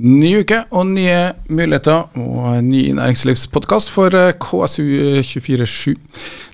Ny 0.00 0.30
uke 0.40 0.62
og 0.72 0.86
nye 0.94 1.34
muligheter 1.52 2.06
og 2.16 2.64
ny 2.64 2.88
næringslivspodkast 2.96 3.90
for 3.92 4.08
eh, 4.16 4.32
KSU247. 4.40 5.92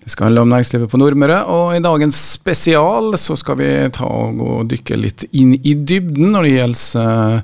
Det 0.03 0.11
skal 0.11 0.27
handle 0.27 0.43
om 0.43 0.51
næringslivet 0.51 0.91
på 0.91 0.99
Nordmøre, 0.99 1.45
og 1.47 1.77
i 1.77 1.83
dagens 1.83 2.17
spesial 2.33 3.15
så 3.19 3.37
skal 3.39 3.59
vi 3.61 3.91
ta 3.95 4.05
og 4.09 4.67
dykke 4.71 4.97
litt 4.99 5.25
inn 5.31 5.55
i 5.61 5.75
dybden 5.79 6.33
når 6.35 6.43
det 6.43 6.57
gjelder 6.57 7.01
eh, 7.05 7.41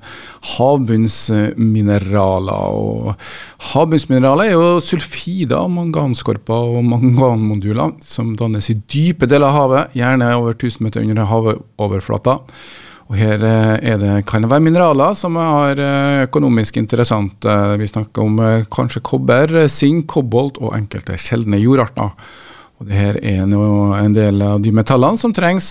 havbunnsmineraler. 0.56 2.66
Og 2.82 3.14
havbunnsmineraler 3.70 4.44
er 4.50 4.54
jo 4.58 4.82
sulfider, 4.82 5.70
manganskorper 5.70 6.60
og 6.78 6.82
manganmoduler 6.82 7.94
som 8.02 8.34
dannes 8.38 8.70
i 8.74 8.80
dype 8.82 9.26
deler 9.30 9.46
av 9.52 9.56
havet, 9.60 9.94
gjerne 10.02 10.34
over 10.34 10.50
1000 10.58 10.82
meter 10.82 11.06
under 11.06 11.30
havoverflata. 11.30 12.34
Og 13.12 13.18
her 13.20 13.42
eh, 13.44 13.96
det, 14.00 14.12
kan 14.24 14.40
det 14.40 14.48
være 14.48 14.64
mineraler 14.64 15.12
som 15.18 15.36
er 15.36 15.80
eh, 15.84 16.22
økonomisk 16.24 16.78
interessant. 16.80 17.44
Eh, 17.44 17.74
vi 17.76 17.88
snakker 17.90 18.24
om 18.24 18.38
kanskje 18.72 19.02
kobber, 19.04 19.52
sink, 19.68 20.06
kobolt 20.14 20.56
og 20.62 20.72
enkelte 20.78 21.18
sjeldne 21.20 21.60
jordarter. 21.60 22.14
Og 22.80 22.88
det 22.88 22.96
her 22.96 23.18
er 23.20 23.44
en 23.44 24.16
del 24.16 24.40
av 24.42 24.64
de 24.64 24.72
metallene 24.74 25.20
som 25.20 25.34
trengs 25.36 25.68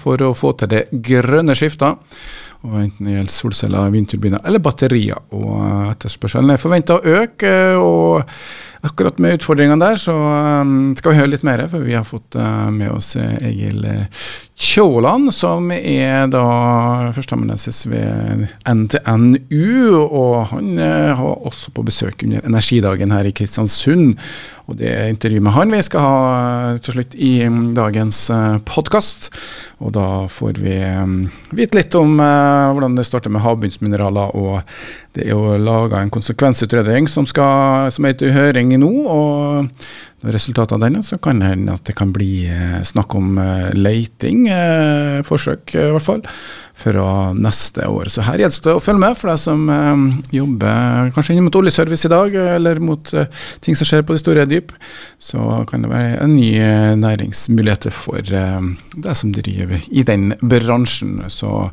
for 0.00 0.22
å 0.24 0.30
få 0.32 0.54
til 0.56 0.70
det 0.70 0.86
grønne 1.04 1.52
skiftet. 1.58 1.98
Og 2.64 2.78
enten 2.80 3.08
det 3.08 3.18
gjelder 3.18 3.34
solceller, 3.34 3.92
vindturbiner 3.92 4.46
eller 4.48 4.62
batterier. 4.64 5.20
Og 5.36 5.90
etterspørselen 5.90 6.54
er 6.54 6.62
forventa 6.62 6.96
å 6.96 7.18
øke. 7.18 7.52
og 7.76 8.86
Akkurat 8.88 9.20
med 9.20 9.36
utfordringene 9.36 9.82
der 9.82 10.00
så 10.00 10.14
skal 10.96 11.12
vi 11.12 11.18
høre 11.18 11.32
litt 11.34 11.44
mer, 11.44 11.66
for 11.68 11.84
vi 11.84 11.98
har 11.98 12.08
fått 12.08 12.38
med 12.72 12.88
oss 12.94 13.12
Egil 13.20 13.84
Kjåland, 14.60 15.30
som 15.32 15.70
er 15.72 16.26
da 16.28 16.42
førsteamanuensis 17.16 17.86
ved 17.88 18.42
NTNU. 18.68 19.96
Og 20.04 20.34
han 20.50 20.74
eh, 20.76 21.16
har 21.16 21.46
også 21.48 21.72
på 21.72 21.84
besøk 21.86 22.26
under 22.26 22.44
Energidagen 22.44 23.14
her 23.14 23.24
i 23.24 23.32
Kristiansund. 23.32 24.18
Og 24.68 24.76
det 24.78 24.90
er 24.92 25.08
intervju 25.08 25.40
med 25.42 25.56
han 25.56 25.72
vi 25.72 25.80
skal 25.86 26.04
ha 26.04 26.18
eh, 26.74 26.80
til 26.84 26.98
slutt 26.98 27.16
i 27.16 27.32
mm, 27.48 27.70
dagens 27.78 28.20
eh, 28.36 28.58
podkast. 28.68 29.30
Og 29.80 29.94
da 29.96 30.06
får 30.28 30.60
vi 30.60 30.76
mm, 30.76 31.16
vite 31.56 31.80
litt 31.80 31.96
om 31.96 32.20
hvordan 32.20 33.00
det 33.00 33.06
starter 33.08 33.32
med 33.32 33.40
havbunnsmineraler. 33.46 34.36
Og 34.36 34.60
det 35.16 35.24
er 35.24 35.32
jo 35.32 35.56
laga 35.56 36.04
en 36.04 36.12
konsekvensutredning 36.12 37.08
som, 37.08 37.24
skal, 37.24 37.88
som 37.96 38.04
er 38.04 38.20
til 38.20 38.36
høring 38.36 38.76
nå. 38.76 38.92
og 39.08 39.72
resultatet 40.22 40.74
av 40.76 40.82
denne, 40.82 41.02
så 41.06 41.16
kan 41.22 41.40
det 41.40 41.48
hende 41.54 41.74
at 41.74 41.86
det 41.88 41.94
kan 41.96 42.10
bli 42.12 42.44
eh, 42.50 42.80
snakk 42.84 43.14
om 43.16 43.38
eh, 43.40 43.70
leiting, 43.76 44.48
eh, 44.52 45.20
forsøk 45.26 45.74
i 45.76 45.86
hvert 45.94 46.04
fall, 46.04 46.20
fra 46.80 47.32
neste 47.36 47.86
år. 47.88 48.10
Så 48.12 48.24
her 48.26 48.40
gjelder 48.42 48.66
det 48.66 48.74
å 48.76 48.82
følge 48.84 49.02
med 49.02 49.16
for 49.18 49.32
deg 49.32 49.40
som 49.40 49.66
jobber 50.32 51.10
kanskje 51.12 51.36
inn 51.36 51.44
mot 51.44 51.58
oljeservice 51.60 52.08
i 52.08 52.12
dag, 52.12 52.36
eller 52.56 52.80
mot 52.80 53.12
ting 53.60 53.76
som 53.76 53.88
skjer 53.88 54.04
på 54.08 54.16
de 54.16 54.22
store 54.22 54.46
dyp. 54.48 54.72
Så 55.20 55.44
kan 55.68 55.84
det 55.84 55.92
være 55.92 56.22
en 56.24 56.32
ny 56.38 56.54
næringsmulighet 57.02 57.90
for 57.92 58.24
deg 58.24 59.12
som 59.12 59.34
driver 59.36 59.84
i 59.92 60.06
den 60.08 60.32
bransjen. 60.40 61.18
Så 61.28 61.68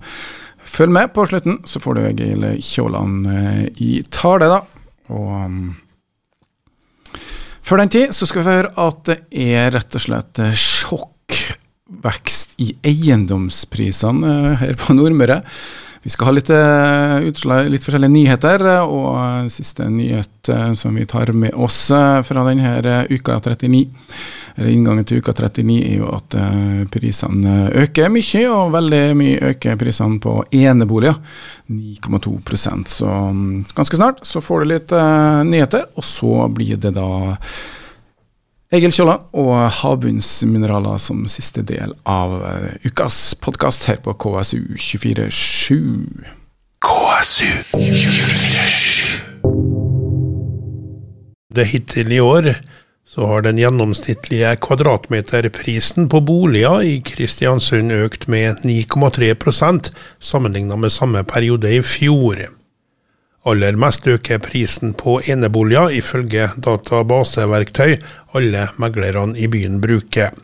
følg 0.67 0.91
med 0.99 1.15
på 1.15 1.23
slutten, 1.31 1.61
så 1.63 1.79
får 1.79 1.95
du 1.95 2.03
Egil 2.09 2.47
Kjåland 2.59 3.31
i 3.79 4.01
tale, 4.11 4.51
da. 4.57 4.59
Og 5.15 5.55
før 7.67 7.83
den 7.83 7.91
tid 7.91 8.15
så 8.15 8.27
skal 8.29 8.43
vi 8.43 8.55
høre 8.55 8.71
at 8.79 8.99
det 9.09 9.17
er 9.35 9.73
rett 9.75 9.97
og 9.97 10.03
slett 10.03 10.39
eh, 10.39 10.55
sjokkvekst 10.55 12.55
i 12.63 12.71
eiendomsprisene 12.87 14.35
eh, 14.53 14.61
her 14.61 14.79
på 14.79 14.95
Nordmøre. 14.95 15.41
Vi 16.07 16.11
skal 16.13 16.29
ha 16.29 16.31
litt, 16.31 16.49
eh, 16.49 17.17
utslag, 17.27 17.65
litt 17.67 17.83
forskjellige 17.83 18.13
nyheter, 18.13 18.61
og 18.87 19.49
siste 19.51 19.89
nyhet 19.91 20.47
som 20.79 20.95
vi 20.95 21.03
tar 21.03 21.33
med 21.35 21.51
oss 21.51 21.89
fra 22.23 22.43
denne 22.47 23.01
uka 23.09 23.41
39 23.43 23.89
eller 24.55 24.69
inngangen 24.71 25.03
til 25.03 25.19
uka 25.19 25.33
39 25.35 25.75
er 25.83 25.97
jo 25.97 26.13
at 26.15 26.37
prisene 26.93 27.57
øker 27.75 28.07
mye, 28.07 28.45
og 28.47 28.71
veldig 28.71 29.01
mye 29.19 29.41
øker 29.49 29.75
prisene 29.75 30.21
på 30.23 30.37
eneboliger. 30.55 31.19
9,2% 31.67 32.87
Så 32.87 33.05
um, 33.05 33.65
ganske 33.75 33.99
snart 33.99 34.23
så 34.23 34.39
får 34.39 34.63
du 34.63 34.71
litt 34.71 34.95
nyheter, 35.51 35.89
og 35.97 36.07
så 36.07 36.47
blir 36.47 36.79
det 36.79 36.95
da 36.95 37.35
Egil 38.67 38.91
Kjolla 38.91 39.13
og 39.39 39.53
havbunnsmineraler 39.77 40.97
som 40.99 41.21
siste 41.31 41.61
del 41.63 41.93
av 42.03 42.33
uh, 42.41 42.73
ukas 42.83 43.31
podkast 43.39 43.87
her 43.87 43.95
på 44.03 44.11
KSU247. 44.19 45.77
KSU247. 46.83 49.23
Det 51.55 51.63
hittil 51.71 52.11
i 52.11 52.19
år 52.19 52.59
så 53.07 53.23
har 53.31 53.47
den 53.47 53.55
gjennomsnittlige 53.63 54.51
kvadratmeterprisen 54.67 56.11
på 56.11 56.19
boliger 56.27 56.83
i 56.83 56.99
Kristiansund 57.07 57.95
økt 57.95 58.27
med 58.27 58.67
9,3% 58.67 59.95
sammenlignet 60.19 60.75
med 60.83 60.91
samme 60.91 61.23
periode 61.23 61.71
i 61.71 61.79
fjor. 61.87 62.51
Aller 63.47 63.77
mest 63.79 64.07
øker 64.07 64.41
prisen 64.43 64.91
på 64.93 65.21
eneboliger, 65.23 65.93
ifølge 65.95 66.49
databaseverktøy 66.65 67.93
alle 68.37 68.67
meglerne 68.81 69.37
i 69.37 69.49
byen 69.51 69.81
bruker. 69.83 70.35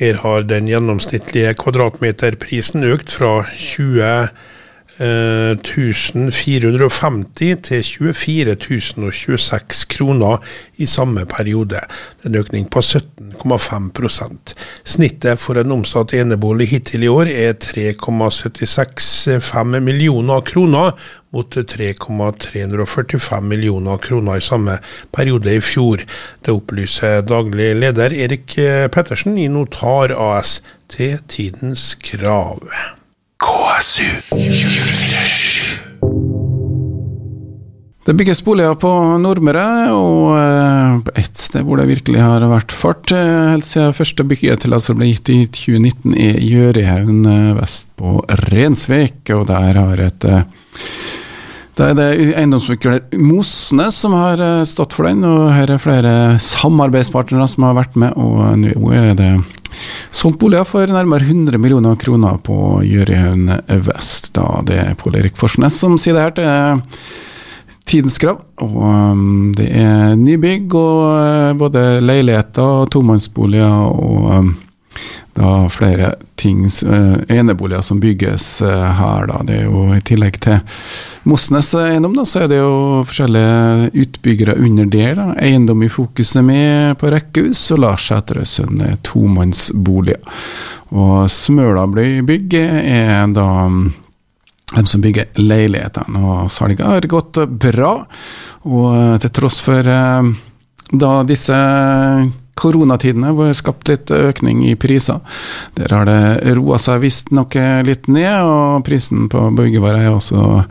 Her 0.00 0.18
har 0.24 0.48
den 0.50 0.66
gjennomsnittlige 0.66 1.54
kvadratmeterprisen 1.60 2.82
økt 2.88 3.14
fra 3.14 3.44
20 3.54 4.02
1450 4.98 7.56
til 7.66 7.82
24 8.14 8.54
026 9.10 9.86
kroner 9.90 10.38
i 10.76 10.86
samme 10.86 11.26
periode. 11.26 11.80
En 12.24 12.34
økning 12.38 12.70
på 12.70 12.78
17,5% 12.78 14.54
Snittet 14.84 15.38
for 15.42 15.58
en 15.58 15.72
omsatt 15.74 16.14
enebolig 16.14 16.68
hittil 16.70 17.02
i 17.02 17.08
år 17.10 17.26
er 17.32 17.52
3,765 17.58 19.82
millioner 19.82 20.40
kroner, 20.46 20.94
mot 21.34 21.50
3,345 21.50 23.42
millioner 23.42 23.98
kroner 23.98 24.36
i 24.38 24.44
samme 24.44 24.78
periode 25.12 25.56
i 25.56 25.60
fjor. 25.60 25.96
Det 26.44 26.52
opplyser 26.54 27.20
daglig 27.26 27.74
leder 27.82 28.12
Erik 28.14 28.54
Pettersen 28.94 29.38
i 29.38 29.48
Notar 29.50 30.14
AS 30.14 30.62
til 30.88 31.18
Tidens 31.28 31.94
Krav. 31.98 32.62
KSU 33.42 34.06
Det 38.04 38.12
bygges 38.14 38.42
boliger 38.44 38.76
på 38.78 38.90
Nordmøre, 39.18 39.64
og 39.96 40.36
et 40.36 41.24
ett 41.24 41.40
sted 41.40 41.64
hvor 41.64 41.80
det 41.80 41.88
virkelig 41.88 42.20
har 42.20 42.44
vært 42.50 42.74
fart 42.76 43.14
eh, 43.16 43.54
helt 43.54 43.66
siden 43.66 43.96
første 43.96 44.26
byggetillatelse 44.28 44.94
ble 44.98 45.08
gitt 45.08 45.32
i 45.32 45.38
2019, 45.48 46.12
er 46.14 46.38
Gjørihaugen 46.44 47.24
eh, 47.30 47.50
vest 47.56 47.88
på 47.98 48.20
Rensvik. 48.52 49.24
Og 49.32 49.48
der 49.48 49.80
har 49.80 50.04
et 50.04 50.28
det 51.74 51.88
er 51.90 51.96
det 51.98 52.08
eiendomsmegler 52.36 53.00
Mosnes 53.18 53.96
som 53.98 54.12
har 54.14 54.38
stått 54.68 54.94
for 54.94 55.08
den, 55.08 55.24
og 55.26 55.48
her 55.56 55.72
er 55.74 55.82
flere 55.82 56.14
samarbeidspartnere 56.38 57.48
som 57.50 57.66
har 57.66 57.80
vært 57.80 57.98
med. 57.98 58.14
Og 58.14 58.60
nå 58.60 58.92
er 58.94 59.16
det 59.18 59.32
Solgt 60.14 60.38
boliger 60.42 60.66
for 60.68 60.90
nærmere 60.90 61.26
100 61.26 61.60
millioner 61.60 61.98
kroner 62.00 62.38
på 62.44 62.80
Jørgen 62.86 63.48
vest. 63.86 64.32
Da 64.36 64.62
det 64.66 64.80
er 64.80 64.96
Pål 64.98 65.20
Erik 65.20 65.38
Forsnes 65.40 65.78
som 65.80 65.98
sier 66.00 66.16
det 66.16 66.24
her 66.24 66.34
til 66.38 66.82
Tidens 67.84 68.18
Krav. 68.18 68.40
Og 68.64 68.76
um, 68.80 69.52
det 69.56 69.68
er 69.76 70.14
nybygg 70.18 70.74
og 70.78 71.00
uh, 71.12 71.56
både 71.60 72.00
leiligheter, 72.04 72.86
tomannsboliger 72.92 73.90
og 73.92 74.54
um, 75.36 75.42
da 75.42 75.68
flere 75.70 76.14
ting, 76.40 76.66
uh, 76.86 77.16
eneboliger 77.28 77.82
som 77.82 78.00
bygges 78.00 78.62
uh, 78.62 78.68
her. 78.98 79.26
Da. 79.30 79.40
Det 79.46 79.58
er 79.60 79.64
jo 79.68 79.88
i 79.94 80.02
tillegg 80.04 80.38
til 80.44 80.60
Mosnes 81.24 81.72
eiendom, 81.78 82.14
da, 82.18 82.26
så 82.28 82.44
er 82.44 82.50
det 82.52 82.60
jo 82.60 83.02
forskjellige 83.08 83.90
utbyggere 84.04 84.58
under 84.60 84.86
der. 84.92 85.14
Da. 85.18 85.26
Eiendom 85.40 85.82
i 85.82 85.90
fokuset 85.92 86.44
med 86.44 86.98
på 87.00 87.10
rekkehus, 87.14 87.66
og 87.74 87.84
Lars 87.86 88.08
Sæterøysund 88.10 88.84
er 88.84 88.96
tomannsboliger. 89.06 90.22
Og 90.94 91.30
Smøla 91.32 91.86
bygg 91.90 92.54
er 92.54 93.26
da 93.34 93.46
mm, 93.66 93.86
de 94.74 94.86
som 94.86 95.02
bygger 95.02 95.40
leilighetene, 95.40 96.22
og 96.22 96.52
salget 96.52 96.86
har 96.86 97.06
gått 97.10 97.40
bra. 97.48 97.92
Og 98.64 98.86
eh, 98.96 99.16
til 99.22 99.34
tross 99.34 99.60
for 99.64 99.90
eh, 99.90 100.30
da 100.94 101.12
disse 101.26 101.58
koronatidene 102.58 103.32
hvor 103.34 103.50
det 103.50 103.58
skapt 103.58 103.90
litt 103.90 104.10
økning 104.14 104.62
i 104.68 104.74
priser. 104.78 105.20
Der 105.78 105.94
har 105.94 106.08
det 106.08 106.54
roa 106.58 106.78
seg 106.82 107.02
visstnok 107.04 107.56
litt 107.86 108.08
ned, 108.08 108.44
og 108.44 108.84
prisen 108.86 109.28
på 109.32 109.48
byggevarer 109.56 110.06
er 110.06 110.14
også 110.14 110.62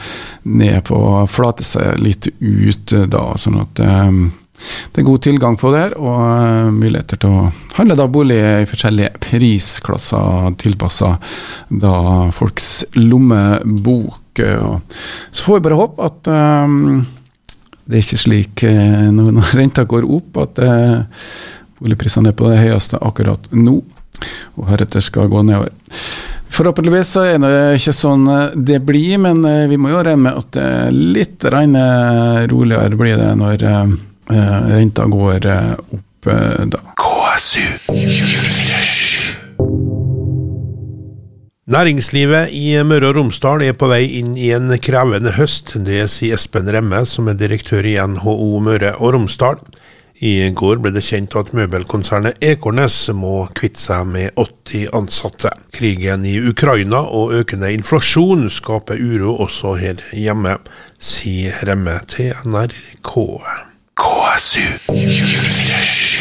ned 0.50 0.80
på 0.88 0.98
å 0.98 1.26
flate 1.30 1.66
seg 1.68 2.00
litt 2.04 2.30
ut 2.40 2.96
da, 3.12 3.26
sånn 3.40 3.62
at 3.64 3.84
um, 3.84 4.26
det 4.94 5.02
er 5.02 5.08
god 5.08 5.24
tilgang 5.26 5.58
på 5.60 5.72
det, 5.74 5.86
og 5.98 6.20
uh, 6.20 6.70
muligheter 6.74 7.20
til 7.20 7.34
å 7.34 7.48
handle 7.78 7.98
da 8.00 8.08
bolig 8.12 8.38
i 8.40 8.70
forskjellige 8.70 9.18
prisklasser 9.24 10.54
tilpassa 10.62 11.16
da 11.70 11.96
folks 12.36 12.86
lommebok. 13.00 14.40
så 15.32 15.44
får 15.46 15.60
vi 15.60 15.66
bare 15.68 15.78
håpe 15.78 16.08
at 16.08 16.32
um, 16.32 17.04
det 17.84 17.98
er 17.98 18.06
ikke 18.06 18.22
slik 18.22 18.64
når, 18.64 19.34
når 19.36 19.52
renta 19.60 19.84
går 19.90 20.08
opp, 20.08 20.40
at 20.46 20.62
uh, 20.64 21.26
boligprisene 21.84 22.32
er 22.32 22.38
på 22.40 22.52
det 22.52 22.62
høyeste 22.64 23.02
akkurat 23.04 23.50
nå, 23.56 23.80
og 24.58 24.70
heretter 24.72 25.04
skal 25.04 25.32
gå 25.32 25.44
nedover. 25.46 25.74
Forhåpentligvis 26.54 27.12
så 27.16 27.26
er 27.26 27.40
det 27.42 27.54
ikke 27.80 27.96
sånn 27.98 28.28
det 28.54 28.80
blir, 28.86 29.18
men 29.22 29.42
vi 29.72 29.80
må 29.82 29.90
jo 29.90 30.04
regne 30.06 30.28
med 30.28 30.38
at 30.38 30.52
det 30.54 30.66
er 30.70 30.94
litt 30.94 31.48
roligere 32.52 33.00
blir 33.00 33.18
det 33.18 33.32
når 33.40 33.66
renta 34.70 35.08
går 35.10 35.50
opp 35.98 36.30
da. 36.70 36.84
KSU 37.02 37.66
24 37.90 38.54
Næringslivet 41.64 42.52
i 42.52 42.76
Møre 42.84 43.14
og 43.14 43.16
Romsdal 43.16 43.62
er 43.64 43.76
på 43.80 43.88
vei 43.88 44.02
inn 44.20 44.34
i 44.36 44.50
en 44.52 44.68
krevende 44.84 45.32
høst. 45.38 45.72
Det 45.88 46.02
sier 46.12 46.36
Espen 46.36 46.68
Remme, 46.68 47.06
som 47.08 47.30
er 47.32 47.38
direktør 47.40 47.88
i 47.88 47.96
NHO 47.96 48.60
Møre 48.66 48.92
og 49.00 49.14
Romsdal. 49.16 49.62
I 50.24 50.50
går 50.56 50.80
ble 50.80 50.94
det 50.96 51.02
kjent 51.04 51.34
at 51.36 51.50
møbelkonsernet 51.58 52.38
Ekornes 52.48 52.96
må 53.18 53.42
kvitte 53.60 53.82
seg 53.82 54.06
med 54.08 54.40
80 54.40 54.94
ansatte. 54.96 55.52
Krigen 55.76 56.24
i 56.24 56.38
Ukraina 56.40 57.02
og 57.18 57.34
økende 57.42 57.74
inflasjon 57.76 58.48
skaper 58.48 59.04
uro 59.04 59.36
også 59.44 59.76
her 59.82 60.00
hjemme, 60.16 60.56
sier 60.96 61.60
Remme 61.68 61.98
til 62.08 62.32
NRK. 62.48 63.18
KSU 64.00 64.64
24 64.94 66.14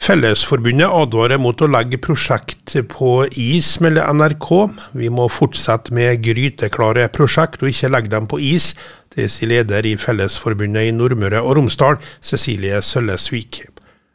Fellesforbundet 0.00 0.88
advarer 0.88 1.38
mot 1.38 1.60
å 1.60 1.68
legge 1.68 1.98
prosjekt 2.00 2.72
på 2.88 3.10
is, 3.38 3.74
melder 3.84 4.08
NRK. 4.16 4.48
Vi 4.96 5.10
må 5.12 5.28
fortsette 5.30 5.92
med 5.94 6.22
gryteklare 6.24 7.04
prosjekt, 7.12 7.60
og 7.60 7.68
ikke 7.68 7.90
legge 7.92 8.10
dem 8.16 8.26
på 8.30 8.40
is. 8.40 8.72
Det 9.10 9.26
sier 9.26 9.50
leder 9.50 9.86
i 9.88 9.96
Fellesforbundet 9.98 10.86
i 10.86 10.94
Nordmøre 10.94 11.40
og 11.42 11.56
Romsdal, 11.58 11.96
Cecilie 12.22 12.78
Søllesvik. 12.82 13.64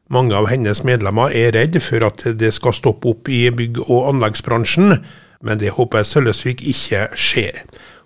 Mange 0.07 0.37
av 0.37 0.47
hennes 0.47 0.83
medlemmer 0.87 1.33
er 1.35 1.51
redd 1.55 1.75
for 1.83 2.05
at 2.07 2.23
det 2.39 2.53
skal 2.55 2.75
stoppe 2.77 3.11
opp 3.11 3.27
i 3.27 3.49
bygg- 3.51 3.81
og 3.89 4.13
anleggsbransjen, 4.13 5.01
men 5.43 5.59
det 5.59 5.73
håper 5.75 6.05
Søllesvik 6.07 6.63
ikke 6.63 7.09
skjer. 7.17 7.59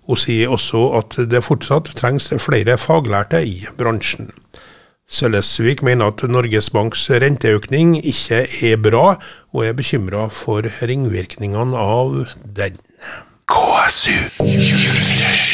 Hun 0.10 0.18
sier 0.18 0.50
også 0.50 0.82
at 0.98 1.20
det 1.30 1.44
fortsatt 1.46 1.92
trengs 2.00 2.32
flere 2.42 2.80
faglærte 2.82 3.44
i 3.46 3.68
bransjen. 3.78 4.32
Søllesvik 5.10 5.84
mener 5.86 6.10
at 6.10 6.26
Norges 6.26 6.72
Banks 6.74 7.06
renteøkning 7.10 8.00
ikke 8.02 8.46
er 8.66 8.82
bra, 8.82 9.20
og 9.54 9.66
er 9.66 9.78
bekymra 9.78 10.26
for 10.34 10.66
ringvirkningene 10.82 11.78
av 11.78 12.24
den. 12.46 12.82
KSU 13.50 14.18
24 14.42 15.49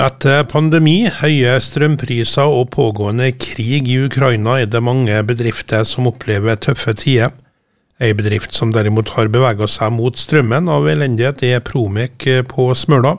Etter 0.00 0.46
pandemi, 0.48 1.10
høye 1.12 1.58
strømpriser 1.60 2.48
og 2.48 2.70
pågående 2.72 3.26
krig 3.36 3.90
i 3.90 3.98
Ukraina 4.06 4.54
er 4.62 4.70
det 4.72 4.80
mange 4.80 5.18
bedrifter 5.28 5.82
som 5.84 6.08
opplever 6.08 6.56
tøffe 6.56 6.94
tider. 6.96 7.34
Ei 8.00 8.14
bedrift 8.16 8.56
som 8.56 8.72
derimot 8.72 9.12
har 9.18 9.28
bevega 9.28 9.68
seg 9.68 9.92
mot 9.92 10.16
strømmen 10.16 10.70
av 10.72 10.88
elendighet, 10.88 11.44
er 11.44 11.60
Promek 11.60 12.24
på 12.48 12.70
Smøla. 12.72 13.18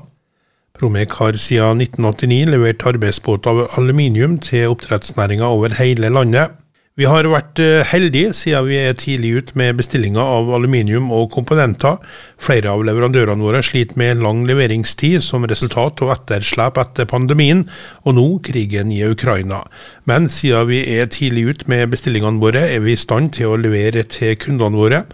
Promek 0.73 1.13
har 1.19 1.37
siden 1.37 1.83
1989 1.85 2.49
levert 2.49 2.87
arbeidsbåter 2.89 3.53
av 3.53 3.77
aluminium 3.77 4.39
til 4.41 4.73
oppdrettsnæringa 4.73 5.53
over 5.53 5.77
hele 5.77 6.09
landet. 6.09 6.57
Vi 6.99 7.05
har 7.07 7.23
vært 7.31 7.59
eh, 7.63 7.85
heldige 7.87 8.33
siden 8.35 8.65
vi 8.67 8.75
er 8.75 8.97
tidlig 8.99 9.29
ute 9.39 9.55
med 9.55 9.77
bestillinger 9.79 10.19
av 10.19 10.49
aluminium 10.57 11.07
og 11.15 11.29
komponenter. 11.31 12.01
Flere 12.35 12.73
av 12.73 12.81
leverandørene 12.83 13.45
våre 13.45 13.61
sliter 13.63 13.95
med 13.99 14.19
lang 14.19 14.41
leveringstid 14.49 15.23
som 15.23 15.47
resultat 15.47 16.03
og 16.03 16.11
etterslep 16.11 16.75
etter 16.81 17.07
pandemien, 17.07 17.63
og 18.03 18.17
nå 18.17 18.25
krigen 18.43 18.91
i 18.91 18.99
Ukraina. 19.07 19.61
Men 20.03 20.27
siden 20.27 20.67
vi 20.67 20.81
er 20.97 21.07
tidlig 21.07 21.45
ute 21.53 21.71
med 21.71 21.93
bestillingene 21.93 22.43
våre, 22.43 22.65
er 22.67 22.83
vi 22.83 22.97
i 22.97 22.99
stand 22.99 23.31
til 23.37 23.53
å 23.53 23.61
levere 23.61 24.03
til 24.11 24.35
kundene 24.41 24.81
våre. 24.81 25.05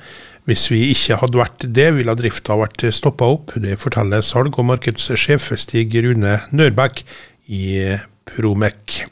Hvis 0.49 0.71
vi 0.73 0.79
ikke 0.95 1.19
hadde 1.21 1.41
vært 1.43 1.67
det, 1.77 1.91
ville 1.99 2.15
drifta 2.17 2.57
vært 2.57 2.87
stoppa 2.95 3.29
opp. 3.35 3.53
Det 3.53 3.77
forteller 3.77 4.25
salg- 4.25 4.57
og 4.57 4.65
markedssjef 4.71 5.51
Stig 5.61 5.93
Rune 6.07 6.39
Nørbekk 6.49 7.03
i 7.53 7.67
Promek. 8.33 9.03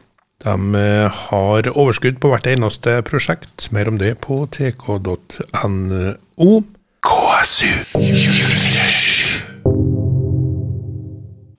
De 0.45 0.75
har 1.09 1.69
overskudd 1.73 2.19
på 2.21 2.29
hvert 2.29 2.47
eneste 2.51 2.99
prosjekt. 3.07 3.71
Mer 3.73 3.89
om 3.89 3.97
det 4.01 4.15
på 4.21 4.43
tk.no. 4.53 5.17
KSU 7.05 7.73
24 7.97 9.14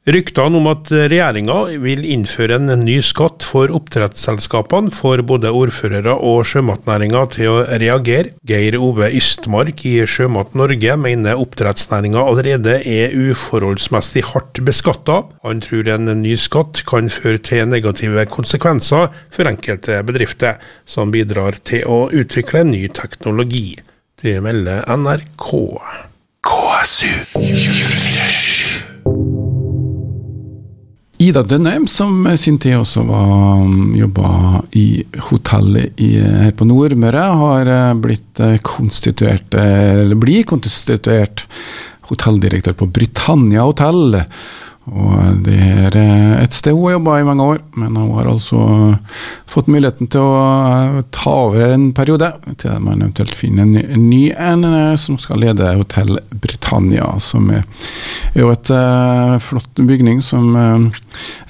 Ryktene 0.07 0.61
om 0.61 0.69
at 0.71 0.87
regjeringa 0.95 1.55
vil 1.83 2.05
innføre 2.07 2.61
en 2.61 2.69
ny 2.87 3.01
skatt 3.03 3.43
for 3.43 3.73
oppdrettsselskapene, 3.75 4.93
får 4.95 5.25
både 5.27 5.51
ordførere 5.51 6.15
og 6.23 6.45
sjømatnæringa 6.47 7.25
til 7.35 7.51
å 7.51 7.65
reagere. 7.83 8.31
Geir 8.47 8.77
Ove 8.79 9.09
Ystmark 9.19 9.83
i 9.91 9.97
Sjømat 10.07 10.55
Norge 10.55 10.95
mener 11.03 11.43
oppdrettsnæringa 11.43 12.23
allerede 12.23 12.79
er 12.87 13.19
uforholdsmessig 13.19 14.23
hardt 14.31 14.63
beskatta. 14.69 15.25
Han 15.43 15.65
tror 15.67 15.91
en 15.97 16.15
ny 16.23 16.39
skatt 16.39 16.85
kan 16.87 17.11
føre 17.11 17.43
til 17.43 17.67
negative 17.75 18.29
konsekvenser 18.31 19.11
for 19.35 19.51
enkelte 19.51 20.05
bedrifter, 20.07 20.63
som 20.87 21.11
bidrar 21.11 21.59
til 21.67 21.83
å 21.91 22.05
utvikle 22.15 22.63
ny 22.71 22.85
teknologi. 22.95 23.73
Det 24.23 24.39
melder 24.39 24.87
NRK. 24.87 25.51
KSU 26.47 27.11
24 27.35 28.36
Ida 31.19 31.41
Dønheim, 31.43 31.87
som 31.89 32.27
sin 32.37 32.59
tid 32.61 32.77
også 32.77 33.01
um, 33.09 33.95
jobba 33.97 34.61
i 34.77 35.01
hotellet 35.31 35.97
her 35.97 36.53
på 36.57 36.67
Nordmøre, 36.69 37.23
har 37.41 37.71
eh, 37.73 37.93
blitt 38.05 38.43
eh, 38.45 38.59
konstituert, 38.61 39.57
eh, 39.57 40.03
eller 40.03 40.21
blir 40.21 40.45
konstituert 40.49 41.47
hotelldirektør 42.11 42.77
på 42.77 42.91
Britannia 42.93 43.65
hotell. 43.65 44.19
Og 44.87 45.41
det 45.43 45.57
er 45.59 45.97
et 46.39 46.55
sted 46.55 46.71
hun 46.77 46.85
har 46.87 46.93
jobba 46.97 47.17
i 47.19 47.27
mange 47.27 47.43
år, 47.43 47.63
men 47.75 47.97
hun 47.99 48.13
har 48.15 48.29
altså 48.31 48.61
fått 49.51 49.67
muligheten 49.73 50.07
til 50.13 50.23
å 50.23 51.03
ta 51.11 51.33
over 51.49 51.73
en 51.75 51.89
periode, 51.97 52.29
til 52.61 52.77
man 52.85 53.03
eventuelt 53.03 53.35
finner 53.35 53.67
en 53.67 54.05
ny 54.07 54.31
en 54.31 54.63
som 55.01 55.19
skal 55.19 55.43
lede 55.43 55.73
Hotell 55.75 56.21
Britannia, 56.31 57.09
som 57.19 57.51
er 57.51 57.65
jo 58.39 58.53
et 58.55 58.71
flott 59.43 59.83
bygning 59.91 60.23
som 60.23 60.55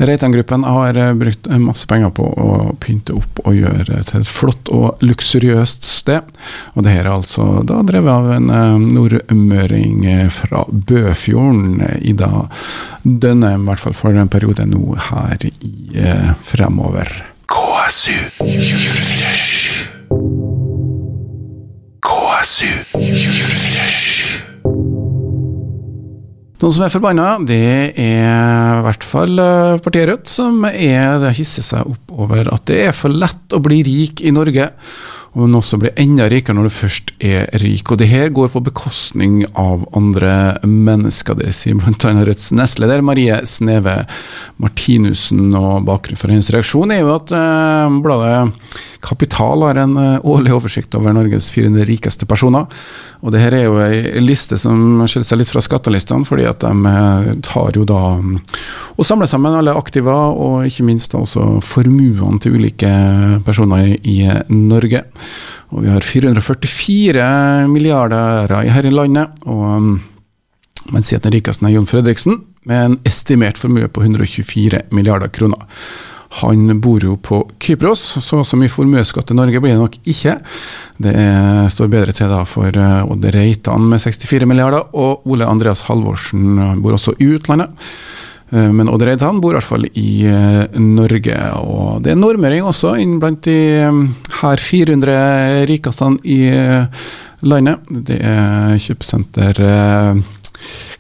Reitan-gruppen 0.01 0.65
har 0.65 0.97
brukt 1.19 1.51
masse 1.61 1.89
penger 1.91 2.15
på 2.17 2.25
å 2.25 2.75
pynte 2.81 3.19
opp 3.19 3.45
og 3.45 3.59
gjøre 3.59 4.01
til 4.09 4.23
et 4.23 4.33
flott 4.33 4.73
og 4.73 5.05
luksuriøst 5.05 5.85
sted. 5.85 6.25
Og 6.73 6.87
det 6.87 6.97
her 6.97 7.05
er 7.05 7.19
altså 7.19 7.61
da 7.69 7.83
drevet 7.85 8.13
av 8.17 8.33
en 8.39 8.87
nordmøring 8.97 10.07
fra 10.33 10.65
Bøfjorden, 10.71 11.83
Ida 12.01 12.47
Dønnem, 13.07 13.63
i 13.63 13.69
hvert 13.71 13.79
fall 13.79 13.95
for 13.95 14.11
en 14.19 14.29
periode 14.29 14.67
nå 14.67 14.97
her 15.09 15.47
i 15.47 16.03
fremover. 16.43 17.07
KSU 17.47 18.17
24 18.43 19.87
KSU 22.03 22.73
24 22.97 23.47
noen 26.57 26.73
som 26.73 26.83
er 26.87 26.91
forbanna, 26.91 27.25
det 27.47 27.57
er 28.01 28.79
i 28.81 28.83
hvert 28.83 29.05
fall 29.07 29.39
eh, 29.39 29.77
partiet 29.85 30.09
Rødt, 30.09 30.31
som 30.33 30.65
er, 30.67 31.19
det 31.23 31.35
hisser 31.37 31.63
seg 31.63 31.87
opp 31.93 32.15
over 32.17 32.49
at 32.51 32.65
det 32.67 32.81
er 32.89 32.97
for 32.97 33.13
lett 33.13 33.55
å 33.55 33.61
bli 33.63 33.83
rik 33.87 34.23
i 34.25 34.33
Norge 34.35 34.71
og 35.37 35.45
den 35.45 35.59
også 35.59 35.77
blir 35.81 35.93
enda 36.01 36.31
rikere 36.33 36.57
når 36.57 36.71
du 36.71 36.73
først 36.73 37.11
er 37.21 37.51
rik. 37.61 37.91
Og 37.93 38.01
det 38.01 38.09
her 38.09 38.31
går 38.33 38.49
på 38.55 38.63
bekostning 38.65 39.43
av 39.53 39.85
andre 39.97 40.57
mennesker, 40.65 41.37
det 41.37 41.53
sier 41.59 41.77
bl.a. 41.77 42.13
Rødts 42.25 42.55
nestleder 42.57 43.05
Marie 43.05 43.37
Sneve 43.45 43.99
Martinussen. 44.63 45.51
Og 45.53 45.85
bakgrunnen 45.85 46.21
for 46.23 46.33
hennes 46.33 46.49
reaksjon 46.55 46.95
er 46.97 47.03
jo 47.03 47.13
at 47.19 47.35
eh, 47.37 47.99
bladet 48.01 48.79
Kapital 49.05 49.63
har 49.67 49.79
en 49.81 49.97
eh, 50.01 50.27
årlig 50.27 50.55
oversikt 50.57 50.95
over 50.99 51.15
Norges 51.17 51.51
400 51.55 51.87
rikeste 51.89 52.27
personer. 52.29 52.67
Og 53.21 53.33
det 53.35 53.43
her 53.43 53.57
er 53.57 53.67
jo 53.67 53.77
ei 53.83 54.23
liste 54.23 54.59
som 54.61 55.05
skiller 55.07 55.29
seg 55.29 55.41
litt 55.41 55.53
fra 55.53 55.63
skattelistene, 55.65 56.27
fordi 56.29 56.47
at 56.49 56.65
de 56.65 56.93
eh, 56.93 57.31
tar 57.47 57.77
jo 57.77 57.87
da 57.89 58.01
og 58.97 59.05
samler 59.05 59.29
sammen 59.29 59.57
alle 59.59 59.75
aktiva, 59.77 60.15
og 60.33 60.67
ikke 60.69 60.87
minst 60.89 61.13
da 61.13 61.21
også 61.21 61.61
formuene 61.65 62.41
til 62.41 62.57
ulike 62.57 62.91
personer 63.45 63.93
i, 63.93 64.19
i 64.25 64.57
Norge. 64.57 65.05
Og 65.75 65.85
vi 65.85 65.93
har 65.93 66.05
444 66.05 67.31
milliarder 67.69 68.55
her 68.71 68.87
i 68.87 68.95
landet. 68.95 69.43
og 69.45 69.65
um, 69.77 69.97
man 70.93 71.03
sier 71.03 71.19
at 71.19 71.27
den 71.27 71.35
rikeste 71.35 71.67
er 71.67 71.75
Jon 71.75 71.89
Fredriksen, 71.91 72.45
med 72.67 72.85
en 72.85 72.99
estimert 73.07 73.59
formue 73.59 73.89
på 73.91 74.05
124 74.05 74.87
milliarder 74.95 75.31
kroner. 75.35 75.67
Han 76.43 76.81
bor 76.83 77.05
jo 77.05 77.17
på 77.17 77.41
Kypros, 77.63 78.03
så 78.25 78.43
så 78.45 78.59
mye 78.59 78.73
formuesskatt 78.73 79.29
til 79.31 79.39
Norge 79.39 79.61
blir 79.63 79.77
det 79.77 79.81
nok 79.81 79.97
ikke. 80.05 80.37
Det 81.03 81.15
er, 81.15 81.69
står 81.73 81.91
bedre 81.93 82.15
til 82.17 82.31
da 82.33 82.43
for 82.49 82.69
Odde 82.69 83.01
Odd 83.15 83.29
Reitan 83.35 83.89
med 83.91 84.03
64 84.03 84.49
milliarder, 84.49 84.89
og 84.93 85.27
Ole 85.31 85.49
Andreas 85.49 85.87
Halvorsen 85.89 86.83
bor 86.83 86.99
også 86.99 87.17
i 87.19 87.31
utlandet. 87.37 87.73
Uh, 88.53 88.71
men 88.71 88.91
Odd 88.93 89.07
Reitan 89.07 89.41
bor 89.43 89.55
i 89.55 89.59
hvert 89.59 89.71
fall 89.71 89.89
i 89.89 90.11
uh, 90.29 90.67
Norge, 90.79 91.39
og 91.63 92.03
det 92.05 92.13
er 92.13 92.21
nordmøring 92.21 92.67
også 92.67 92.97
inn 93.03 93.19
blant 93.23 93.47
de 93.47 93.59
her 94.43 94.63
400 94.63 95.67
rikeste 95.71 96.13
i 96.27 96.41
landet. 97.47 97.87
Det 98.07 98.19
er 98.23 98.77
kjøpesenter 98.83 99.63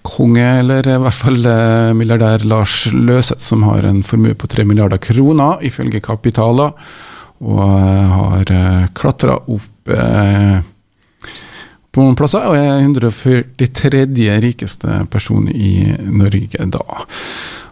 konge, 0.06 0.46
eller 0.60 0.86
i 0.88 0.96
hvert 1.02 1.18
fall 1.18 1.46
eh, 1.50 1.92
milliardær 1.96 2.44
Lars 2.48 2.86
Løseth, 2.92 3.42
som 3.42 3.64
har 3.68 3.86
en 3.88 4.02
formue 4.06 4.36
på 4.38 4.48
3 4.50 4.64
milliarder 4.68 5.00
kroner, 5.02 5.62
ifølge 5.66 6.02
Kapitala, 6.04 6.70
og 7.44 7.62
eh, 7.64 8.14
har 8.16 8.52
eh, 8.54 8.86
klatra 8.96 9.38
opp 9.46 9.72
på 11.96 12.02
noen 12.02 12.16
plasser, 12.18 12.42
og 12.50 12.56
er 12.58 12.80
143. 12.82 14.00
rikeste 14.42 15.04
person 15.12 15.46
i 15.48 15.86
Norge 16.10 16.66
da. 16.74 17.02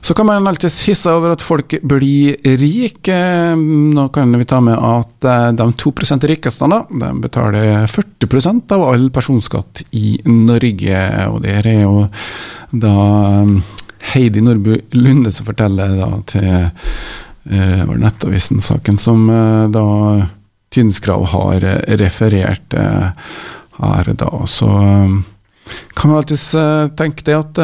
Så 0.05 0.15
kan 0.15 0.27
man 0.27 0.47
alltids 0.47 0.83
hisse 0.85 1.09
over 1.09 1.33
at 1.33 1.41
folk 1.41 1.79
blir 1.81 2.37
rike. 2.61 3.17
Nå 3.57 4.03
kan 4.13 4.35
vi 4.37 4.45
ta 4.45 4.59
med 4.61 4.77
at 4.77 5.25
eh, 5.25 5.47
de 5.57 5.67
2% 5.81 6.27
rikeste 6.29 6.67
da, 6.69 6.83
de 6.91 7.09
betaler 7.23 7.87
40% 7.89 8.75
av 8.77 8.83
all 8.85 9.07
personskatt 9.15 9.81
i 9.97 10.19
Norge. 10.29 10.99
Og 11.33 11.39
det 11.47 11.55
er 11.63 11.69
jo 11.87 12.03
da 12.85 12.93
eh, 13.31 13.55
Heidi 14.13 14.43
Nordby 14.45 14.77
Lunde 14.93 15.33
som 15.33 15.49
forteller 15.49 15.95
da 15.97 16.11
til 16.29 16.51
uh, 16.53 17.95
Nettavisen-saken, 17.97 18.99
som 19.01 19.23
uh, 19.33 19.65
da 19.73 19.85
Tynskrav 20.69 21.25
har 21.33 21.65
referert 22.03 22.77
uh, 22.77 23.09
her 23.79 24.13
da. 24.13 24.29
Så 24.45 24.69
um, 24.69 25.23
kan 25.97 26.13
man 26.13 26.21
alltids 26.21 26.51
tenke 27.01 27.25
det 27.25 27.39
at 27.41 27.63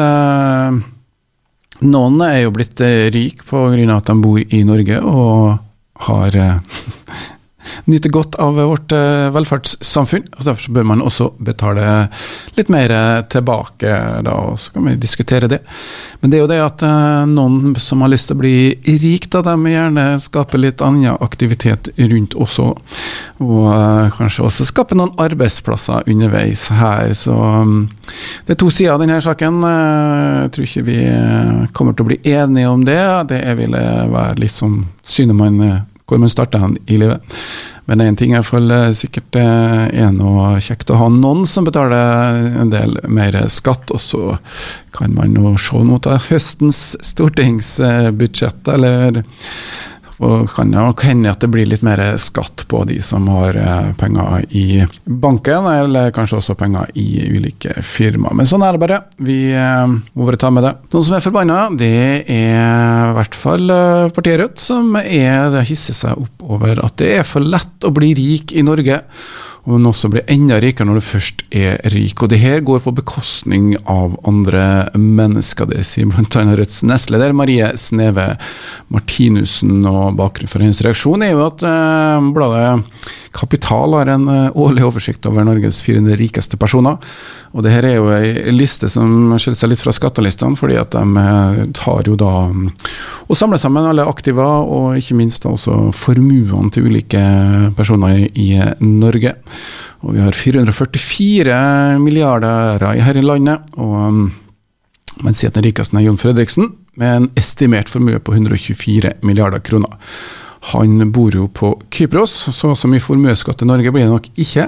noen 1.87 2.21
er 2.25 2.41
jo 2.43 2.53
blitt 2.55 2.81
eh, 2.85 3.09
rik 3.13 3.45
pga. 3.47 3.95
at 3.95 4.09
de 4.09 4.15
bor 4.21 4.39
i 4.41 4.63
Norge 4.67 5.01
og 5.01 5.57
har 6.07 6.37
eh, 6.37 6.81
nyter 7.85 8.13
godt 8.13 8.37
av 8.41 8.59
vårt 8.59 8.91
eh, 8.95 9.29
velferdssamfunn. 9.35 10.27
og 10.37 10.45
Derfor 10.47 10.77
bør 10.77 10.87
man 10.93 11.03
også 11.05 11.31
betale 11.39 12.07
litt 12.57 12.71
mer 12.73 12.93
tilbake, 13.31 13.91
da, 14.25 14.37
og 14.51 14.59
så 14.59 14.75
kan 14.75 14.89
vi 14.89 14.97
diskutere 15.01 15.49
det. 15.51 15.61
Men 16.21 16.31
det 16.31 16.37
er 16.37 16.43
jo 16.43 16.49
det 16.51 16.59
at 16.61 16.83
eh, 16.85 17.23
noen 17.29 17.75
som 17.81 18.03
har 18.03 18.11
lyst 18.13 18.29
til 18.29 18.37
å 18.37 18.41
bli 18.43 18.55
rik, 19.01 19.27
da, 19.33 19.41
de 19.45 19.73
gjerne 19.73 20.05
skape 20.21 20.59
litt 20.59 20.83
annen 20.85 21.17
aktivitet 21.17 21.89
rundt 21.97 22.35
også. 22.37 22.67
Og 23.41 23.63
uh, 23.65 24.11
kanskje 24.13 24.45
også 24.45 24.67
skape 24.69 24.95
noen 24.97 25.15
arbeidsplasser 25.21 26.05
underveis 26.11 26.67
her. 26.77 27.09
Så 27.17 27.33
um, 27.33 27.87
det 28.45 28.53
er 28.53 28.59
to 28.61 28.69
sider 28.69 28.93
av 28.93 29.01
denne 29.01 29.17
saken. 29.23 29.63
Jeg 29.65 30.51
tror 30.53 30.67
ikke 30.67 30.85
vi 30.85 30.99
kommer 31.73 31.97
til 31.97 32.05
å 32.05 32.11
bli 32.11 32.19
enige 32.35 32.69
om 32.69 32.85
det. 32.85 33.01
Det 33.31 33.41
ville 33.57 33.81
være 34.13 34.43
litt 34.43 34.53
som 34.53 34.83
synet 35.01 35.39
man 35.39 35.57
hvor 36.11 36.19
man 36.21 36.31
starter 36.31 36.67
i 36.91 36.99
livet. 36.99 37.23
Men 37.89 38.03
én 38.03 38.15
ting 38.19 38.35
er 38.37 38.43
for 38.45 38.61
sikkert 38.95 39.35
eh, 39.39 39.87
er 40.03 40.11
noe 40.13 40.59
kjekt 40.63 40.91
å 40.93 40.99
ha 40.99 41.07
noen 41.11 41.47
som 41.49 41.65
betaler 41.67 42.51
en 42.61 42.71
del 42.71 42.99
mer 43.09 43.39
skatt, 43.51 43.91
og 43.91 43.99
så 44.03 44.35
kan 44.95 45.15
man 45.17 45.33
jo 45.35 45.55
se 45.59 45.81
mot 45.87 46.11
høstens 46.29 46.81
stortingsbudsjett, 47.11 48.69
eller 48.75 49.23
og 50.21 50.51
kan 50.53 50.71
jo 50.73 50.91
hende 51.01 51.31
at 51.31 51.41
det 51.41 51.49
blir 51.51 51.67
litt 51.69 51.83
mer 51.85 52.01
skatt 52.21 52.65
på 52.69 52.83
de 52.89 52.99
som 53.03 53.25
har 53.33 53.57
eh, 53.57 53.91
penger 53.97 54.45
i 54.57 54.83
banken, 55.05 55.65
eller 55.65 56.13
kanskje 56.15 56.37
også 56.37 56.57
penger 56.59 56.91
i 56.99 57.07
ulike 57.33 57.73
firmaer. 57.85 58.37
Men 58.37 58.49
sånn 58.49 58.65
er 58.65 58.77
det 58.77 58.83
bare. 58.83 59.01
Vi 59.21 59.39
eh, 59.57 59.85
må 59.89 60.27
bare 60.27 60.41
ta 60.41 60.51
med 60.53 60.67
det. 60.67 60.75
Noen 60.93 61.07
som 61.07 61.17
er 61.17 61.25
forbanna, 61.25 61.59
det 61.77 61.93
er 62.21 63.11
i 63.11 63.15
hvert 63.17 63.37
fall 63.37 63.73
eh, 63.73 64.09
partiet 64.13 64.39
Rødt, 64.41 64.61
som 64.63 64.95
er, 65.01 65.49
det 65.53 65.67
hisser 65.69 65.97
seg 65.97 66.21
opp 66.21 66.45
over 66.45 66.79
at 66.85 66.95
det 67.01 67.15
er 67.19 67.27
for 67.27 67.43
lett 67.43 67.87
å 67.87 67.93
bli 67.93 68.13
rik 68.17 68.53
i 68.55 68.63
Norge 68.65 69.01
men 69.69 69.85
også 69.85 70.09
bli 70.09 70.23
enda 70.31 70.57
rikere 70.61 70.89
når 70.89 70.97
du 70.97 71.05
først 71.05 71.43
er 71.53 71.77
rik. 71.93 72.23
Og 72.23 72.31
det 72.31 72.39
her 72.41 72.63
går 72.65 72.81
på 72.85 72.93
bekostning 72.97 73.75
av 73.89 74.15
andre 74.27 74.89
mennesker. 74.97 75.69
Det 75.69 75.83
sier 75.85 76.09
bl.a. 76.09 76.45
Rødts 76.57 76.81
nestleder 76.87 77.35
Marie 77.37 77.69
Sneve 77.77 78.31
Martinussen. 78.93 79.83
Og 79.85 80.17
bakgrunnen 80.17 80.51
for 80.51 80.65
hennes 80.65 80.81
reaksjon 80.85 81.25
er 81.25 81.35
jo 81.35 81.45
at 81.45 81.65
eh, 81.67 82.29
bladet 82.33 83.11
Kapital 83.31 83.93
har 83.93 84.09
en 84.11 84.27
eh, 84.27 84.57
årlig 84.59 84.83
oversikt 84.85 85.25
over 85.29 85.45
Norges 85.47 85.81
400 85.85 86.17
rikeste 86.19 86.57
personer. 86.59 86.97
Og 87.55 87.63
det 87.63 87.73
her 87.73 87.87
er 87.87 87.95
jo 87.97 88.09
ei 88.15 88.53
liste 88.53 88.89
som 88.91 89.33
skiller 89.39 89.59
seg 89.59 89.71
litt 89.71 89.83
fra 89.83 89.93
skattelistene, 89.95 90.59
fordi 90.59 90.77
at 90.81 90.95
de 90.95 91.23
eh, 91.23 91.61
tar 91.77 92.09
jo 92.09 92.17
da 92.19 92.33
og 93.31 93.37
samler 93.39 93.61
sammen 93.61 93.87
alle 93.87 94.03
aktiva, 94.03 94.45
og 94.67 94.97
ikke 94.99 95.15
minst 95.15 95.45
også 95.47 95.93
formuene 95.95 96.71
til 96.73 96.89
ulike 96.91 97.21
personer 97.77 98.25
i 98.35 98.49
Norge. 98.83 99.37
Og 100.03 100.17
vi 100.17 100.23
har 100.25 100.35
444 100.35 101.57
milliarder 102.01 102.83
her 102.99 103.17
i 103.17 103.23
landet. 103.23 103.71
og 103.77 103.95
um, 103.95 104.21
man 105.21 105.35
sier 105.37 105.51
at 105.51 105.57
den 105.57 105.67
rikeste 105.67 105.97
er 105.97 106.05
Jon 106.07 106.19
Fredriksen, 106.19 106.71
med 106.99 107.15
en 107.15 107.27
estimert 107.39 107.89
formue 107.91 108.19
på 108.19 108.33
124 108.35 109.13
milliarder 109.23 109.61
kroner. 109.63 109.95
Han 110.69 111.11
bor 111.11 111.33
jo 111.33 111.47
på 111.49 111.71
Kypros, 111.89 112.33
så 112.53 112.75
så 112.77 112.89
mye 112.89 113.01
formuesskatt 113.01 113.57
til 113.61 113.69
Norge 113.69 113.91
blir 113.93 114.05
det 114.05 114.11
nok 114.11 114.27
ikke. 114.37 114.67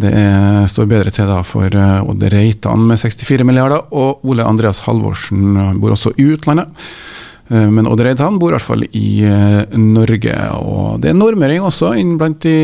Det 0.00 0.12
er, 0.16 0.64
står 0.70 0.88
bedre 0.88 1.12
til 1.12 1.28
da 1.28 1.42
for 1.44 1.68
uh, 1.76 2.08
Odd 2.08 2.24
Reitan 2.32 2.86
med 2.88 3.00
64 3.02 3.44
milliarder, 3.44 3.84
og 3.92 4.24
Ole 4.24 4.46
Andreas 4.48 4.80
Halvorsen 4.86 5.76
bor 5.82 5.92
også 5.92 6.14
i 6.16 6.30
utlandet. 6.32 6.72
Uh, 7.52 7.68
men 7.68 7.90
Odd 7.90 8.06
Reitan 8.06 8.40
bor 8.40 8.54
i 8.54 8.56
hvert 8.56 8.68
fall 8.70 8.88
i 8.88 9.10
Norge, 9.76 10.40
og 10.56 11.04
det 11.04 11.12
er 11.12 11.20
nordmøring 11.20 11.68
også 11.68 11.92
inn 12.00 12.16
blant 12.20 12.40
de 12.48 12.56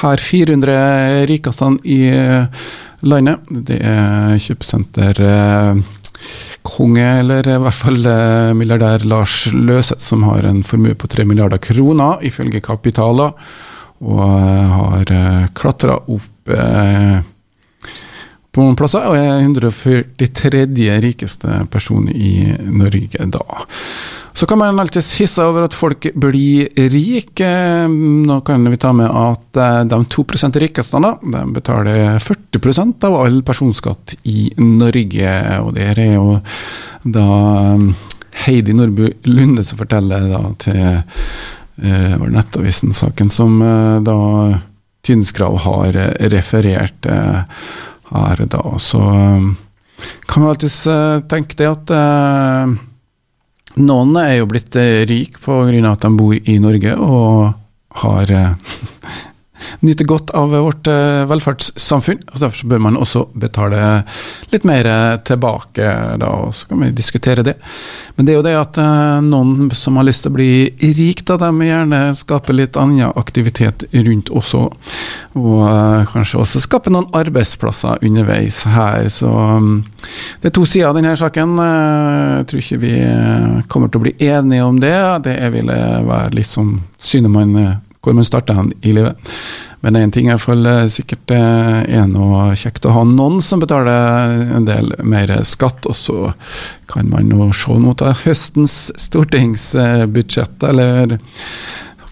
her 0.00 0.26
400 0.30 1.26
rikeste 1.30 1.74
i 1.90 2.02
landet. 3.02 3.50
Det 3.66 3.82
er 3.82 4.38
kjøpesenter 4.38 5.24
konge, 6.66 7.06
eller 7.20 7.46
i 7.48 7.58
hvert 7.62 7.76
fall 7.76 8.06
eh, 8.06 8.52
milliardær 8.56 9.04
Lars 9.08 9.46
Løseth, 9.54 10.02
som 10.04 10.24
har 10.28 10.46
en 10.48 10.62
formue 10.66 10.96
på 10.98 11.08
3 11.10 11.26
milliarder 11.28 11.60
kroner, 11.62 12.20
ifølge 12.26 12.62
Kapitala, 12.64 13.30
og 14.00 14.22
eh, 14.24 14.76
har 14.76 15.14
eh, 15.16 15.48
klatra 15.56 15.98
opp 16.00 16.28
på 18.50 18.62
noen 18.64 18.74
plasser, 18.74 19.04
og 19.06 19.14
er 19.14 19.44
143. 19.44 20.64
rikeste 21.04 21.60
person 21.70 22.08
i 22.10 22.50
Norge 22.66 23.28
da. 23.30 23.60
Så 24.40 24.46
kan 24.46 24.58
man 24.58 24.78
alltids 24.80 25.10
hisse 25.20 25.44
over 25.44 25.66
at 25.66 25.74
folk 25.76 26.06
blir 26.16 26.70
rike. 26.88 27.48
Nå 27.92 28.38
kan 28.40 28.64
vi 28.72 28.78
ta 28.80 28.94
med 28.96 29.12
at 29.12 29.58
eh, 29.60 29.82
de 29.84 29.98
2 30.14 30.24
rikeste 30.62 31.02
da, 31.04 31.10
de 31.20 31.42
betaler 31.52 32.16
40% 32.24 33.04
av 33.04 33.18
all 33.20 33.42
personskatt 33.44 34.14
i 34.32 34.46
Norge. 34.56 35.34
Og 35.60 35.74
det 35.76 35.90
er 35.92 36.00
jo 36.14 36.38
da 37.04 37.26
eh, 37.74 37.86
Heidi 38.46 38.72
Nordby 38.72 39.12
Lunde 39.28 39.66
som 39.68 39.84
forteller 39.84 40.32
da 40.32 40.42
til 40.64 40.82
uh, 41.84 42.26
Nettavisen-saken, 42.32 43.28
som 43.28 43.60
uh, 43.60 44.00
da 44.00 44.18
Tynnskrav 45.04 45.60
har 45.66 46.04
referert 46.32 47.04
her 47.10 48.46
da. 48.48 48.68
Så 48.80 49.00
kan 50.24 50.40
man 50.40 50.54
alltids 50.54 50.86
tenke 51.28 51.60
det 51.60 51.74
at 51.76 51.98
noen 53.80 54.16
er 54.20 54.36
jo 54.38 54.48
blitt 54.50 54.76
rik 55.08 55.40
på 55.42 55.62
grunn 55.66 55.86
pga. 55.86 55.92
at 55.92 56.04
de 56.04 56.10
bor 56.16 56.34
i 56.34 56.58
Norge 56.62 56.96
og 56.96 57.52
har 58.02 58.30
eh, 58.30 58.76
nyter 59.86 60.08
godt 60.08 60.32
av 60.36 60.52
vårt 60.54 60.90
eh, 60.90 61.24
velferdssamfunn. 61.30 62.22
og 62.32 62.42
Derfor 62.42 62.70
bør 62.72 62.84
man 62.86 62.98
også 63.00 63.26
betale 63.34 64.02
litt 64.52 64.66
mer 64.68 64.88
tilbake, 65.26 65.86
da, 66.20 66.30
og 66.44 66.54
så 66.56 66.70
kan 66.70 66.84
vi 66.84 66.90
diskutere 66.96 67.44
det. 67.46 67.56
Men 68.16 68.26
det 68.26 68.34
er 68.34 68.38
jo 68.40 68.44
det 68.44 68.56
at 68.58 68.78
noen 69.24 69.70
som 69.76 69.96
har 69.96 70.04
lyst 70.04 70.24
til 70.24 70.32
å 70.32 70.36
bli 70.36 70.92
rik, 70.98 71.22
da, 71.28 71.38
de 71.40 71.68
gjerne 71.68 72.00
skaper 72.18 72.56
litt 72.56 72.78
annen 72.80 73.12
aktivitet 73.16 73.86
rundt 73.94 74.32
også. 74.34 74.66
Og 75.38 75.62
kanskje 76.10 76.40
også 76.42 76.62
skape 76.64 76.92
noen 76.92 77.08
arbeidsplasser 77.16 78.02
underveis 78.06 78.62
her. 78.68 79.06
Så 79.12 79.30
mm, 79.30 79.76
det 80.42 80.50
er 80.50 80.56
to 80.56 80.66
sider 80.68 80.90
av 80.90 80.98
denne 80.98 81.14
saken. 81.18 81.54
Jeg 81.60 82.48
tror 82.50 82.64
ikke 82.64 82.80
vi 82.82 82.94
kommer 83.70 83.92
til 83.92 84.00
å 84.02 84.06
bli 84.08 84.16
enige 84.30 84.66
om 84.66 84.80
det. 84.82 84.96
Det 85.26 85.36
ville 85.54 85.78
være 86.08 86.34
litt 86.36 86.50
som 86.50 86.74
synet 87.00 87.32
man 87.32 87.56
hvor 88.00 88.16
man 88.16 88.26
starter 88.26 88.60
i 88.80 88.94
livet. 88.96 89.30
Men 89.80 89.96
én 89.96 90.12
ting 90.12 90.28
er 90.28 90.36
iallfall 90.36 90.66
sikkert 90.92 91.32
er 91.32 92.08
noe 92.10 92.50
kjekt 92.58 92.84
å 92.84 92.92
ha 92.92 93.04
noen 93.08 93.40
som 93.44 93.62
betaler 93.62 94.42
en 94.56 94.66
del 94.68 94.92
mer 95.00 95.32
skatt, 95.48 95.88
og 95.88 95.96
så 95.96 96.32
kan 96.90 97.08
man 97.08 97.32
jo 97.32 97.48
se 97.56 97.76
mot 97.80 98.04
høstens 98.24 98.74
stortingsbudsjett, 99.00 100.68
eller 100.68 101.16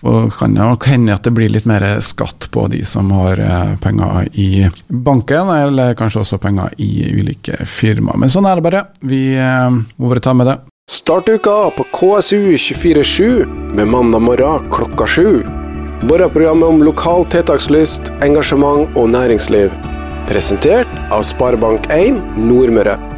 og 0.06 0.30
kan 0.38 0.54
nok 0.54 0.86
hende 0.86 1.14
at 1.14 1.26
det 1.26 1.32
blir 1.34 1.50
litt 1.50 1.66
mer 1.66 1.84
skatt 2.04 2.48
på 2.54 2.66
de 2.70 2.84
som 2.86 3.10
har 3.16 3.40
eh, 3.42 3.74
penger 3.82 4.28
i 4.38 4.50
banken, 4.88 5.50
eller 5.50 5.96
kanskje 5.98 6.22
også 6.22 6.40
penger 6.42 6.74
i 6.78 7.08
ulike 7.18 7.58
firmaer. 7.66 8.20
Men 8.22 8.32
sånn 8.32 8.46
er 8.46 8.58
det 8.58 8.66
bare. 8.68 8.84
Vi 9.02 9.22
eh, 9.34 9.70
må 9.70 10.12
bare 10.12 10.22
ta 10.24 10.36
med 10.38 10.52
det. 10.52 10.58
Start 10.88 11.28
uka 11.28 11.56
på 11.76 11.84
KSU247 11.98 13.74
med 13.76 13.90
mandag 13.90 14.22
morgen 14.24 14.70
klokka 14.72 15.08
sju. 15.10 15.42
Morgenprogrammet 16.02 16.68
om 16.68 16.82
lokal 16.86 17.24
tiltakslyst, 17.26 18.12
engasjement 18.22 18.94
og 18.94 19.08
næringsliv. 19.10 19.72
Presentert 20.30 20.92
av 21.10 21.24
Sparebank1 21.26 22.20
Nordmøre. 22.38 23.17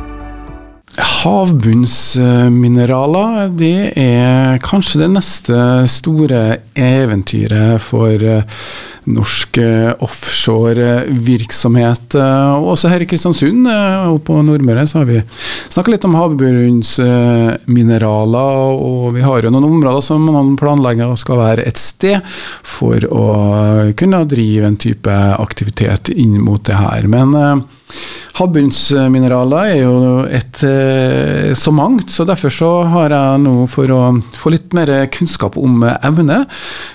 Havbunnsmineraler 0.98 3.52
det 3.54 3.92
er 4.00 4.56
kanskje 4.64 5.00
det 5.04 5.10
neste 5.14 5.86
store 5.90 6.56
eventyret 6.74 7.80
for 7.84 8.14
eh, 8.18 8.42
norsk 9.10 9.58
offshorevirksomhet. 10.02 12.06
offshore-virksomhet. 12.10 12.70
Også 12.72 12.88
her 12.90 13.00
i 13.00 13.06
Kristiansund 13.08 13.66
eh, 13.70 14.10
og 14.10 14.18
på 14.26 14.42
Nordmøre 14.42 14.86
så 14.90 14.98
har 15.00 15.06
vi 15.08 15.18
snakka 15.70 15.90
litt 15.94 16.06
om 16.08 16.18
havbunnsmineraler. 16.18 18.54
Og 18.90 19.04
vi 19.16 19.22
har 19.24 19.42
jo 19.42 19.50
noen 19.54 19.70
områder 19.70 20.02
som 20.04 20.20
man 20.26 20.56
planlegger 20.60 21.16
skal 21.20 21.36
være 21.40 21.66
et 21.70 21.78
sted 21.80 22.18
for 22.66 22.98
å 23.06 23.26
kunne 23.98 24.28
drive 24.30 24.64
en 24.66 24.80
type 24.80 25.12
aktivitet 25.38 26.08
inn 26.12 26.40
mot 26.42 26.62
det 26.66 26.76
her. 26.80 27.02
Men 27.10 27.28
Havbunnsmineraler 28.40 29.72
er 29.74 29.80
jo 29.82 29.96
et 30.24 30.62
eh, 30.64 31.50
så 31.58 31.72
mangt, 31.76 32.08
så 32.08 32.24
derfor 32.24 32.52
så 32.54 32.70
har 32.88 33.12
jeg 33.12 33.42
nå, 33.42 33.54
for 33.68 33.92
å 33.92 34.00
få 34.40 34.52
litt 34.54 34.72
mer 34.76 34.92
kunnskap 35.12 35.58
om 35.60 35.82
emnet, 35.84 36.48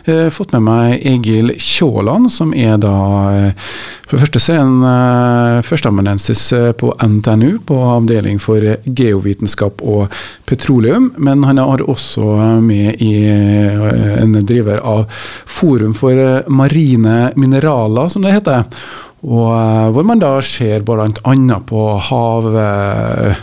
eh, 0.10 0.26
fått 0.34 0.56
med 0.56 0.66
meg 0.66 1.06
Egil 1.06 1.54
Kjåland, 1.62 2.32
som 2.34 2.56
er 2.56 2.80
da 2.82 2.96
eh, 3.36 3.70
For 4.06 4.20
det 4.20 4.22
første 4.22 4.40
så 4.40 4.54
er 4.54 4.60
han 4.62 5.62
førsteamanuensis 5.66 6.42
på 6.78 6.92
NTNU, 7.02 7.56
på 7.66 7.78
avdeling 7.90 8.38
for 8.38 8.62
geovitenskap 8.86 9.82
og 9.82 10.14
petroleum, 10.46 11.08
men 11.18 11.42
han 11.42 11.58
er 11.58 11.82
også 11.82 12.28
med 12.62 13.02
i 13.02 13.16
en 13.26 14.38
driver 14.46 14.78
av 14.86 15.08
Forum 15.50 15.98
for 15.98 16.46
marine 16.46 17.32
mineraler, 17.34 18.14
som 18.14 18.22
det 18.22 18.36
heter. 18.38 18.70
Og 19.26 19.50
uh, 19.50 19.90
hvor 19.96 20.06
man 20.06 20.22
da 20.22 20.38
ser 20.46 20.86
bl.a. 20.86 21.10
på 21.66 21.82
hav, 22.10 22.46
uh, 22.54 23.34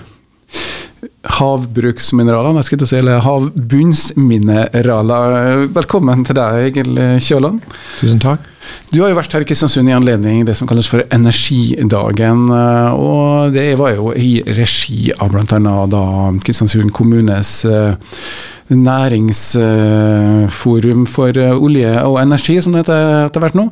havbruksmineraler, 1.41 2.55
jeg 2.61 2.67
si, 2.87 2.97
eller 3.01 3.25
havbunnsmineraler. 3.27 5.67
Velkommen 5.75 6.23
til 6.29 6.37
deg, 6.39 6.51
Egil 6.71 6.93
Kjøland. 7.19 7.59
Tusen 7.99 8.23
takk. 8.23 8.52
Du 8.93 9.03
har 9.03 9.13
jo 9.13 9.19
vært 9.19 9.37
her 9.37 9.45
i 9.45 9.49
Kristiansund 9.49 9.91
i 9.91 9.97
anledning 9.97 10.47
det 10.49 10.57
som 10.59 10.71
kalles 10.71 10.89
for 10.91 11.05
Energidagen. 11.15 12.47
Eh, 12.53 12.97
og 12.97 13.57
det 13.57 13.69
var 13.81 13.95
jo 13.97 14.13
i 14.17 14.35
regi 14.47 15.13
av 15.19 15.35
bl.a. 15.35 15.77
Kristiansund 16.45 16.95
kommunes 16.97 17.63
næringsforum 18.77 21.07
for 21.11 21.33
olje 21.53 22.03
og 22.07 22.21
energi, 22.23 22.63
som 22.63 22.73
det 22.73 22.79
heter 22.85 23.27
etter 23.27 23.41
hvert 23.43 23.57
nå. 23.59 23.65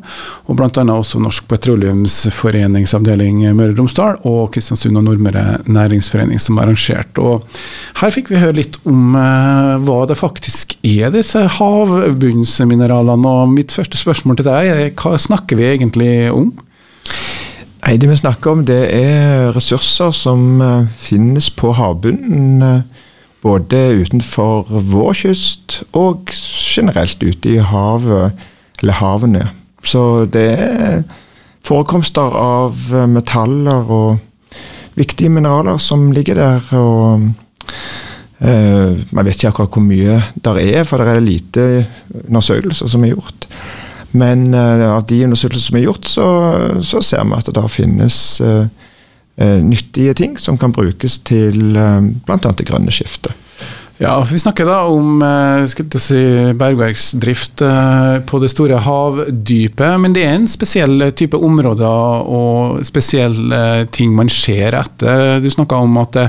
Og 0.48 0.56
bl.a. 0.58 0.82
også 0.94 1.18
Norsk 1.22 1.44
petroleumsforeningsavdeling 1.50 3.36
Møre 3.56 3.72
og 3.74 3.78
Romsdal 3.80 4.14
og 4.28 4.42
Kristiansund 4.54 4.94
og 4.98 5.04
Nordmøre 5.06 5.44
næringsforening 5.70 6.38
som 6.42 6.58
arrangert. 6.62 7.12
Og 7.18 7.34
her 8.00 8.10
fikk 8.14 8.26
vi 8.32 8.42
høre 8.42 8.58
litt 8.60 8.76
om 8.88 9.00
eh, 9.18 9.74
hva 9.86 10.00
det 10.10 10.20
faktisk 10.20 10.66
er, 10.82 11.06
disse 11.14 11.40
havbunnsmineralene. 11.58 13.28
Og 13.30 13.48
mitt 13.54 13.70
første 13.74 13.96
spørsmål 14.00 14.34
til 14.40 14.48
deg 14.50 14.62
er 14.70 14.79
hva 14.98 15.18
snakker 15.20 15.58
vi 15.58 15.68
egentlig 15.68 16.12
om? 16.32 16.52
Nei, 17.80 17.96
Det 17.96 18.08
vi 18.10 18.16
snakker 18.16 18.50
om, 18.50 18.64
det 18.68 18.82
er 18.92 19.52
ressurser 19.56 20.12
som 20.12 20.60
uh, 20.60 20.88
finnes 21.00 21.50
på 21.50 21.72
havbunnen. 21.72 22.62
Uh, 22.62 23.06
både 23.40 23.78
utenfor 24.02 24.68
vår 24.68 25.14
kyst 25.16 25.78
og 25.96 26.28
generelt 26.30 27.22
ute 27.24 27.54
i 27.54 27.62
havet, 27.64 28.36
eller 28.82 28.98
havene. 28.98 29.46
Så 29.84 30.26
det 30.28 30.44
er 30.60 31.02
forekomster 31.64 32.36
av 32.36 32.76
metaller 33.08 33.88
og 33.88 34.18
viktige 34.98 35.32
mineraler 35.32 35.80
som 35.80 36.10
ligger 36.12 36.36
der. 36.36 36.68
og 36.76 37.32
Man 38.40 39.24
vet 39.24 39.36
ikke 39.36 39.48
akkurat 39.54 39.72
hvor 39.72 39.84
mye 39.84 40.20
der 40.44 40.60
er, 40.60 40.84
for 40.84 41.00
det 41.00 41.08
er 41.16 41.24
lite 41.24 41.66
undersøkelser 42.28 42.92
som 42.92 43.04
er 43.04 43.14
gjort. 43.14 43.48
Men 44.12 44.54
uh, 44.54 44.96
av 44.96 45.04
de 45.06 45.22
undersøkelsene 45.26 45.68
som 45.68 45.80
er 45.80 45.84
gjort, 45.86 46.08
så, 46.10 46.28
så 46.82 47.02
ser 47.04 47.26
vi 47.28 47.36
at 47.38 47.50
det 47.54 47.66
finnes 47.70 48.16
uh, 48.42 48.64
Eh, 49.40 49.64
nyttige 49.64 50.14
ting 50.14 50.38
som 50.38 50.58
kan 50.60 50.72
brukes 50.72 51.18
til 51.24 51.72
uh, 51.72 52.02
bl.a. 52.26 52.50
det 52.52 52.66
grønne 52.68 52.92
skiftet. 52.92 53.32
Ja, 54.00 54.18
Vi 54.24 54.36
snakker 54.40 54.68
da 54.68 54.82
om 54.88 55.22
eh, 55.24 55.64
si, 56.00 56.20
bergverksdrift 56.56 57.62
på 58.28 58.40
det 58.42 58.50
store 58.52 58.82
havdypet. 58.84 59.96
Men 60.00 60.16
det 60.16 60.26
er 60.26 60.36
en 60.36 60.48
spesiell 60.48 61.06
type 61.16 61.40
områder 61.40 62.28
og 62.28 62.84
spesielle 62.84 63.86
ting 63.96 64.12
man 64.16 64.28
ser 64.32 64.76
etter. 64.76 65.40
Du 65.40 65.48
snakka 65.52 65.80
om 65.88 65.96
at 66.00 66.20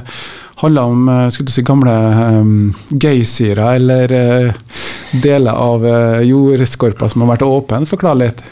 det 0.61 0.67
handler 0.67 0.83
om 0.83 1.31
si, 1.49 1.61
gamle 1.65 1.91
um, 2.37 2.73
geysirer 2.93 3.75
eller 3.75 4.11
uh, 4.13 4.51
deler 5.23 5.57
av 5.57 5.85
uh, 5.85 6.19
jordskorpa 6.21 7.09
som 7.09 7.23
har 7.23 7.31
vært 7.33 7.45
åpen. 7.47 7.87
Forklar 7.89 8.19
litt. 8.19 8.43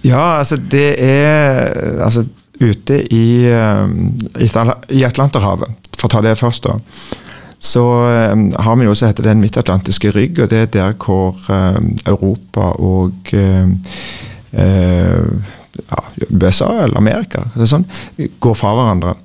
Ja, 0.00 0.38
altså 0.38 0.56
det 0.56 0.96
er 1.04 2.00
altså 2.00 2.24
ute 2.60 3.02
i, 3.12 3.44
eh, 3.50 3.88
i 4.94 5.04
Atlanterhavet, 5.04 5.68
for 5.98 6.06
å 6.06 6.12
ta 6.12 6.20
det 6.22 6.36
først, 6.38 6.68
da, 6.68 6.78
så 7.58 7.82
um, 8.30 8.44
har 8.52 8.76
vi 8.78 8.86
noe 8.86 8.94
som 8.94 9.08
heter 9.10 9.26
Den 9.26 9.40
midtatlantiske 9.42 10.12
rygg, 10.14 10.38
og 10.44 10.52
det 10.52 10.60
er 10.62 10.70
der 10.76 10.94
hvor 11.00 11.34
um, 11.48 11.90
Europa 12.06 12.70
og 12.78 13.32
ja, 14.54 16.02
USA 16.30 16.68
eller 16.84 17.00
Amerika 17.00 17.42
sånn, 17.66 17.88
går 18.14 18.54
fra 18.54 18.70
hverandre. 18.76 19.16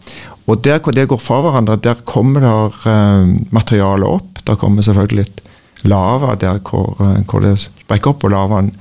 Og 0.49 0.63
der 0.65 0.79
hvor 0.81 0.95
det 0.95 1.07
går 1.11 1.21
fra 1.21 1.41
hverandre, 1.45 1.77
der 1.77 2.01
kommer 2.09 2.41
det 2.41 2.93
materiale 3.53 4.07
opp. 4.17 4.41
Der 4.47 4.57
kommer 4.57 4.85
selvfølgelig 4.85 5.23
litt 5.23 5.43
lava 5.87 6.33
der 6.35 6.57
hvor, 6.65 6.97
hvor 7.29 7.43
det 7.45 7.55
sprekker 7.61 8.11
opp, 8.11 8.25
og 8.25 8.33
lavaen 8.33 8.71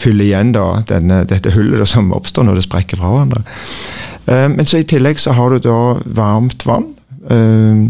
fyller 0.00 0.26
igjen 0.26 0.52
da, 0.54 0.82
denne, 0.88 1.22
dette 1.30 1.52
hullet 1.54 1.88
som 1.88 2.12
oppstår 2.14 2.46
når 2.46 2.58
det 2.58 2.66
sprekker 2.66 3.00
fra 3.00 3.12
hverandre. 3.12 3.44
Eh, 4.26 4.48
men 4.50 4.66
så 4.66 4.82
i 4.82 4.88
tillegg 4.88 5.20
så 5.22 5.34
har 5.36 5.54
du 5.54 5.62
da 5.64 5.78
varmt 6.18 6.66
vann, 6.66 6.90
eh, 7.30 7.84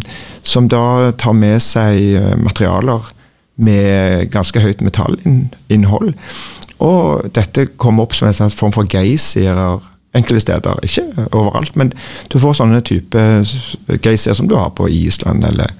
som 0.44 0.68
da 0.68 1.12
tar 1.18 1.36
med 1.38 1.62
seg 1.64 2.20
uh, 2.20 2.34
materialer 2.36 3.06
med 3.64 4.28
ganske 4.34 4.60
høyt 4.60 4.82
metallinnhold. 4.84 6.12
Og 6.84 7.30
dette 7.32 7.70
kommer 7.80 8.04
opp 8.04 8.16
som 8.18 8.28
en 8.28 8.36
slags 8.36 8.56
form 8.58 8.74
for 8.76 8.88
geysirer 8.90 9.80
enkelte 10.14 10.40
steder. 10.40 10.80
Ikke 10.82 11.26
overalt, 11.32 11.76
men 11.76 11.92
du 12.32 12.38
får 12.38 12.60
sånne 12.60 12.80
type 12.86 13.24
geysirer 14.04 14.38
som 14.38 14.48
du 14.48 14.56
har 14.58 14.70
på 14.76 14.88
Island 14.88 15.44
eller 15.44 15.72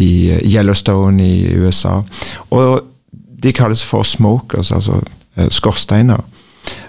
i 0.00 0.38
Yellowstone 0.46 1.22
i 1.22 1.54
USA. 1.60 2.00
Og 2.50 2.80
de 3.40 3.52
kalles 3.56 3.82
for 3.84 4.04
smokers, 4.04 4.72
altså 4.72 5.00
Eh, 5.40 5.48
skorsteiner. 5.50 6.20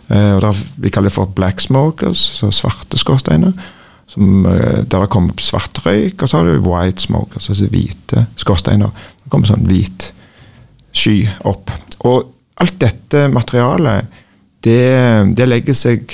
Eh, 0.07 0.33
og 0.35 0.41
der, 0.41 0.57
vi 0.77 0.89
kaller 0.89 1.09
det 1.09 1.15
for 1.15 1.25
black 1.25 1.61
smokers, 1.61 2.17
så 2.39 2.51
svarte 2.51 2.97
skorsteiner. 2.97 3.53
Som, 4.07 4.45
eh, 4.45 4.83
der 4.83 4.99
det 4.99 5.09
kommer 5.09 5.33
svart 5.37 5.85
røyk, 5.85 6.21
og 6.21 6.29
så 6.29 6.37
har 6.37 6.45
du 6.45 6.69
white 6.69 7.01
smokers, 7.01 7.49
altså 7.49 7.65
hvite 7.65 8.25
skorsteiner. 8.35 8.89
Det 9.23 9.31
kommer 9.31 9.47
sånn 9.47 9.67
hvit 9.67 10.11
sky 10.91 11.29
opp. 11.45 11.71
Og 11.99 12.33
alt 12.57 12.79
dette 12.79 13.27
materialet, 13.31 14.05
det, 14.63 15.35
det 15.37 15.47
legger 15.47 15.73
seg 15.73 16.11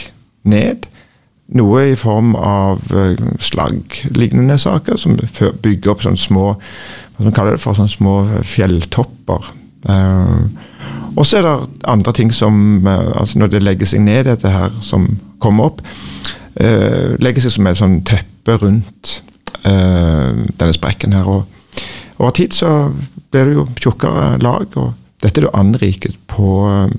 ned. 0.50 0.88
Noe 1.58 1.84
i 1.94 1.96
form 1.96 2.34
av 2.36 2.84
slagglignende 3.40 4.58
saker, 4.60 4.98
som 5.00 5.16
bygger 5.16 5.94
opp 5.94 6.04
sånne 6.04 6.20
små 6.20 6.50
hva 7.18 7.26
man 7.26 7.34
kaller 7.34 7.56
det 7.56 7.64
for 7.64 7.78
sånne 7.78 7.90
små 7.90 8.16
fjelltopper. 8.46 9.48
Uh, 9.88 10.50
og 11.18 11.26
så 11.26 11.40
er 11.40 11.48
det 11.48 11.86
andre 11.90 12.14
ting 12.14 12.30
som 12.34 12.86
eh, 12.86 13.12
altså 13.18 13.40
Når 13.40 13.48
det 13.54 13.62
legger 13.64 13.90
seg 13.90 14.04
ned, 14.04 14.28
dette 14.28 14.52
her 14.54 14.76
som 14.86 15.08
kommer 15.42 15.72
opp, 15.72 15.80
legger 16.58 17.42
seg 17.42 17.54
som 17.56 17.70
et 17.70 17.80
sånn 17.80 17.96
teppe 18.06 18.58
rundt 18.62 19.16
denne 19.64 20.76
sprekken 20.78 21.14
her. 21.14 21.26
Og 21.26 22.22
over 22.22 22.34
tid 22.38 22.54
så 22.54 22.92
blir 23.32 23.50
det 23.50 23.58
jo 23.58 23.66
tjukkere 23.78 24.38
lag, 24.42 24.78
og 24.78 24.94
dette 25.24 25.42
er 25.42 25.48
jo 25.48 25.56
anriket 25.58 26.18
på, 26.30 26.50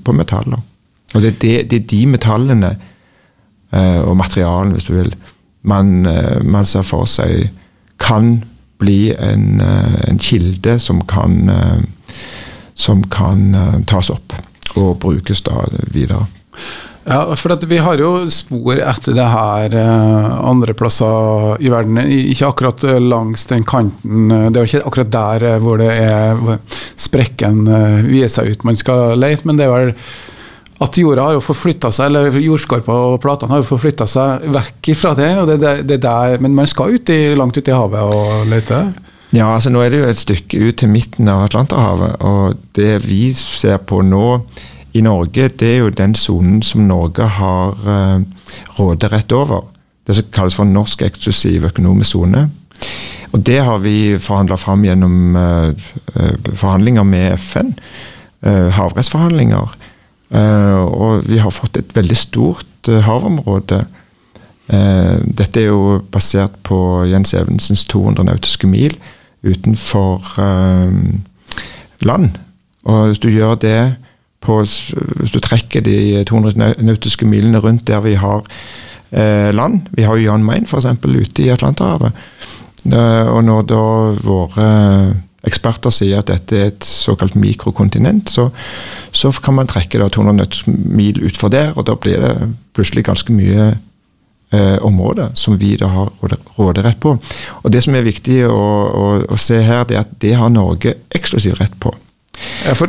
på 0.03 0.15
metaller. 0.15 0.61
Og 1.13 1.23
det 1.23 1.33
er, 1.33 1.37
det, 1.41 1.53
det 1.71 1.79
er 1.79 1.87
de 1.89 2.01
metallene 2.13 2.73
eh, 2.75 2.88
og 4.03 4.17
materialene, 4.17 4.73
hvis 4.73 4.87
du 4.89 4.95
vil, 4.95 5.13
man, 5.61 6.05
eh, 6.09 6.39
man 6.43 6.65
ser 6.65 6.85
for 6.87 7.05
seg 7.09 7.49
kan 7.99 8.39
bli 8.79 9.13
en, 9.13 9.59
eh, 9.61 10.09
en 10.09 10.19
kilde 10.19 10.79
som 10.79 11.01
kan, 11.01 11.49
eh, 11.49 11.81
som 12.73 13.03
kan 13.03 13.55
eh, 13.55 13.79
tas 13.85 14.09
opp 14.09 14.33
og 14.79 14.99
brukes 14.99 15.41
da 15.43 15.65
videre. 15.91 16.25
Ja, 17.09 17.23
for 17.35 17.55
vi 17.65 17.77
har 17.81 17.97
jo 17.97 18.27
spor 18.29 18.77
etter 18.77 19.15
det 19.17 19.25
her 19.31 19.75
eh, 19.75 20.25
andre 20.45 20.75
plasser 20.77 21.57
i 21.63 21.71
verden. 21.71 21.97
Ikke 22.05 22.51
akkurat 22.51 22.83
eh, 22.85 22.99
langs 23.01 23.45
den 23.49 23.63
kanten. 23.65 24.29
eh, 24.31 24.49
Det 24.49 24.59
er 24.59 24.65
jo 24.65 24.69
ikke 24.77 24.87
akkurat 24.87 25.11
der 25.15 25.47
eh, 25.53 25.59
hvor 25.63 25.81
det 25.81 25.91
er 25.97 26.59
sprekken 26.99 27.63
eh, 27.67 28.01
viser 28.05 28.35
seg 28.35 28.51
ut 28.53 28.67
man 28.67 28.77
skal 28.79 29.17
lete, 29.19 29.47
men 29.49 29.57
det 29.57 29.65
er 29.65 29.73
vel 29.73 29.93
at 30.79 30.97
jorda 30.97 31.25
har 31.27 31.35
jo 31.35 31.43
forflytta 31.43 31.91
seg, 31.91 32.07
eller 32.07 32.39
jordskorpa 32.39 32.95
og 33.09 33.19
platene 33.23 33.51
har 33.51 33.61
jo 33.63 33.67
forflytta 33.67 34.07
seg 34.07 34.47
vekk 34.55 34.91
ifra 34.93 35.11
det. 35.17 35.29
og 35.41 35.51
det, 35.51 35.59
det, 35.83 35.99
er 35.99 36.03
der, 36.05 36.39
Men 36.39 36.55
man 36.55 36.67
skal 36.67 36.95
ut 36.95 37.09
i, 37.11 37.35
langt 37.35 37.57
ut 37.57 37.67
i 37.67 37.75
havet 37.75 38.15
og 38.15 38.47
lete? 38.47 38.81
Ja, 39.35 39.51
altså 39.53 39.69
nå 39.69 39.83
er 39.83 39.91
det 39.91 39.99
jo 39.99 40.09
et 40.09 40.21
stykke 40.21 40.57
ut 40.57 40.79
til 40.81 40.89
midten 40.89 41.27
av 41.29 41.45
Atlanterhavet, 41.49 42.15
og 42.25 42.57
det 42.75 42.95
vi 43.05 43.29
ser 43.35 43.77
på 43.77 44.01
nå 44.01 44.39
i 44.97 45.03
Norge, 45.05 45.51
det 45.59 45.67
er 45.75 45.83
jo 45.83 45.91
den 45.93 46.15
sonen 46.17 46.63
som 46.65 46.87
Norge 46.89 47.27
har 47.37 47.75
uh, 47.85 48.23
råderett 48.79 49.31
over. 49.37 49.67
Det 50.07 50.15
som 50.17 50.31
kalles 50.33 50.57
for 50.57 50.65
norsk 50.65 51.03
eksklusiv 51.05 51.67
økonomisk 51.69 52.15
sone. 52.15 52.47
Og 53.29 53.43
det 53.45 53.59
har 53.61 53.83
vi 53.83 54.17
forhandla 54.17 54.57
fram 54.57 54.87
gjennom 54.87 55.35
uh, 55.37 55.69
eh, 56.15 56.33
forhandlinger 56.55 57.05
med 57.05 57.37
FN. 57.37 57.75
Uh, 58.41 58.71
havrettsforhandlinger. 58.73 59.75
Eh, 60.29 60.81
og 60.85 61.25
vi 61.25 61.39
har 61.41 61.53
fått 61.53 61.79
et 61.79 61.95
veldig 61.95 62.17
stort 62.17 62.89
eh, 62.89 63.01
havområde. 63.05 63.81
Eh, 64.69 65.15
dette 65.25 65.63
er 65.63 65.71
jo 65.71 66.01
basert 66.13 66.59
på 66.67 66.77
Jens 67.09 67.33
Evensens 67.33 67.87
200 67.89 68.27
nautiske 68.29 68.69
mil 68.69 68.97
utenfor 69.41 70.25
land. 72.03 72.33
Og 72.83 73.07
hvis 73.07 73.21
du 73.23 73.29
gjør 73.31 73.55
det 73.55 73.95
på, 74.43 74.59
Hvis 74.59 75.31
du 75.31 75.39
trekker 75.39 75.81
de 75.81 76.23
200 76.23 76.75
nautiske 76.83 77.25
milene 77.25 77.59
rundt 77.59 77.87
der 77.87 77.99
vi 78.01 78.13
har 78.15 78.43
land 79.51 79.81
Vi 79.91 80.03
har 80.03 80.15
jo 80.15 80.23
Jan 80.23 80.43
Mayen 80.43 80.67
f.eks. 80.67 80.85
ute 81.05 81.43
i 81.43 81.49
Atlanterhavet. 81.49 82.11
Og 83.31 83.43
når 83.43 83.61
da 83.61 83.83
våre 84.23 85.15
eksperter 85.47 85.93
sier 85.93 86.19
at 86.19 86.27
dette 86.31 86.57
er 86.57 86.71
et 86.73 86.83
såkalt 86.85 87.35
mikrokontinent, 87.39 88.29
så, 88.29 88.49
så 89.15 89.31
kan 89.43 89.55
man 89.55 89.69
trekke 89.71 90.01
da 90.01 90.09
200 90.11 90.35
nautiske 90.41 90.73
mil 90.73 91.21
utfor 91.29 91.53
der, 91.53 91.71
og 91.77 91.87
da 91.87 91.95
blir 91.95 92.19
det 92.23 92.33
plutselig 92.75 93.05
ganske 93.07 93.31
mye 93.35 93.69
eh, 94.51 94.77
område 94.83 95.29
som 95.39 95.55
vi 95.61 95.75
da 95.79 95.87
har 95.93 96.11
råde- 96.21 96.41
råderett 96.57 96.99
på. 96.99 97.15
Og 97.63 97.71
Det 97.71 97.83
som 97.85 97.95
er 97.95 98.03
viktig 98.07 98.41
å, 98.49 98.59
å, 98.59 99.07
å 99.31 99.37
se 99.39 99.61
her, 99.63 99.85
det 99.87 99.95
er 99.97 100.05
at 100.05 100.13
det 100.19 100.35
har 100.35 100.51
Norge 100.51 100.97
eksklusiv 101.15 101.55
rett 101.61 101.79
på. 101.79 101.93
Ja, 102.63 102.73
for, 102.75 102.87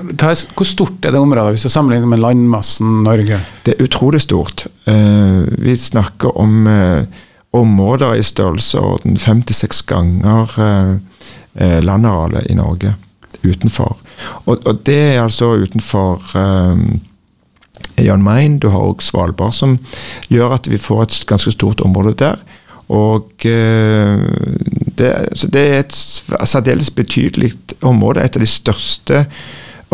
hvor 0.54 0.66
stort 0.66 1.04
er 1.06 1.14
det 1.14 1.18
området 1.22 1.56
hvis 1.56 1.64
du 1.66 1.72
sammenligner 1.72 2.06
med 2.10 2.20
landmassen 2.22 3.00
Norge? 3.06 3.40
Det 3.66 3.74
er 3.76 3.86
utrolig 3.86 4.20
stort. 4.22 4.66
Eh, 4.90 5.40
vi 5.58 5.74
snakker 5.78 6.36
om 6.38 6.66
eh, 6.70 7.06
områder 7.56 8.14
i 8.18 8.22
størrelsesorden 8.26 9.18
fem 9.18 9.42
til 9.42 9.58
seks 9.58 9.82
ganger 9.90 10.54
eh, 10.62 10.92
eh, 11.54 11.78
landarealet 11.82 12.50
i 12.50 12.58
Norge 12.58 12.94
utenfor. 13.44 13.96
Og, 14.44 14.66
og 14.66 14.82
det 14.86 14.98
er 15.14 15.22
altså 15.22 15.54
utenfor 15.62 16.34
eh, 16.36 18.04
Jan 18.04 18.24
Mayen. 18.24 18.58
Du 18.58 18.68
har 18.72 18.84
òg 18.90 19.04
Svalbard, 19.04 19.54
som 19.56 19.78
gjør 20.28 20.58
at 20.58 20.70
vi 20.70 20.80
får 20.80 21.02
et 21.02 21.20
ganske 21.30 21.54
stort 21.54 21.80
område 21.84 22.16
der. 22.20 22.42
Og 22.90 23.46
eh, 23.46 24.26
det, 24.98 25.10
det 25.54 25.64
er 25.64 25.80
et 25.84 25.94
særdeles 25.94 26.90
betydelig 26.90 27.54
område. 27.86 28.24
Et 28.24 28.36
av 28.36 28.42
de 28.44 28.50
største 28.50 29.24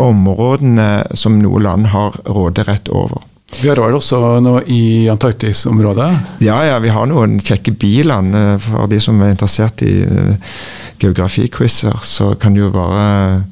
områdene 0.01 1.03
som 1.17 1.39
noe 1.41 1.61
land 1.61 1.89
har 1.93 2.17
råderett 2.25 2.89
over. 2.93 3.21
Vi 3.55 3.69
har 3.69 3.79
også 3.79 4.19
noe 4.43 4.61
i 4.69 5.07
Antarktis-området? 5.09 6.09
Ja, 6.43 6.59
ja, 6.67 6.79
vi 6.83 6.91
har 6.93 7.07
noen 7.09 7.39
kjekke 7.39 7.73
biland 7.79 8.35
eh, 8.35 8.55
for 8.61 8.91
de 8.91 8.99
som 9.01 9.21
er 9.23 9.31
interessert 9.33 9.81
i 9.87 10.01
uh, 10.03 10.57
geografiquizer. 10.99 11.95
Så 12.03 12.33
kan 12.41 12.53
du 12.53 12.65
jo 12.65 12.73
bare 12.75 13.45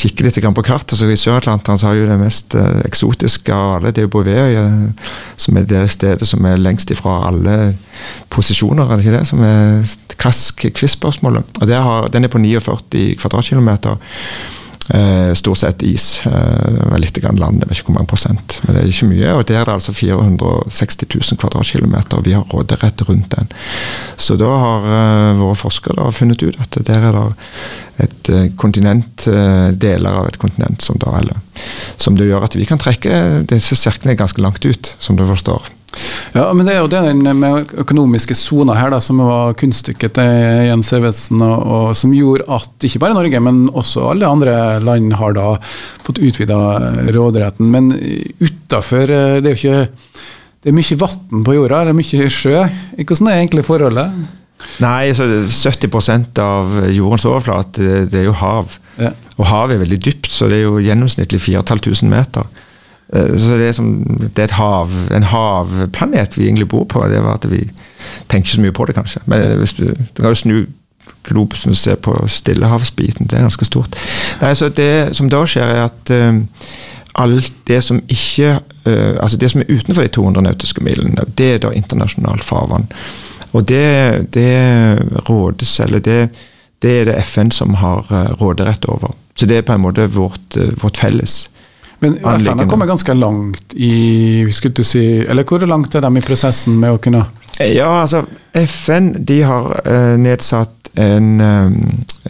kikke 0.00 0.26
litt 0.26 0.38
på 0.40 0.64
kartet. 0.66 0.96
Så 0.98 1.08
I 1.08 1.18
Sør-Atlanteren 1.18 1.80
har 1.86 1.96
jo 1.96 2.08
det 2.10 2.18
mest 2.20 2.56
eh, 2.58 2.82
eksotiske 2.88 3.54
av 3.54 3.78
alle, 3.78 3.94
det 3.94 4.02
er 4.02 4.08
jo 4.08 4.12
Bouvetøya, 4.16 4.66
som 5.40 5.58
er 5.58 5.68
det 5.68 5.86
stedet 5.94 6.28
som 6.28 6.46
er 6.46 6.60
lengst 6.60 6.92
ifra 6.94 7.20
alle 7.30 7.74
posisjoner, 8.34 8.86
er 8.86 8.98
det 8.98 9.06
ikke 9.06 9.18
det? 9.18 9.26
Som 9.30 9.44
er 9.46 10.16
klassisk 10.20 10.66
quiz-spørsmålet. 10.76 11.60
Den 11.62 12.24
er 12.24 12.32
på 12.32 12.42
49 12.42 13.14
kvadratkilometer. 13.20 14.00
Eh, 14.94 15.34
stort 15.34 15.58
sett 15.58 15.82
is. 15.82 16.22
Eh, 16.26 16.32
det 16.72 16.88
var 16.90 16.98
litt 16.98 17.18
land, 17.22 17.62
jeg 17.62 17.68
vet 17.68 17.78
ikke 17.78 17.92
hvor 17.92 17.98
mange 18.00 18.10
prosent. 18.10 18.56
Men 18.64 18.74
det 18.74 18.82
er 18.82 18.88
ikke 18.90 19.10
mye. 19.10 19.34
Og 19.36 19.44
der 19.46 19.60
er 19.60 19.68
det 19.68 19.76
altså 19.76 19.94
460 19.94 21.06
000 21.06 21.38
kvadratkilometer, 21.38 22.18
og 22.18 22.26
vi 22.26 22.34
har 22.34 22.46
råderett 22.50 23.04
rundt 23.08 23.30
den. 23.36 23.52
Så 24.18 24.36
da 24.40 24.50
har 24.64 24.88
eh, 24.96 25.38
våre 25.38 25.58
forskere 25.58 26.10
funnet 26.16 26.42
ut 26.42 26.58
at 26.58 26.80
der 26.86 27.06
er 27.10 27.18
det 27.18 27.28
et 28.00 28.28
kontinent, 28.56 29.26
deler 29.76 30.14
av 30.22 30.30
et 30.30 30.38
kontinent 30.40 30.80
som 30.80 30.96
da 30.96 31.18
eller, 31.18 31.36
Som 32.00 32.16
det 32.16 32.30
gjør 32.30 32.46
at 32.46 32.54
vi 32.56 32.64
kan 32.64 32.80
trekke 32.80 33.44
disse 33.50 33.76
sirklene 33.76 34.16
ganske 34.16 34.40
langt 34.40 34.64
ut, 34.64 34.94
som 34.98 35.18
du 35.18 35.26
forstår. 35.28 35.68
Ja, 36.34 36.44
men 36.54 36.66
det 36.66 36.76
er 36.76 36.84
jo 36.84 36.90
den 36.90 37.24
med 37.40 37.72
økonomiske 37.82 38.36
soner 38.38 38.78
her 38.78 38.92
da, 38.94 39.00
som 39.02 39.18
var 39.24 39.56
kunststykket 39.58 40.14
til 40.18 40.34
Jens 40.68 40.92
Evensen, 40.94 41.42
og, 41.42 41.64
og 41.66 41.96
som 41.98 42.14
gjorde 42.14 42.46
at 42.54 42.86
ikke 42.86 43.02
bare 43.02 43.16
Norge, 43.16 43.40
men 43.42 43.64
også 43.74 44.10
alle 44.12 44.28
andre 44.28 44.54
land 44.84 45.16
har 45.18 45.34
da 45.34 45.48
fått 46.06 46.22
utvida 46.22 46.60
råderetten. 47.10 47.72
Men 47.74 47.90
utafor 48.40 49.10
Det 49.10 49.42
er 49.42 49.50
jo 49.50 49.58
ikke 49.58 49.88
det 50.60 50.68
er 50.68 50.76
mye 50.76 50.96
vann 51.00 51.44
på 51.46 51.54
jorda, 51.56 51.78
eller 51.80 51.96
mye 51.96 52.26
sjø. 52.28 52.58
Hvordan 52.98 53.28
er 53.30 53.38
egentlig 53.38 53.64
forholdet? 53.64 54.16
Nei, 54.84 55.12
så 55.16 55.24
70% 55.24 56.40
av 56.44 56.74
jordens 56.92 57.24
overflate, 57.24 57.80
det, 57.80 58.00
det 58.12 58.18
er 58.20 58.26
jo 58.28 58.34
hav. 58.36 58.74
Ja. 59.00 59.14
Og 59.38 59.48
havet 59.48 59.78
er 59.78 59.80
veldig 59.86 60.00
dypt, 60.04 60.28
så 60.28 60.50
det 60.52 60.58
er 60.58 60.66
jo 60.66 60.82
gjennomsnittlig 60.84 61.40
4500 61.40 62.12
meter. 62.12 62.66
Eh, 63.12 63.36
Så 63.38 63.56
det 63.56 63.68
er, 63.68 63.72
som, 63.72 64.04
det 64.36 64.44
er 64.44 64.54
hav, 64.54 64.90
en 65.16 65.22
havplanet 65.22 66.38
vi 66.38 66.44
egentlig 66.44 66.68
bor 66.68 66.84
på. 66.84 67.04
Det 67.08 67.22
var 67.22 67.34
at 67.34 67.50
Vi 67.50 67.70
tenker 68.28 68.46
ikke 68.46 68.56
så 68.56 68.60
mye 68.60 68.72
på 68.72 68.84
det, 68.84 68.94
kanskje. 68.94 69.20
Men 69.26 69.58
hvis 69.58 69.72
du, 69.72 69.86
du 70.16 70.22
kan 70.22 70.30
jo 70.30 70.34
snu 70.34 70.66
globusen 71.24 71.70
og 71.70 71.76
se 71.76 71.96
på 71.96 72.14
stillehavsbiten. 72.26 73.26
Det 73.26 73.36
er 73.38 73.42
ganske 73.42 73.64
stort. 73.64 73.96
Nei, 74.40 74.54
så 74.54 74.68
Det 74.68 75.16
som 75.16 75.28
da 75.30 75.44
skjer, 75.46 75.66
er 75.66 75.84
at 75.84 76.10
uh, 76.10 76.40
alt 77.14 77.52
det 77.68 77.82
som 77.84 78.00
ikke 78.08 78.60
uh, 78.86 79.16
Altså 79.20 79.36
det 79.36 79.50
som 79.50 79.60
er 79.60 79.68
utenfor 79.68 80.02
de 80.02 80.08
200 80.08 80.42
nautiske 80.42 80.84
milene, 80.84 81.24
det 81.38 81.54
er 81.54 81.58
da 81.58 81.70
internasjonalt 81.76 82.44
farvann. 82.44 82.88
Og 83.52 83.68
det, 83.68 84.34
det 84.34 84.98
rådes, 85.28 85.80
eller 85.80 85.98
det, 85.98 86.28
det 86.82 87.00
er 87.00 87.04
det 87.04 87.18
FN 87.26 87.50
som 87.50 87.74
har 87.74 88.06
eh, 88.10 88.30
råderett 88.40 88.84
over. 88.84 89.14
Så 89.34 89.46
det 89.46 89.56
er 89.56 89.66
på 89.66 89.74
en 89.74 89.82
måte 89.82 90.06
vårt, 90.06 90.56
eh, 90.56 90.70
vårt 90.82 90.96
felles. 90.96 91.50
Men 92.00 92.16
FN 92.24 92.62
har 92.62 92.68
kommet 92.68 92.88
ganske 92.88 93.14
langt 93.14 93.74
i 93.76 94.46
skulle 94.52 94.74
du 94.74 94.84
si, 94.84 95.20
Eller 95.28 95.44
hvor 95.44 95.66
langt 95.68 95.94
er 95.94 96.04
de 96.04 96.16
i 96.16 96.24
prosessen 96.24 96.78
med 96.80 96.96
å 96.96 97.00
kunne 97.02 97.24
Ja, 97.60 98.02
altså 98.02 98.24
FN 98.56 99.12
de 99.28 99.42
har 99.44 99.74
uh, 99.84 100.16
nedsatt 100.18 100.90
en 100.98 101.40
uh, 101.40 101.70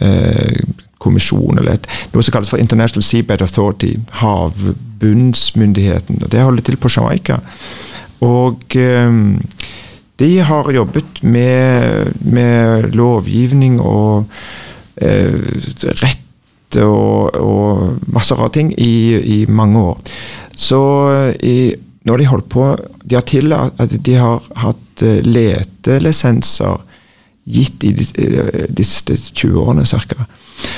eh, 0.05 0.59
kommisjon, 1.01 1.57
eller 1.57 1.73
et, 1.79 1.87
noe 2.13 2.23
som 2.23 2.33
kalles 2.35 2.51
for 2.51 2.61
International 2.61 3.01
Seabed 3.01 3.41
Authority, 3.41 3.95
havbunnsmyndigheten. 4.21 6.21
og 6.21 6.29
Det 6.29 6.43
holder 6.45 6.61
til 6.67 6.77
på 6.77 6.91
Jamaica. 6.93 7.39
Og 8.21 8.75
eh, 8.77 9.11
de 10.21 10.39
har 10.45 10.71
jobbet 10.71 11.23
med, 11.23 12.13
med 12.21 12.93
lovgivning 12.93 13.81
og 13.81 14.29
eh, 15.01 15.33
rett 16.03 16.21
og, 16.79 17.35
og 17.35 18.11
masse 18.13 18.35
rare 18.37 18.53
ting 18.55 18.71
i, 18.79 19.17
i 19.19 19.39
mange 19.49 19.79
år. 19.79 19.97
Så 20.55 20.79
i, 21.43 21.73
når 22.05 22.21
de 22.21 22.29
holdt 22.29 22.49
på 22.51 22.65
De 23.03 23.15
har 23.17 23.25
tillatt 23.25 23.79
at 23.81 23.93
de 24.05 24.15
har 24.19 24.43
hatt 24.61 25.03
eh, 25.03 25.21
letelisenser 25.25 26.79
gitt 27.51 27.83
i 27.83 27.91
de, 27.97 28.05
eh, 28.21 28.83
siste 28.85 29.17
20 29.17 29.57
årene 29.57 29.85
ca. 29.85 30.27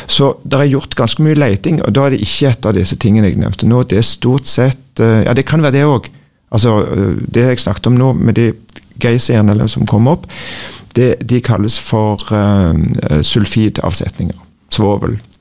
Så 0.08 0.34
det 0.44 0.60
er 0.60 0.72
gjort 0.72 0.96
ganske 0.96 1.24
mye 1.24 1.38
leiting, 1.38 1.82
og 1.84 1.94
da 1.96 2.06
er 2.06 2.16
det 2.16 2.24
ikke 2.24 2.54
et 2.54 2.66
av 2.66 2.76
disse 2.78 2.96
tingene 2.96 3.30
jeg 3.30 3.42
nevnte 3.42 3.68
nå. 3.68 3.84
Det 3.84 4.00
er 4.00 4.08
stort 4.08 4.48
sett 4.48 5.04
eh, 5.04 5.24
Ja, 5.28 5.34
det 5.34 5.46
kan 5.50 5.64
være 5.64 5.78
det 5.78 5.86
òg. 5.90 6.10
Altså, 6.54 6.80
eh, 6.86 7.20
det 7.34 7.48
jeg 7.48 7.64
snakket 7.66 7.92
om 7.92 8.00
nå, 8.00 8.14
med 8.14 8.40
de 8.40 8.52
geysirene 9.02 9.68
som 9.70 9.88
kom 9.90 10.08
opp, 10.08 10.28
det, 10.96 11.16
de 11.26 11.42
kalles 11.42 11.80
for 11.82 12.22
uh, 12.30 13.22
sulfidavsetninger. 13.26 14.38
Svovel, 14.74 15.16
eh, 15.18 15.33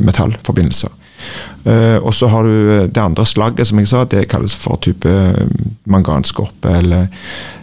metallforbindelser. 0.00 0.94
Uh, 1.66 1.98
og 2.06 2.14
så 2.14 2.28
har 2.30 2.46
du 2.46 2.86
det 2.86 3.02
andre 3.02 3.26
slagget, 3.26 3.66
som 3.66 3.78
jeg 3.80 3.88
sa, 3.90 4.04
det 4.06 4.28
kalles 4.30 4.54
for 4.54 4.78
type 4.84 5.10
manganskorpe. 5.90 6.70
Eller 6.78 7.08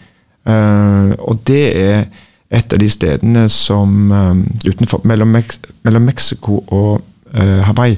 Uh, 0.47 1.11
og 1.17 1.41
det 1.47 1.77
er 1.79 2.05
et 2.49 2.73
av 2.73 2.79
de 2.79 2.89
stedene 2.89 3.47
som 3.51 4.11
um, 4.11 4.43
utenfor, 4.63 5.01
mellom, 5.03 5.35
mellom 5.83 6.05
Mexico 6.07 6.61
og 6.67 7.01
uh, 7.35 7.63
Hawaii 7.67 7.97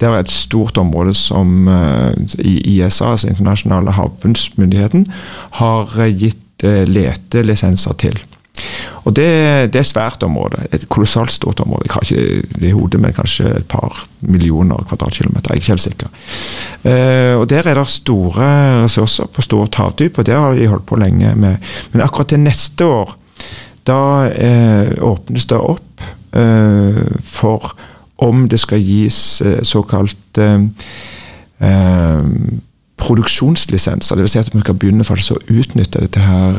det 0.00 0.08
er 0.08 0.22
et 0.22 0.32
stort 0.32 0.78
område 0.80 1.12
som 1.16 1.68
uh, 1.68 2.12
ISA, 2.40 3.10
altså 3.12 3.28
internasjonale 3.28 3.92
havbunnsmyndigheten, 3.92 5.06
har 5.60 5.92
gitt 6.16 6.64
uh, 6.64 6.84
letelisenser 6.88 7.98
til. 8.00 8.16
Og 9.04 9.14
det, 9.16 9.26
det, 9.72 9.78
er 9.78 9.84
et 9.84 9.88
svært 9.88 10.24
område. 10.24 10.64
Et 10.72 10.82
kolossalt 10.92 11.32
stort 11.32 11.60
område. 11.60 11.86
Jeg 11.86 11.94
har 11.94 12.06
ikke 12.06 12.58
det 12.60 12.68
i 12.68 12.74
hodet, 12.76 13.00
men 13.00 13.14
kanskje 13.16 13.52
et 13.60 13.68
par 13.68 14.02
millioner 14.20 14.84
kvadratkilometer. 14.88 15.52
Jeg 15.52 15.56
er 15.56 15.62
ikke 15.62 15.74
helt 15.74 15.86
sikker. 15.86 16.10
Uh, 16.84 17.40
og 17.40 17.48
Der 17.50 17.68
er 17.68 17.80
det 17.80 17.88
store 17.92 18.50
ressurser 18.84 19.28
på 19.28 19.44
stort 19.44 19.74
havdyp, 19.80 20.18
og 20.18 20.26
det 20.26 20.34
har 20.34 20.56
de 20.56 20.68
holdt 20.68 20.86
på 20.86 21.00
lenge 21.00 21.34
med. 21.36 21.72
Men 21.92 22.04
akkurat 22.04 22.32
til 22.32 22.40
neste 22.40 22.84
år, 22.84 23.16
da 23.86 24.28
eh, 24.28 24.92
åpnes 25.02 25.46
det 25.50 25.58
opp 25.58 26.04
eh, 26.36 27.04
for 27.24 27.72
om 28.20 28.44
det 28.48 28.60
skal 28.60 28.82
gis 28.84 29.40
såkalt 29.64 30.38
produksjonslisenser. 33.00 34.16
Dvs. 34.16 34.30
Si 34.34 34.38
at 34.38 34.50
vi 34.52 34.60
skal 34.60 34.76
begynne 34.76 35.06
faktisk 35.08 35.38
å 35.38 35.56
utnytte 35.56 36.02
dette 36.04 36.20
her. 36.20 36.58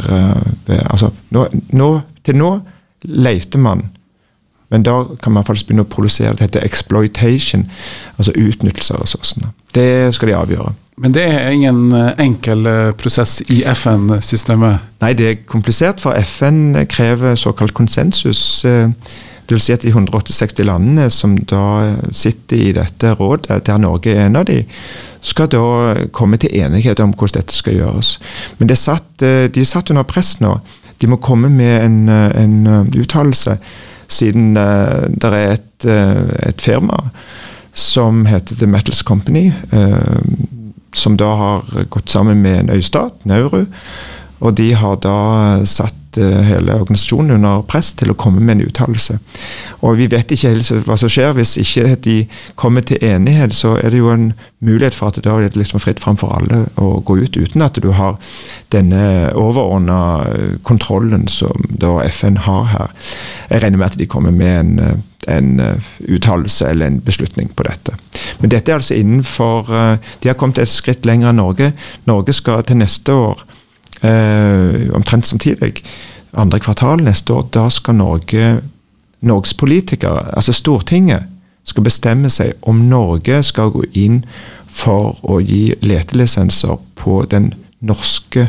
altså, 0.90 1.12
nå, 1.30 1.46
nå 1.78 1.90
til 2.26 2.38
nå 2.42 2.50
leter 3.02 3.62
man, 3.62 3.84
men 4.72 4.84
da 4.84 5.04
kan 5.22 5.34
man 5.34 5.46
faktisk 5.46 5.68
begynne 5.68 5.86
å 5.86 5.92
produsere. 5.92 6.34
Det 6.34 6.48
heter 6.48 6.66
exploitation, 6.66 7.66
altså 8.18 8.34
utnyttelse 8.40 8.96
av 8.96 9.04
ressursene. 9.04 9.52
Det 9.76 10.14
skal 10.16 10.32
de 10.32 10.38
avgjøre. 10.38 10.74
Men 11.02 11.16
det 11.16 11.24
er 11.26 11.50
ingen 11.50 11.92
eh, 11.98 12.14
enkel 12.22 12.68
eh, 12.70 12.92
prosess 12.98 13.40
i 13.50 13.64
FN-systemet? 13.74 14.88
Nei, 15.02 15.14
det 15.18 15.28
er 15.28 15.40
komplisert, 15.50 16.02
for 16.04 16.18
FN 16.22 16.76
krever 16.90 17.36
såkalt 17.40 17.74
konsensus. 17.78 18.62
Det 18.64 18.92
Dvs. 19.52 19.64
Si 19.66 19.74
at 19.74 19.84
de 19.84 19.90
168 19.90 20.64
landene 20.64 21.10
som 21.12 21.34
da 21.50 21.96
sitter 22.16 22.58
i 22.58 22.70
dette 22.78 23.10
rådet, 23.20 23.66
der 23.68 23.82
Norge 23.82 24.14
er 24.14 24.30
en 24.30 24.38
av 24.40 24.46
de, 24.48 24.62
skal 25.22 25.50
da 25.52 25.64
komme 26.16 26.40
til 26.40 26.54
enighet 26.56 27.02
om 27.04 27.12
hvordan 27.12 27.42
dette 27.42 27.58
skal 27.58 27.76
gjøres. 27.76 28.14
Men 28.60 28.72
satt, 28.78 29.10
de 29.20 29.52
er 29.52 29.68
satt 29.68 29.92
under 29.92 30.08
press 30.08 30.38
nå. 30.40 30.56
De 31.02 31.10
må 31.10 31.18
komme 31.18 31.50
med 31.50 31.84
en, 31.84 32.10
eh, 32.10 32.44
en 32.44 32.68
eh, 32.68 33.02
uttalelse, 33.02 33.58
siden 34.12 34.54
det 34.54 35.24
er 35.24 35.54
et, 35.56 35.86
et, 35.88 36.62
firma 36.62 36.98
som 37.74 38.26
heter 38.28 38.56
The 38.60 38.68
Metals 38.68 39.00
Company, 39.08 39.54
som 40.94 41.18
da 41.18 41.26
har 41.26 41.86
gått 41.90 42.10
sammen 42.10 42.42
med 42.42 42.60
en 42.60 42.70
øystat, 42.70 43.26
Nauru. 43.26 43.66
Og 44.42 44.56
de 44.58 44.72
har 44.74 45.02
da 45.04 45.18
satt 45.70 46.02
Eh, 46.18 46.42
hele 46.42 46.74
organisasjonen 46.74 47.32
under 47.32 47.62
press 47.64 47.94
til 47.96 48.12
å 48.12 48.16
komme 48.20 48.42
med 48.44 48.58
en 48.58 48.66
uttalelse. 48.68 49.16
Og 49.82 49.96
Vi 49.98 50.08
vet 50.12 50.32
ikke 50.32 50.50
helt 50.50 50.88
hva 50.88 50.98
som 51.00 51.10
skjer. 51.10 51.32
Hvis 51.38 51.56
ikke 51.58 51.96
de 52.04 52.16
kommer 52.56 52.82
til 52.82 52.98
enighet, 53.02 53.54
så 53.54 53.78
er 53.80 53.90
det 53.90 54.00
jo 54.00 54.10
en 54.12 54.34
mulighet 54.60 54.94
for 54.94 55.08
at 55.08 55.22
da 55.24 55.38
er 55.40 55.56
liksom 55.56 55.80
fritt 55.80 56.00
fram 56.00 56.18
for 56.18 56.36
alle 56.36 56.66
å 56.76 57.00
gå 57.00 57.16
ut 57.24 57.38
uten 57.38 57.62
at 57.62 57.80
du 57.80 57.92
har 57.92 58.18
denne 58.72 59.32
overordna 59.36 60.26
eh, 60.28 60.58
kontrollen 60.64 61.28
som 61.28 61.64
da 61.70 62.02
FN 62.10 62.38
har 62.38 62.66
her. 62.66 62.92
Jeg 63.50 63.64
regner 63.64 63.78
med 63.78 63.92
at 63.94 63.98
de 63.98 64.06
kommer 64.06 64.32
med 64.32 64.60
en, 64.60 64.80
eh, 64.80 64.98
en 65.38 65.80
uttalelse 66.10 66.68
eller 66.68 66.88
en 66.88 67.00
beslutning 67.00 67.54
på 67.56 67.64
dette. 67.64 67.96
Men 68.40 68.50
dette 68.50 68.72
er 68.72 68.82
altså 68.82 68.96
innenfor 68.96 69.70
De 70.20 70.28
har 70.28 70.36
kommet 70.36 70.58
et 70.58 70.68
skritt 70.68 71.06
lenger 71.06 71.30
enn 71.30 71.38
Norge. 71.38 71.74
Norge 72.06 72.34
skal 72.34 72.64
til 72.64 72.78
neste 72.78 73.14
år 73.14 73.46
eh, 73.46 73.61
omtrent 74.02 75.28
samtidig, 75.28 75.84
andre 76.34 76.60
kvartal 76.60 77.04
neste 77.04 77.34
år, 77.34 77.50
da 77.54 77.68
skal 77.70 77.96
Norge, 77.96 78.62
Norges 79.22 79.54
politikere, 79.54 80.36
altså 80.36 80.54
Stortinget, 80.54 81.28
skal 81.64 81.84
bestemme 81.86 82.30
seg 82.34 82.56
om 82.66 82.80
Norge 82.90 83.44
skal 83.46 83.70
gå 83.70 83.84
inn 83.94 84.24
for 84.72 85.20
å 85.22 85.38
gi 85.44 85.76
letelisenser 85.86 86.80
på 86.98 87.22
den 87.30 87.52
norske 87.86 88.48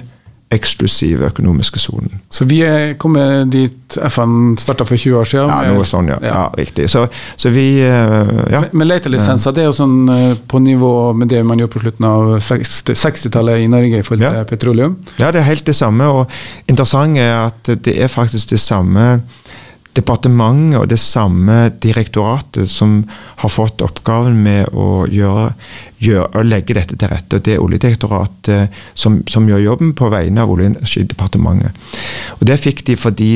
eksklusive 0.52 1.30
økonomiske 1.32 1.80
sonen. 1.80 2.20
Så 2.32 2.44
vi 2.48 2.60
er 2.66 2.94
kommet 3.00 3.50
dit 3.52 3.96
FN 4.08 4.54
starta 4.60 4.84
for 4.88 4.96
20 4.96 5.18
år 5.20 5.28
siden? 5.28 5.52
Ja, 5.52 5.72
noe 5.74 5.86
sånn, 5.88 6.10
ja. 6.12 6.18
ja. 6.22 6.32
ja 6.34 6.44
riktig. 6.58 6.88
Så, 6.92 7.06
så, 7.40 7.52
vi 7.54 7.66
eh, 7.84 8.32
ja. 8.52 8.62
Men, 8.66 8.82
men 8.82 8.90
letelisenser 8.90 9.56
det 9.56 9.64
er 9.64 9.70
jo 9.70 9.76
sånn 9.76 9.96
eh, 10.12 10.34
på 10.48 10.60
nivå 10.62 10.94
med 11.18 11.32
det 11.32 11.42
man 11.46 11.60
gjorde 11.60 11.76
på 11.76 11.84
slutten 11.84 12.08
av 12.08 12.34
60-tallet 12.40 13.64
i 13.64 13.70
Norge 13.72 14.02
i 14.02 14.06
forhold 14.06 14.28
til 14.28 14.50
petroleum? 14.52 14.98
Ja, 15.18 15.32
det 15.32 15.42
er 15.42 15.48
helt 15.50 15.66
det 15.68 15.76
samme. 15.78 16.08
Og 16.12 16.70
interessant 16.70 17.20
er 17.20 17.34
at 17.46 17.72
det 17.84 17.96
er 17.96 18.12
faktisk 18.12 18.52
det 18.52 18.60
samme 18.62 19.06
departementet 19.96 20.78
og 20.80 20.88
det 20.88 20.98
samme 21.00 21.70
direktoratet 21.84 22.70
som 22.70 23.02
har 23.42 23.50
fått 23.52 23.82
oppgaven 23.84 24.42
med 24.44 24.68
å, 24.72 25.06
gjøre, 25.10 25.52
gjøre, 26.00 26.38
å 26.38 26.42
legge 26.46 26.74
dette 26.78 26.96
til 26.96 27.08
rette. 27.12 27.38
Det 27.44 27.52
er 27.56 27.60
Oljedirektoratet 27.60 28.62
som, 28.94 29.22
som, 29.28 29.48
gjør 29.48 29.66
jobben 29.66 29.92
på 29.98 30.08
vegne 30.12 30.42
av 30.42 30.50
Olje- 30.52 30.66
og 30.70 30.76
energidepartementet. 30.78 31.70
Og 32.38 32.42
Det 32.48 32.62
fikk 32.62 32.78
de 32.88 32.94
fordi 32.96 33.32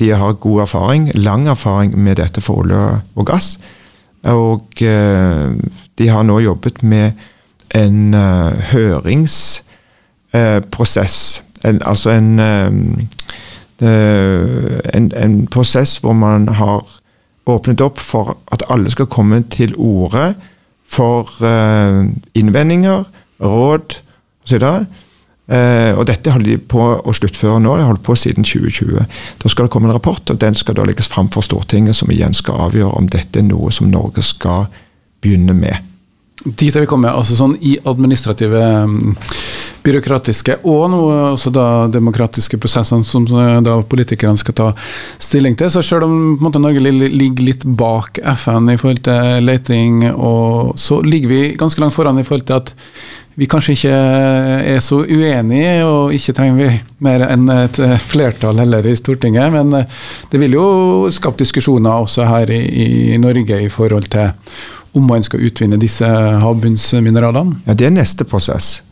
de 0.00 0.08
har 0.16 0.40
god 0.40 0.58
erfaring, 0.64 1.02
lang 1.14 1.48
erfaring 1.52 1.90
med 1.98 2.16
dette 2.22 2.40
for 2.44 2.54
olje 2.64 2.82
og 3.14 3.24
gass. 3.28 3.48
Og 4.26 4.62
uh, 4.82 5.48
de 5.98 6.08
har 6.08 6.22
nå 6.24 6.40
jobbet 6.40 6.82
med 6.82 7.12
en 7.76 8.14
uh, 8.14 8.52
høringsprosess. 8.72 11.42
Uh, 11.64 11.76
altså 11.84 12.10
en 12.16 12.40
en, 13.84 15.10
en, 15.12 15.34
prosess 15.52 15.98
hvor 16.00 16.14
man 16.16 16.48
har 16.48 16.84
åpnet 17.46 17.82
opp 17.84 18.00
for 18.02 18.36
at 18.52 18.64
alle 18.72 18.90
skal 18.90 19.08
komme 19.12 19.42
til 19.52 19.74
orde 19.76 20.34
for 20.86 21.30
uh, 21.42 22.06
innvendinger, 22.34 23.04
råd 23.40 23.98
osv. 24.46 24.64
Uh, 25.46 25.92
og 25.98 26.06
dette 26.08 26.32
holder 26.34 26.56
de 26.56 26.58
på 26.58 26.82
å 26.82 27.14
sluttføre 27.14 27.60
nå. 27.62 27.76
De 27.76 27.84
har 27.84 27.92
holdt 27.92 28.06
på 28.06 28.16
siden 28.18 28.46
2020. 28.46 29.04
Da 29.42 29.50
skal 29.50 29.66
det 29.66 29.74
komme 29.74 29.90
en 29.90 29.96
rapport, 29.98 30.22
og 30.30 30.40
den 30.42 30.58
skal 30.58 30.78
da 30.78 30.86
legges 30.86 31.10
fram 31.10 31.30
for 31.34 31.46
Stortinget, 31.46 31.98
som 31.98 32.10
igjen 32.10 32.34
skal 32.34 32.68
avgjøre 32.68 32.94
om 32.98 33.10
dette 33.12 33.42
er 33.42 33.46
noe 33.46 33.70
som 33.74 33.90
Norge 33.92 34.24
skal 34.26 34.66
begynne 35.22 35.54
med. 35.56 35.95
Dit 36.46 36.76
er 36.76 36.84
vi 36.84 36.86
kommet. 36.86 37.10
altså 37.10 37.34
sånn 37.34 37.56
I 37.60 37.76
administrative 37.90 38.60
um, 38.86 39.16
byråkratiske 39.82 40.60
og 40.66 40.84
noe 40.92 41.16
også 41.32 41.50
da 41.54 41.66
demokratiske 41.90 42.58
prosessene 42.62 43.06
som 43.06 43.26
da 43.26 43.76
politikerne 43.82 44.38
skal 44.38 44.56
ta 44.58 44.68
stilling 45.18 45.56
til. 45.58 45.70
Så 45.72 45.82
selv 45.82 46.06
om 46.06 46.36
måte, 46.42 46.62
Norge 46.62 46.82
ligger 46.82 47.44
litt 47.44 47.66
bak 47.66 48.20
FN 48.42 48.70
i 48.70 48.78
forhold 48.80 49.02
til 49.06 49.46
leting, 49.46 50.02
så 50.78 51.00
ligger 51.02 51.32
vi 51.34 51.42
ganske 51.58 51.82
langt 51.82 51.96
foran 51.96 52.18
i 52.22 52.26
forhold 52.26 52.46
til 52.48 52.60
at 52.60 52.74
vi 53.36 53.44
kanskje 53.52 53.74
ikke 53.76 53.96
er 54.72 54.78
så 54.80 55.02
uenige, 55.02 55.72
og 55.84 56.14
ikke 56.16 56.32
trenger 56.38 56.56
vi 56.56 56.68
mer 57.04 57.26
enn 57.26 57.50
et 57.52 57.80
flertall 58.08 58.62
heller 58.62 58.86
i 58.88 58.94
Stortinget. 58.96 59.52
Men 59.52 59.74
det 60.32 60.40
vil 60.40 60.56
jo 60.56 60.68
skape 61.12 61.42
diskusjoner 61.42 62.06
også 62.06 62.24
her 62.30 62.54
i, 62.54 62.62
i 63.12 63.20
Norge 63.20 63.60
i 63.60 63.68
forhold 63.72 64.08
til 64.14 64.32
om 64.96 65.06
man 65.06 65.24
skal 65.26 65.44
utvinne 65.44 65.78
disse 65.80 66.08
havbunnsmineralene? 66.42 67.60
Ja, 67.66 67.74
Det 67.74 67.86
er 67.86 67.94
neste 67.94 68.24
prosess. 68.24 68.82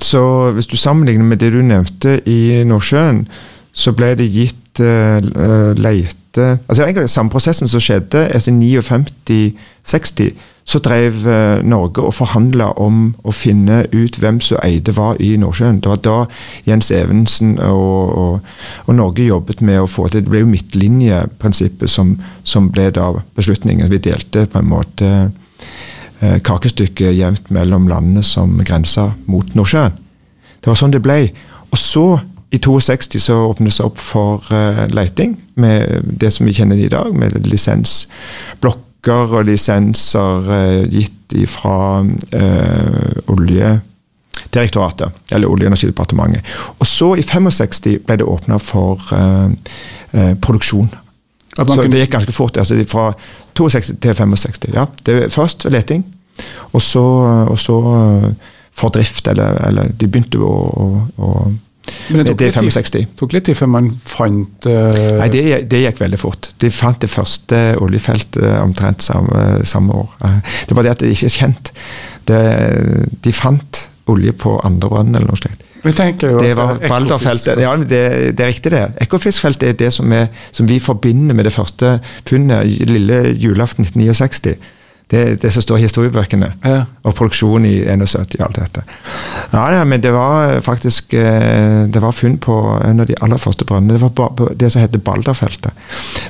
Så 0.00 0.50
hvis 0.50 0.66
du 0.66 0.76
sammenligner 0.76 1.24
med 1.24 1.38
det 1.38 1.52
du 1.52 1.62
nevnte 1.62 2.20
i 2.28 2.64
Nordsjøen, 2.66 3.28
så 3.72 3.92
ble 3.92 4.14
det 4.18 4.30
gitt 4.30 4.80
uh, 4.80 5.74
leite 5.76 6.58
altså 6.66 6.82
egentlig 6.82 7.10
Samme 7.10 7.30
prosessen 7.30 7.68
som 7.70 7.78
skjedde 7.78 8.24
etter 8.34 8.50
59-60, 8.50 10.32
så 10.64 10.80
drev 10.82 11.20
uh, 11.28 11.62
Norge 11.62 12.02
og 12.02 12.14
forhandla 12.16 12.72
om 12.82 13.14
å 13.22 13.30
finne 13.30 13.84
ut 13.92 14.18
hvem 14.18 14.40
som 14.42 14.58
eide 14.64 14.94
hva 14.96 15.12
i 15.22 15.36
Nordsjøen. 15.38 15.78
Det 15.84 15.92
var 15.92 16.00
da 16.02 16.16
Jens 16.66 16.90
Evensen 16.90 17.58
og, 17.62 18.18
og, 18.18 18.50
og, 18.86 18.94
Norge 18.98 19.28
jobbet 19.28 19.62
med 19.62 19.82
å 19.84 19.86
få 19.86 20.08
til 20.08 20.24
Det 20.24 20.32
ble 20.32 20.42
jo 20.42 20.50
midtlinjeprinsippet 20.50 21.90
som, 21.90 22.16
som 22.42 22.70
ble 22.74 22.90
da 22.90 23.12
beslutningen. 23.36 23.90
Vi 23.92 24.02
delte 24.10 24.48
på 24.50 24.58
en 24.58 24.72
måte 24.74 25.14
kakestykket 26.44 27.16
jevnt 27.16 27.50
mellom 27.54 27.88
landene 27.90 28.22
som 28.24 28.56
grensa 28.64 29.10
mot 29.30 29.54
Nordsjøen. 29.54 29.96
Det 30.60 30.70
var 30.70 30.78
sånn 30.80 30.94
det 30.94 31.02
ble. 31.04 31.18
Og 31.70 31.80
så, 31.80 32.04
i 32.54 32.60
62, 32.62 33.18
så 33.20 33.40
åpnes 33.50 33.80
det 33.80 33.84
opp 33.84 33.98
for 34.00 34.46
uh, 34.54 34.84
leiting 34.94 35.34
med 35.60 36.06
det 36.06 36.30
som 36.32 36.46
vi 36.46 36.54
kjenner 36.56 36.78
i 36.80 36.88
dag, 36.88 37.10
med 37.12 37.36
lisensblokker 37.50 39.34
og 39.34 39.44
lisenser 39.50 40.48
uh, 40.48 40.84
gitt 40.88 41.24
fra 41.46 42.06
eh, 42.30 43.16
Oljedirektoratet, 43.26 45.10
eller 45.30 45.48
Olje- 45.48 45.66
og 45.66 45.72
energidepartementet. 45.72 46.42
Og 46.78 46.86
så, 46.86 47.14
i 47.14 47.22
65, 47.22 47.98
ble 48.06 48.16
det 48.20 48.28
åpna 48.28 48.58
for 48.62 49.00
eh, 49.12 49.50
eh, 50.12 50.34
produksjon. 50.38 50.90
Så 51.54 51.82
det 51.86 52.00
gikk 52.02 52.10
ganske 52.16 52.32
fort. 52.34 52.56
altså 52.56 52.84
Fra 52.90 53.12
62 53.54 53.92
til 54.02 54.14
65. 54.14 54.74
ja. 54.74 54.86
Det, 55.06 55.32
først 55.32 55.64
leting, 55.70 56.04
og 56.72 56.82
så, 56.82 57.04
og 57.50 57.58
så 57.60 57.76
for 58.74 58.94
drift, 58.94 59.28
eller, 59.30 59.60
eller 59.68 59.92
de 59.94 60.08
begynte 60.10 60.40
å, 60.42 60.54
å, 60.54 60.88
å 61.22 61.34
men 61.84 62.24
det 62.24 62.32
tok, 62.32 62.64
litt, 62.64 62.90
tid, 62.92 63.10
tok 63.18 63.34
litt 63.36 63.44
tid 63.44 63.58
før 63.58 63.68
man 63.74 63.90
fant 64.08 64.68
uh... 64.68 65.18
Nei, 65.20 65.28
det, 65.32 65.42
det, 65.68 65.82
gikk 65.82 66.00
veldig 66.00 66.20
fort. 66.20 66.48
De 66.60 66.70
fant 66.72 66.96
det 67.00 67.10
første 67.12 67.58
oljefeltet 67.84 68.46
omtrent 68.62 69.04
samme, 69.04 69.42
samme 69.68 69.98
år. 70.04 70.14
Det 70.68 70.78
var 70.78 70.86
det 70.86 70.94
at 70.94 71.04
det 71.04 71.12
ikke 71.12 71.28
er 71.28 71.34
kjent. 71.34 71.72
Det, 72.24 72.40
de 73.24 73.34
fant 73.36 73.82
olje 74.08 74.32
på 74.36 74.56
andre 74.64 74.90
vann 74.92 75.12
eller 75.12 75.28
noe 75.28 75.40
slikt. 75.40 75.64
det 76.40 76.54
var 76.56 76.78
Balderfeltet. 76.80 77.60
Ja, 77.60 77.74
det, 77.76 77.88
det, 78.38 78.40
er 78.40 78.52
riktig, 78.52 78.72
det. 78.72 78.84
Ekofiskfeltet 79.04 79.68
er 79.68 79.80
det 79.84 79.90
som, 79.92 80.12
er, 80.16 80.30
som 80.56 80.68
vi 80.68 80.78
forbinder 80.80 81.36
med 81.36 81.44
det 81.44 81.52
første 81.52 81.98
funnet, 82.28 82.88
lille 82.88 83.20
julaften 83.36 83.84
1969. 83.84 84.56
Det, 85.10 85.42
det 85.42 85.50
som 85.52 85.62
står 85.62 85.78
i 85.78 85.84
historiebøkene. 85.84 86.48
Ja. 86.64 86.84
Og 87.04 87.14
produksjon 87.14 87.66
i 87.68 87.74
71 87.84 88.38
og 88.38 88.46
alt 88.46 88.56
dette. 88.56 88.84
Ja, 89.52 89.66
ja, 89.76 89.82
men 89.84 90.00
det 90.02 90.14
var 90.14 90.60
faktisk 90.64 91.12
eh, 91.14 91.84
Det 91.92 92.00
var 92.02 92.16
funn 92.16 92.38
på 92.38 92.56
en 92.80 93.04
av 93.04 93.10
de 93.10 93.18
aller 93.22 93.38
første 93.38 93.66
brønnene. 93.68 93.98
Det 93.98 94.00
var 94.00 94.54
det 94.56 94.72
som 94.72 94.80
heter 94.80 95.04
Balderfeltet. 95.04 95.84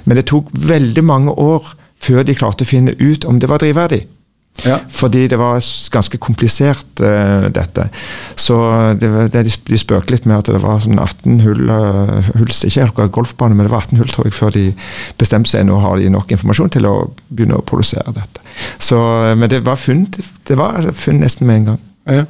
Men 0.04 0.18
det 0.18 0.26
tok 0.32 0.50
veldig 0.52 1.04
mange 1.06 1.32
år 1.38 1.70
før 2.02 2.26
de 2.26 2.34
klarte 2.37 2.66
å 2.66 2.68
finne 2.68 2.96
ut 2.98 3.24
om 3.24 3.38
det 3.40 3.48
var 3.48 3.62
drivverdig. 3.62 4.02
Ja. 4.62 4.78
Fordi 4.88 5.26
det 5.28 5.36
var 5.36 5.58
ganske 5.90 6.18
komplisert, 6.18 6.86
uh, 7.02 7.50
dette. 7.52 7.88
Så 8.38 8.56
det, 9.00 9.10
det, 9.34 9.44
de 9.68 9.78
spøkte 9.78 10.14
litt 10.14 10.28
med 10.30 10.38
at 10.38 10.50
det 10.54 10.62
var 10.62 10.82
sånn 10.84 11.00
18 11.00 11.40
hull, 11.44 11.64
uh, 11.68 12.30
hull 12.38 12.52
Ikke 12.54 12.86
akkurat 12.86 13.12
golfbane, 13.12 13.56
men 13.56 13.66
det 13.66 13.74
var 13.74 13.88
18 13.88 14.00
hull 14.00 14.12
tror 14.12 14.28
jeg, 14.28 14.36
før 14.36 14.54
de 14.54 14.66
bestemte 15.20 15.50
seg. 15.50 15.66
Nå 15.68 15.80
har 15.82 15.98
de 15.98 16.12
nok 16.12 16.32
informasjon 16.36 16.72
til 16.76 16.88
å 16.88 16.94
begynne 17.28 17.58
å 17.58 17.66
produsere 17.66 18.14
dette. 18.14 18.44
Så, 18.78 19.00
uh, 19.00 19.34
men 19.34 19.50
det 19.52 19.64
var 19.66 19.80
funn 19.80 20.06
det 20.14 20.56
var 20.60 20.86
funn 20.96 21.20
nesten 21.24 21.48
med 21.48 21.62
en 21.62 21.68
gang. 21.72 21.82
Ja. 22.04 22.24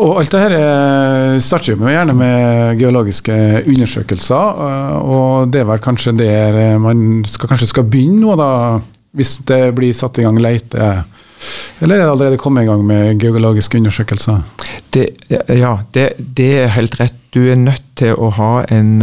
Og 0.00 0.16
alt 0.16 0.32
det 0.32 0.40
her 0.40 1.34
starter 1.44 1.74
jo 1.74 1.90
gjerne 1.92 2.14
med 2.16 2.78
geologiske 2.80 3.34
undersøkelser, 3.68 4.62
og 5.04 5.52
det 5.52 5.60
er 5.60 5.68
vel 5.68 5.82
kanskje 5.84 6.14
der 6.16 6.56
man 6.80 7.20
skal, 7.28 7.50
kanskje 7.52 7.68
skal 7.68 7.84
begynne 7.92 8.22
nå, 8.22 8.32
da, 8.40 8.48
hvis 9.12 9.36
det 9.44 9.60
blir 9.76 9.92
satt 9.96 10.22
i 10.22 10.24
gang 10.24 10.40
leite 10.40 10.88
eller 11.80 11.96
er 11.96 12.04
det 12.04 12.10
allerede 12.12 12.40
kommet 12.40 12.64
i 12.64 12.70
gang 12.70 12.84
med 12.86 13.20
geologiske 13.20 13.78
undersøkelser? 13.78 14.40
Det, 14.94 15.08
ja, 15.48 15.76
det, 15.94 16.08
det, 16.36 16.50
er 16.62 16.74
helt 16.76 17.00
rett. 17.00 17.14
Du 17.34 17.42
er 17.50 17.58
nødt 17.58 17.82
til 17.98 18.14
å 18.14 18.30
ha 18.36 18.52
en, 18.70 19.02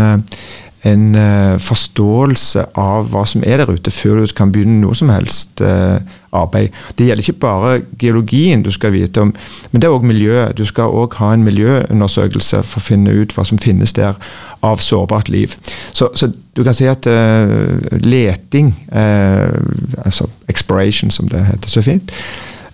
en 0.87 1.05
uh, 1.15 1.59
forståelse 1.59 2.69
av 2.79 3.11
hva 3.11 3.25
som 3.27 3.43
er 3.43 3.59
der 3.59 3.73
ute, 3.73 3.91
før 3.91 4.21
du 4.21 4.35
kan 4.35 4.53
begynne 4.55 4.79
noe 4.85 4.95
som 4.95 5.11
helst 5.11 5.63
uh, 5.65 5.99
arbeid. 6.31 6.71
Det 6.95 7.09
gjelder 7.09 7.25
ikke 7.25 7.43
bare 7.43 7.73
geologien 7.99 8.63
du 8.63 8.71
skal 8.71 8.95
vite 8.95 9.25
om, 9.27 9.33
men 9.71 9.83
det 9.83 9.89
er 9.89 9.97
òg 9.97 10.07
miljøet. 10.07 10.55
Du 10.57 10.63
skal 10.69 10.95
òg 10.95 11.19
ha 11.19 11.33
en 11.35 11.43
miljøundersøkelse 11.47 12.63
for 12.63 12.79
å 12.79 12.87
finne 12.87 13.15
ut 13.19 13.35
hva 13.35 13.45
som 13.47 13.59
finnes 13.59 13.93
der 13.99 14.15
av 14.61 14.81
sårbart 14.83 15.29
liv. 15.29 15.55
Så, 15.93 16.09
så 16.15 16.29
du 16.53 16.63
kan 16.63 16.75
si 16.77 16.87
at 16.89 17.07
uh, 17.07 17.77
leting, 18.03 18.73
altså 18.91 20.27
exploration 20.51 21.11
som 21.11 21.29
det 21.31 21.45
heter 21.47 21.69
så 21.69 21.81
fint, 21.85 22.11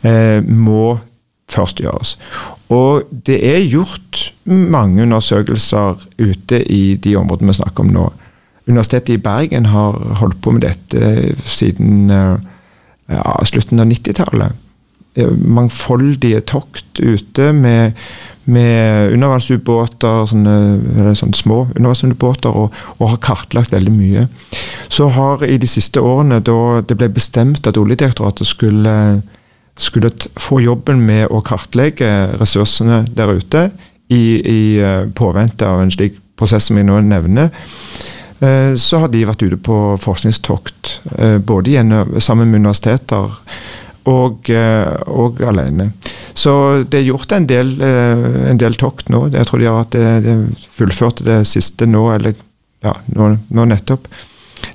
uh, 0.04 0.44
må 0.44 0.98
først 1.50 1.80
gjøres. 1.80 2.18
Og 2.70 3.08
det 3.28 3.40
er 3.48 3.64
gjort 3.64 4.34
mange 4.46 5.06
undersøkelser 5.06 6.04
ute 6.20 6.62
i 6.68 6.96
de 6.96 7.16
områdene 7.16 7.54
vi 7.54 7.60
snakker 7.62 7.86
om 7.86 7.94
nå. 7.96 8.08
Universitetet 8.68 9.14
i 9.16 9.22
Bergen 9.24 9.70
har 9.72 9.96
holdt 10.20 10.42
på 10.44 10.52
med 10.52 10.66
dette 10.68 11.36
siden 11.48 12.10
ja, 12.12 13.38
slutten 13.48 13.80
av 13.80 13.88
90-tallet. 13.88 14.58
Eh, 15.18 15.34
mangfoldige 15.34 16.44
tokt 16.46 17.00
ute 17.00 17.50
med, 17.54 17.98
med 18.48 19.14
undervannsubåter, 19.14 20.26
sånne, 20.32 21.14
sånne, 21.20 21.36
små 21.36 21.60
undervannsubåter, 21.76 22.56
og, 22.56 22.76
og, 22.98 23.10
har 23.12 23.24
kartlagt 23.24 23.76
veldig 23.76 23.94
mye. 23.94 24.28
Så 24.90 25.10
har 25.16 25.44
i 25.44 25.58
de 25.60 25.68
siste 25.68 26.02
årene, 26.02 26.40
da 26.40 26.82
det 26.88 26.96
ble 27.00 27.12
bestemt 27.12 27.68
at 27.68 27.80
Oljedirektoratet 27.80 28.48
skulle 28.48 28.96
skulle 29.78 30.10
få 30.36 30.62
jobben 30.62 31.02
med 31.06 31.28
å 31.30 31.42
kartlegge 31.46 32.10
ressursene 32.40 33.04
der 33.14 33.36
ute 33.38 33.68
i, 34.10 34.22
i 34.42 34.62
eh, 34.82 35.06
påvente 35.16 35.68
av 35.68 35.84
en 35.84 35.92
slik 35.94 36.18
prosess 36.38 36.70
som 36.70 36.80
jeg 36.80 36.88
nå 36.88 37.00
nevner, 37.06 37.52
eh, 38.40 38.74
så 38.80 39.04
har 39.04 39.12
de 39.14 39.26
vært 39.28 39.44
ute 39.46 39.60
på 39.62 39.80
forskningstokt. 40.02 40.94
Eh, 41.18 41.38
både 41.38 41.76
gjennom, 41.76 42.18
sammen 42.24 42.50
med 42.52 42.64
universiteter 42.64 43.38
og, 44.08 44.50
og, 44.50 45.42
alene. 45.44 45.92
Så 46.38 46.54
det 46.86 47.00
er 47.00 47.08
gjort 47.08 47.34
en 47.34 47.48
del, 47.50 47.72
en 47.82 48.60
del 48.62 48.78
tokt 48.78 49.10
nå. 49.10 49.24
Jeg 49.34 49.50
tror 49.50 49.62
de 49.62 49.70
har 49.72 49.88
det, 49.96 50.08
det 50.22 50.36
fullførte 50.78 51.26
det 51.26 51.40
siste 51.50 51.88
nå, 51.90 52.04
eller 52.14 52.38
ja, 52.86 52.94
nå, 53.18 53.32
nå 53.50 53.66
nettopp. 53.72 54.06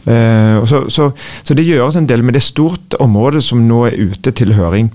Uh, 0.03 0.67
så, 0.67 0.91
så, 0.91 1.11
så, 1.43 1.55
det 1.55 1.65
gjøres 1.67 1.97
en 1.97 2.09
del, 2.11 2.25
men 2.25 2.35
det 2.35 2.41
er 2.41 2.49
stort 2.49 2.97
område 3.03 3.43
som 3.43 3.63
nå 3.69 3.85
er 3.87 3.99
ute 4.11 4.33
til 4.35 4.55
høring. 4.57 4.91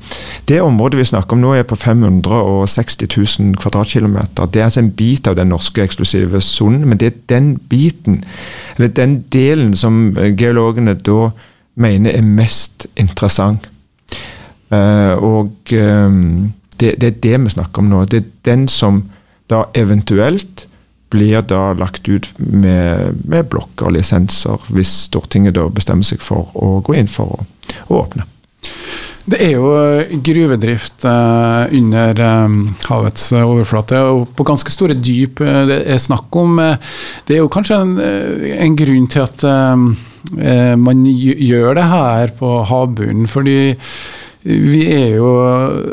Det 0.50 0.60
området 0.62 1.00
vi 1.00 1.08
snakker 1.08 1.38
om 1.38 1.44
nå 1.46 1.54
er 1.56 1.68
på 1.68 1.78
560 1.80 3.08
000 3.40 3.56
kvadratkilometer. 3.62 4.52
Det 4.52 4.62
er 4.62 4.68
altså 4.68 4.84
en 4.84 4.92
bit 4.92 5.28
av 5.28 5.38
den 5.40 5.52
norske 5.54 5.84
eksklusive 5.84 6.42
sonen, 6.44 6.88
men 6.90 7.00
det 7.00 7.12
er 7.12 7.22
den 7.32 7.54
biten, 7.70 8.24
eller 8.76 8.92
den 8.92 9.22
delen 9.34 9.76
som 9.76 10.18
geologene 10.40 10.98
da 11.00 11.32
mener 11.80 12.12
er 12.12 12.26
mest 12.26 12.88
interessant. 12.98 13.70
Uh, 14.68 15.14
og 15.24 15.74
um, 15.74 16.54
det, 16.78 16.96
det 17.02 17.08
er 17.08 17.22
det 17.24 17.38
vi 17.46 17.54
snakker 17.56 17.84
om 17.84 17.92
nå. 17.92 18.06
Det 18.06 18.24
er 18.24 18.32
den 18.50 18.68
som 18.72 19.06
da 19.48 19.66
eventuelt 19.78 20.68
blir 21.10 21.42
da 21.48 21.72
lagt 21.78 22.08
ut 22.10 22.28
med, 22.38 23.22
med 23.24 23.48
blokker 23.48 23.88
og 23.88 23.96
lisenser, 23.96 24.64
hvis 24.76 24.92
Stortinget 25.08 25.56
da 25.56 25.70
bestemmer 25.72 26.08
seg 26.08 26.24
for 26.24 26.52
å 26.58 26.80
gå 26.84 26.98
inn 27.00 27.08
for 27.12 27.38
å, 27.38 27.46
å 27.88 28.02
åpne. 28.02 28.28
Det 29.28 29.40
er 29.44 29.58
jo 29.58 29.72
eh, 29.76 30.14
gruvedrift 30.24 31.04
eh, 31.08 31.74
under 31.76 32.22
eh, 32.24 32.54
havets 32.88 33.30
overflate, 33.36 34.00
og 34.08 34.30
på 34.36 34.46
ganske 34.48 34.72
store 34.72 34.96
dyp 34.96 35.44
det 35.44 35.82
er 35.84 36.00
snakk 36.00 36.36
om. 36.40 36.62
Det 37.28 37.36
er 37.36 37.44
jo 37.44 37.52
kanskje 37.52 37.82
en, 37.84 37.98
en 38.68 38.78
grunn 38.80 39.10
til 39.12 39.26
at 39.28 39.44
man 40.28 41.06
gjør 41.08 41.78
det 41.78 41.84
her 41.88 42.32
på 42.36 42.50
havbunnen, 42.68 43.30
fordi 43.32 43.76
vi 44.48 44.84
er 44.88 45.18
jo 45.18 45.28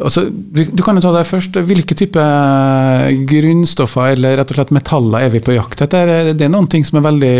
altså, 0.06 0.28
Du 0.30 0.82
kan 0.86 0.94
jo 0.94 1.02
ta 1.02 1.10
deg 1.16 1.26
først. 1.26 1.56
Hvilke 1.66 1.96
type 1.98 2.24
grunnstoffer 3.30 4.14
eller 4.14 4.38
rett 4.38 4.52
og 4.52 4.60
slett 4.60 4.74
metaller 4.76 5.26
er 5.26 5.32
vi 5.34 5.42
på 5.42 5.56
jakt 5.56 5.82
etter? 5.82 6.32
Det 6.32 6.46
er 6.46 6.52
noen 6.52 6.70
ting 6.70 6.86
som 6.86 7.00
er 7.00 7.08
veldig 7.08 7.38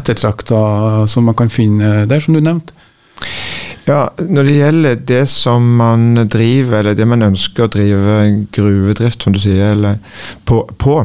ettertrakta, 0.00 0.60
som 1.10 1.28
man 1.28 1.36
kan 1.36 1.52
finne 1.52 2.06
der, 2.08 2.22
som 2.24 2.36
du 2.36 2.40
nevnte? 2.40 2.72
Ja, 3.88 4.08
Når 4.16 4.46
det 4.46 4.54
gjelder 4.54 5.02
det 5.08 5.24
som 5.32 5.66
man 5.76 6.14
driver, 6.30 6.80
eller 6.80 6.96
det 6.96 7.08
man 7.08 7.26
ønsker 7.26 7.66
å 7.66 7.72
drive 7.72 8.16
gruvedrift, 8.54 9.24
som 9.24 9.34
du 9.34 9.40
sier, 9.42 9.74
eller 9.74 10.00
på, 10.48 10.62
på 10.78 11.02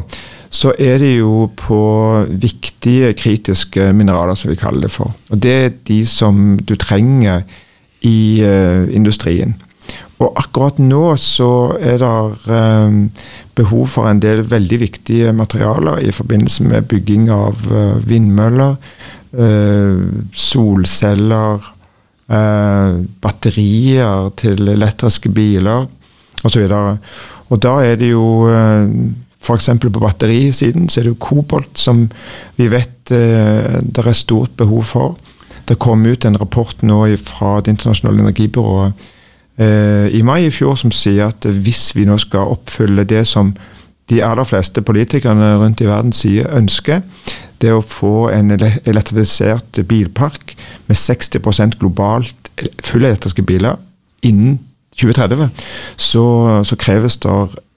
så 0.56 0.72
er 0.78 1.00
det 1.02 1.16
jo 1.18 1.48
på 1.58 1.80
viktige 2.30 3.10
kritiske 3.18 3.90
mineraler, 3.96 4.38
som 4.38 4.52
vi 4.52 4.58
kaller 4.60 4.86
det 4.86 4.92
for. 4.94 5.12
Og 5.28 5.42
Det 5.42 5.52
er 5.52 5.74
de 5.88 5.98
som 6.06 6.56
du 6.62 6.76
trenger 6.80 7.42
i 8.06 8.42
uh, 8.44 8.86
industrien. 8.94 9.54
Og 10.16 10.32
akkurat 10.40 10.78
nå 10.80 11.10
så 11.20 11.76
er 11.76 11.98
det 12.00 12.48
um, 12.48 13.02
behov 13.56 13.90
for 13.92 14.08
en 14.08 14.20
del 14.22 14.40
veldig 14.48 14.78
viktige 14.80 15.32
materialer 15.36 16.00
i 16.06 16.12
forbindelse 16.14 16.64
med 16.70 16.88
bygging 16.88 17.28
av 17.32 17.66
uh, 17.70 17.96
vindmøller, 18.06 18.76
solceller, 20.32 21.66
batterier 23.20 24.30
til 24.40 24.70
elektriske 24.72 25.28
biler 25.28 25.84
osv. 26.46 26.62
Og, 26.72 26.96
og 27.52 27.60
da 27.60 27.74
er 27.84 27.98
det 28.00 28.08
jo 28.14 28.46
F.eks. 28.48 29.68
på 29.82 29.92
batterisiden 30.00 30.88
så 30.88 31.02
er 31.02 31.04
det 31.04 31.12
jo 31.12 31.20
kobolt, 31.20 31.74
som 31.76 32.06
vi 32.56 32.70
vet 32.72 33.12
det 33.12 34.06
er 34.06 34.16
stort 34.16 34.56
behov 34.56 34.88
for. 34.88 35.20
Det 35.66 35.78
kom 35.82 36.06
ut 36.06 36.24
en 36.24 36.38
rapport 36.38 36.82
nå 36.82 37.00
fra 37.18 37.60
Det 37.60 37.74
internasjonale 37.74 38.22
energibyrået 38.22 38.92
eh, 39.58 40.06
i 40.14 40.22
mai 40.22 40.46
i 40.46 40.50
fjor 40.50 40.76
som 40.78 40.92
sier 40.94 41.32
at 41.32 41.46
hvis 41.46 41.96
vi 41.96 42.06
nå 42.06 42.18
skal 42.22 42.52
oppfylle 42.54 43.04
det 43.04 43.26
som 43.26 43.54
de 44.10 44.22
aller 44.22 44.46
fleste 44.46 44.82
politikerne 44.86 45.56
rundt 45.58 45.82
i 45.82 45.88
verden 45.88 46.12
sier 46.14 46.52
ønsker, 46.54 47.02
det 47.58 47.72
å 47.72 47.82
få 47.82 48.28
en 48.30 48.52
elektrifisert 48.54 49.80
bilpark 49.88 50.54
med 50.86 51.00
60% 51.00 51.78
globalt 51.80 52.50
fullelektriske 52.84 53.42
biler 53.42 53.80
innen 54.22 54.60
2030, 54.96 55.50
så, 56.00 56.26
så 56.64 56.78
kreves 56.80 57.18
det 57.20 57.34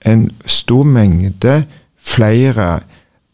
en 0.07 0.29
stor 0.47 0.87
mengde 0.87 1.63
flere 1.99 2.69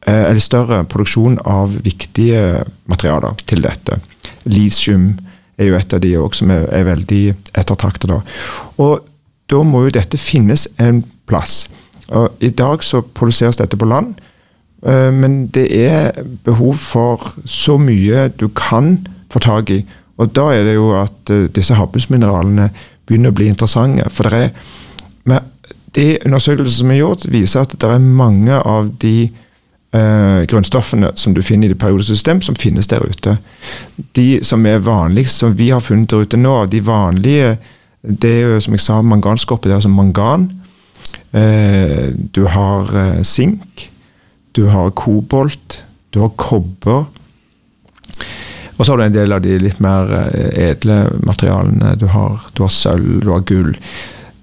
eh, 0.07 0.23
eller 0.25 0.41
større 0.41 0.81
produksjon 0.89 1.37
av 1.45 1.75
viktige 1.85 2.63
materialer 2.89 3.37
til 3.45 3.61
dette. 3.65 3.99
Litium 4.45 5.13
er 5.57 5.69
jo 5.69 5.77
et 5.77 5.93
av 5.93 6.01
de 6.03 6.13
også 6.19 6.43
som 6.43 6.53
er, 6.53 6.67
er 6.73 6.87
veldig 6.87 7.23
ettertrakta. 7.55 8.21
Og 8.81 9.05
da 9.51 9.61
må 9.63 9.85
jo 9.85 9.95
dette 9.95 10.19
finnes 10.19 10.67
en 10.81 11.03
plass. 11.29 11.65
Og 12.13 12.43
I 12.43 12.51
dag 12.53 12.83
så 12.85 13.01
produseres 13.01 13.59
dette 13.61 13.77
på 13.77 13.87
land, 13.89 14.15
eh, 14.85 15.11
men 15.13 15.45
det 15.55 15.67
er 15.73 16.23
behov 16.45 16.77
for 16.81 17.35
så 17.45 17.77
mye 17.81 18.27
du 18.37 18.47
kan 18.53 18.99
få 19.33 19.41
tak 19.45 19.71
i. 19.73 19.83
Og 20.17 20.31
da 20.35 20.51
er 20.53 20.67
det 20.67 20.75
jo 20.77 20.91
at 20.97 21.33
eh, 21.33 21.47
disse 21.55 21.77
havbunnsmineralene 21.77 22.69
begynner 23.05 23.33
å 23.33 23.37
bli 23.37 23.49
interessante. 23.51 24.07
For 24.13 24.29
det 24.29 24.49
er 24.49 25.41
de 25.95 26.07
undersøkelser 26.25 26.81
som 26.81 26.91
er 26.91 27.01
gjort, 27.01 27.25
viser 27.31 27.63
at 27.63 27.75
det 27.79 27.89
er 27.89 28.03
mange 28.03 28.59
av 28.59 28.91
de 29.01 29.29
uh, 29.95 30.43
grunnstoffene 30.49 31.11
som 31.15 31.33
du 31.33 31.41
finner 31.41 31.69
i 31.69 31.73
det 31.73 31.79
periodiske 31.79 32.17
system, 32.17 32.41
som 32.41 32.57
finnes 32.59 32.87
der 32.91 33.05
ute. 33.05 33.37
De 34.15 34.43
som 34.43 34.65
er 34.65 34.83
vanligst, 34.83 35.39
som 35.39 35.55
vi 35.57 35.71
har 35.71 35.83
funnet 35.83 36.11
der 36.11 36.25
ute 36.25 36.37
nå, 36.37 36.57
de 36.71 36.83
vanlige, 36.85 37.57
det 38.05 38.31
er 38.31 38.41
jo 38.45 38.61
som 38.61 38.75
jeg 38.77 38.83
sa, 38.83 39.01
manganskorpe. 39.01 39.69
Det 39.69 39.73
er 39.73 39.81
altså 39.81 39.89
mangan. 39.89 40.49
Eh, 41.33 42.11
du 42.35 42.43
har 42.45 42.91
eh, 43.01 43.21
sink. 43.25 43.89
Du 44.53 44.67
har 44.69 44.93
kobolt. 44.93 45.85
Du 46.13 46.19
har 46.21 46.35
kobber. 46.37 47.07
Og 48.77 48.85
så 48.85 48.91
har 48.91 48.97
du 48.99 49.05
en 49.07 49.15
del 49.15 49.33
av 49.33 49.41
de 49.41 49.57
litt 49.57 49.79
mer 49.81 50.11
edle 50.53 50.99
materialene. 51.25 51.95
Du 51.97 52.05
har, 52.11 52.45
du 52.53 52.61
har 52.67 52.73
sølv, 52.75 53.23
du 53.23 53.31
har 53.31 53.47
gull. 53.47 53.73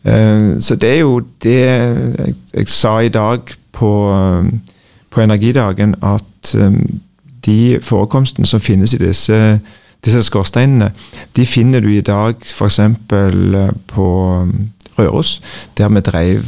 Eh, 0.03 0.59
så 0.59 0.75
det 0.75 0.91
er 0.91 1.01
jo 1.05 1.21
det 1.43 1.59
jeg, 1.63 2.35
jeg 2.55 2.71
sa 2.75 2.97
i 3.03 3.13
dag 3.13 3.53
på, 3.73 3.91
eh, 4.11 4.49
på 5.13 5.21
energidagen, 5.21 5.95
at 6.03 6.55
eh, 6.55 6.79
de 7.47 7.79
forekomstene 7.83 8.47
som 8.47 8.61
finnes 8.61 8.95
i 8.95 9.01
disse, 9.03 9.39
disse 10.05 10.23
skorsteinene, 10.23 10.93
de 11.37 11.47
finner 11.47 11.81
du 11.81 11.91
i 11.91 12.05
dag 12.05 12.35
f.eks. 12.47 12.81
på 13.87 14.07
Røros, 14.99 15.41
der 15.79 15.89
vi 15.89 16.01
drev 16.01 16.43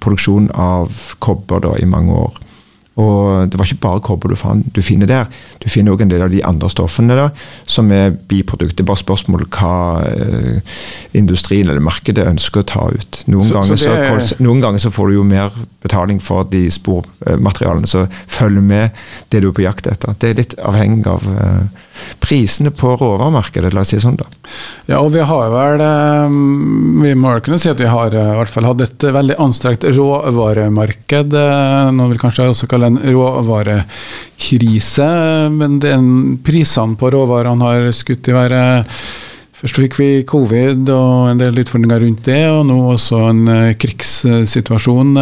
produksjon 0.00 0.50
av 0.54 0.92
kobber 1.20 1.62
da, 1.64 1.74
i 1.78 1.88
mange 1.88 2.12
år. 2.12 2.40
Og 2.98 3.50
det 3.50 3.58
var 3.58 3.68
ikke 3.68 3.84
bare 3.84 4.02
kobber 4.02 4.32
du, 4.32 4.36
du 4.74 4.80
finner 4.82 5.06
der. 5.06 5.28
Du 5.62 5.68
finner 5.70 5.94
òg 5.94 6.02
en 6.02 6.10
del 6.10 6.24
av 6.24 6.32
de 6.32 6.42
andre 6.44 6.68
stoffene 6.72 7.14
da, 7.16 7.28
som 7.64 7.90
er 7.94 8.10
biprodukter. 8.10 8.84
Bare 8.86 9.00
spørsmål 9.00 9.46
hva 9.46 9.74
eh, 10.10 10.80
industrien 11.16 11.70
eller 11.70 11.84
markedet 11.84 12.26
ønsker 12.26 12.64
å 12.64 12.68
ta 12.68 12.88
ut. 12.90 13.22
Noen, 13.30 13.46
så, 13.46 13.60
ganger, 13.60 13.80
så 13.80 13.94
det... 13.94 14.26
så, 14.32 14.40
noen 14.42 14.64
ganger, 14.64 14.82
så, 14.82 14.92
får 14.94 15.10
du 15.10 15.20
jo 15.20 15.28
mer 15.28 15.54
betaling 15.84 16.18
for 16.22 16.48
de 16.50 16.66
spormaterialene 16.74 17.88
som 17.88 18.10
følger 18.26 18.66
med 18.66 18.98
det 19.30 19.44
du 19.44 19.52
er 19.52 19.56
på 19.56 19.64
jakt 19.64 19.88
etter. 19.90 20.18
Det 20.18 20.32
er 20.32 20.42
litt 20.42 20.58
avhengig 20.58 21.06
av 21.08 21.30
eh, 21.30 21.86
prisene 22.20 22.70
på 22.74 22.92
råvaremarkedet, 22.96 23.72
la 23.74 23.84
oss 23.84 23.92
si 23.94 24.00
sånn. 24.02 24.18
da. 24.20 24.26
Ja, 24.90 25.00
og 25.00 25.12
vi 25.14 25.22
har 25.26 25.50
vel 25.52 25.82
eh, 25.84 26.34
Vi 27.04 27.14
må 27.18 27.32
kunne 27.44 27.58
si 27.62 27.70
at 27.70 27.80
vi 27.80 27.88
har 27.90 28.14
eh, 28.14 28.32
i 28.34 28.38
hvert 28.40 28.52
fall 28.52 28.68
hatt 28.68 28.84
et 28.84 29.08
veldig 29.16 29.38
anstrengt 29.42 29.86
råvaremarked. 29.86 31.34
Noen 31.34 31.98
Nå 32.00 32.08
vil 32.12 32.20
kanskje 32.22 32.50
også 32.50 32.68
kalle 32.70 32.88
det 32.88 33.00
en 33.00 33.16
råvarekrise. 33.16 35.08
Men 35.52 35.80
prisene 36.46 36.96
på 37.00 37.10
råvarene 37.12 37.66
har 37.66 37.90
skutt 37.96 38.30
i 38.30 38.36
været. 38.36 39.00
Først 39.60 39.76
fikk 39.76 39.98
vi 40.00 40.10
covid 40.24 40.88
og 40.94 41.30
en 41.34 41.40
del 41.40 41.60
utfordringer 41.60 42.00
rundt 42.00 42.24
det, 42.24 42.44
og 42.48 42.62
nå 42.64 42.78
også 42.94 43.18
en 43.28 43.42
krigssituasjon 43.76 45.18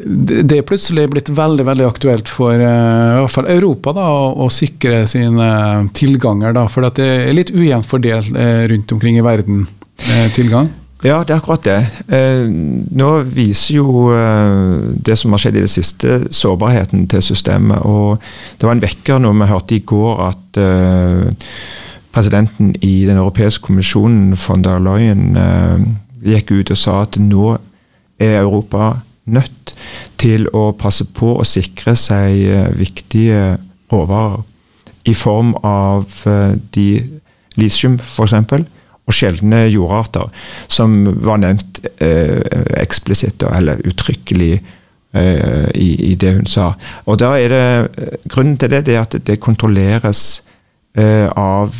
det 0.00 0.58
er 0.58 0.66
plutselig 0.66 1.06
blitt 1.12 1.30
veldig 1.34 1.66
veldig 1.66 1.86
aktuelt 1.86 2.30
for 2.30 2.54
uh, 2.58 2.64
i 2.64 3.20
hvert 3.22 3.34
fall 3.34 3.50
Europa 3.52 3.94
da, 3.96 4.06
å, 4.10 4.30
å 4.44 4.50
sikre 4.52 5.04
sine 5.10 5.48
tilganger. 5.96 6.56
Da, 6.56 6.66
for 6.72 6.86
det 6.86 7.04
er 7.04 7.36
litt 7.36 7.52
ujevnt 7.54 7.88
fordelt 7.88 8.32
uh, 8.34 8.64
rundt 8.70 8.96
omkring 8.96 9.20
i 9.20 9.26
verden, 9.26 9.66
uh, 10.08 10.26
tilgang. 10.36 10.72
Ja, 11.04 11.18
det 11.20 11.34
er 11.34 11.40
akkurat 11.42 11.64
det. 11.66 11.80
Eh, 12.08 12.46
nå 12.96 13.08
viser 13.28 13.76
jo 13.76 14.06
eh, 14.16 14.94
det 15.04 15.18
som 15.20 15.34
har 15.34 15.42
skjedd 15.42 15.58
i 15.58 15.64
det 15.66 15.72
siste, 15.72 16.14
sårbarheten 16.32 17.04
til 17.12 17.20
systemet. 17.22 17.84
Og 17.84 18.22
det 18.56 18.64
var 18.64 18.72
en 18.72 18.84
vekker 18.84 19.20
når 19.20 19.34
vi 19.36 19.48
hørte 19.50 19.76
i 19.76 19.82
går 19.84 20.22
at 20.30 20.60
eh, 20.64 21.50
presidenten 22.14 22.72
i 22.80 23.04
Den 23.04 23.20
europeiske 23.20 23.66
kommisjonen, 23.66 24.32
von 24.46 24.64
der 24.64 24.80
Leyen, 24.80 25.36
gikk 26.24 26.54
ut 26.54 26.72
og 26.72 26.78
sa 26.78 27.02
at 27.02 27.18
nå 27.20 27.56
er 28.22 28.38
Europa 28.40 28.94
nødt 29.24 29.74
til 30.20 30.48
å 30.52 30.70
passe 30.78 31.06
på 31.16 31.34
å 31.38 31.46
sikre 31.48 31.96
seg 31.98 32.40
eh, 32.44 32.70
viktige 32.76 33.56
råvarer. 33.92 34.42
I 35.04 35.14
form 35.16 35.52
av 35.64 36.08
eh, 36.28 36.56
de 36.76 36.88
litium, 37.60 37.98
f.eks., 38.02 38.64
og 39.04 39.12
sjeldne 39.12 39.66
jordarter, 39.68 40.30
som 40.72 40.94
var 41.26 41.42
nevnt 41.42 41.82
eh, 42.00 42.40
eksplisitt, 42.80 43.42
eller 43.52 43.82
uttrykkelig, 43.84 44.54
eh, 45.12 45.68
i, 45.76 45.90
i, 46.08 46.14
det 46.16 46.32
hun 46.38 46.48
sa. 46.48 46.70
Og 47.04 47.18
da 47.20 47.34
er 47.36 47.52
det, 47.52 47.66
eh, 48.00 48.16
Grunnen 48.32 48.56
til 48.56 48.72
det 48.72 48.88
er 48.88 49.02
at 49.02 49.18
det 49.26 49.42
kontrolleres 49.44 50.42
eh, 50.96 51.28
av 51.28 51.74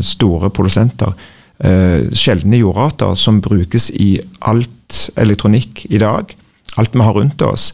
store 0.00 0.50
produsenter. 0.50 1.14
sjeldne 1.62 2.58
jordarter 2.58 3.14
som 3.14 3.36
brukes 3.40 3.84
i 3.94 4.16
alt 4.50 4.96
elektronikk 5.16 5.84
i 5.94 5.98
dag 6.02 6.32
alt 6.80 6.94
vi 6.94 7.04
har 7.04 7.16
rundt 7.16 7.42
oss, 7.42 7.72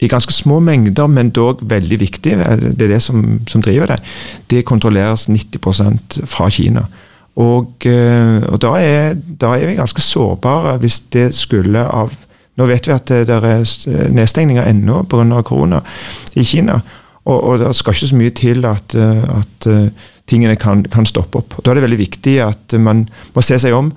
i 0.00 0.08
ganske 0.08 0.32
små 0.32 0.60
mengder, 0.64 1.06
men 1.12 1.32
dog 1.36 1.60
veldig 1.68 1.98
viktig, 2.00 2.32
det 2.32 2.86
er 2.86 2.94
det 2.94 3.02
som, 3.04 3.40
som 3.48 3.60
driver 3.60 3.92
det, 3.92 3.98
det 4.48 4.64
kontrolleres 4.64 5.26
90% 5.28 6.22
fra 6.24 6.48
Kina. 6.48 6.86
Og, 7.40 7.86
eh, 7.86 8.40
og 8.48 8.58
da, 8.62 8.72
er, 8.80 9.14
da, 9.14 9.54
er, 9.54 9.68
vi 9.68 9.76
ganske 9.78 10.02
sårbare 10.02 10.78
hvis 10.82 10.98
det 11.14 11.30
skulle 11.36 11.84
av 11.86 12.16
Nå 12.58 12.66
vet 12.68 12.84
vi 12.84 12.92
at 12.92 13.08
det, 13.08 13.32
er 13.32 14.10
nedstengninger 14.12 14.66
ennå 14.68 14.98
pga. 15.08 15.38
korona 15.46 15.78
i 16.36 16.42
Kina. 16.44 16.74
Og, 17.24 17.36
og, 17.38 17.54
det 17.62 17.70
skal 17.78 17.94
ikke 17.94 18.08
så 18.10 18.18
mye 18.18 18.32
til 18.36 18.66
at, 18.68 18.94
at 18.96 19.68
eh, 19.70 19.86
tingene 20.28 20.58
kan, 20.60 20.82
kan, 20.82 21.06
stoppe 21.08 21.40
opp. 21.40 21.54
Og 21.56 21.64
Da 21.64 21.70
er 21.70 21.78
det 21.78 21.86
veldig 21.86 22.00
viktig 22.02 22.34
at 22.44 22.74
man 22.76 23.06
må 23.32 23.44
se 23.46 23.56
seg 23.62 23.72
om. 23.72 23.88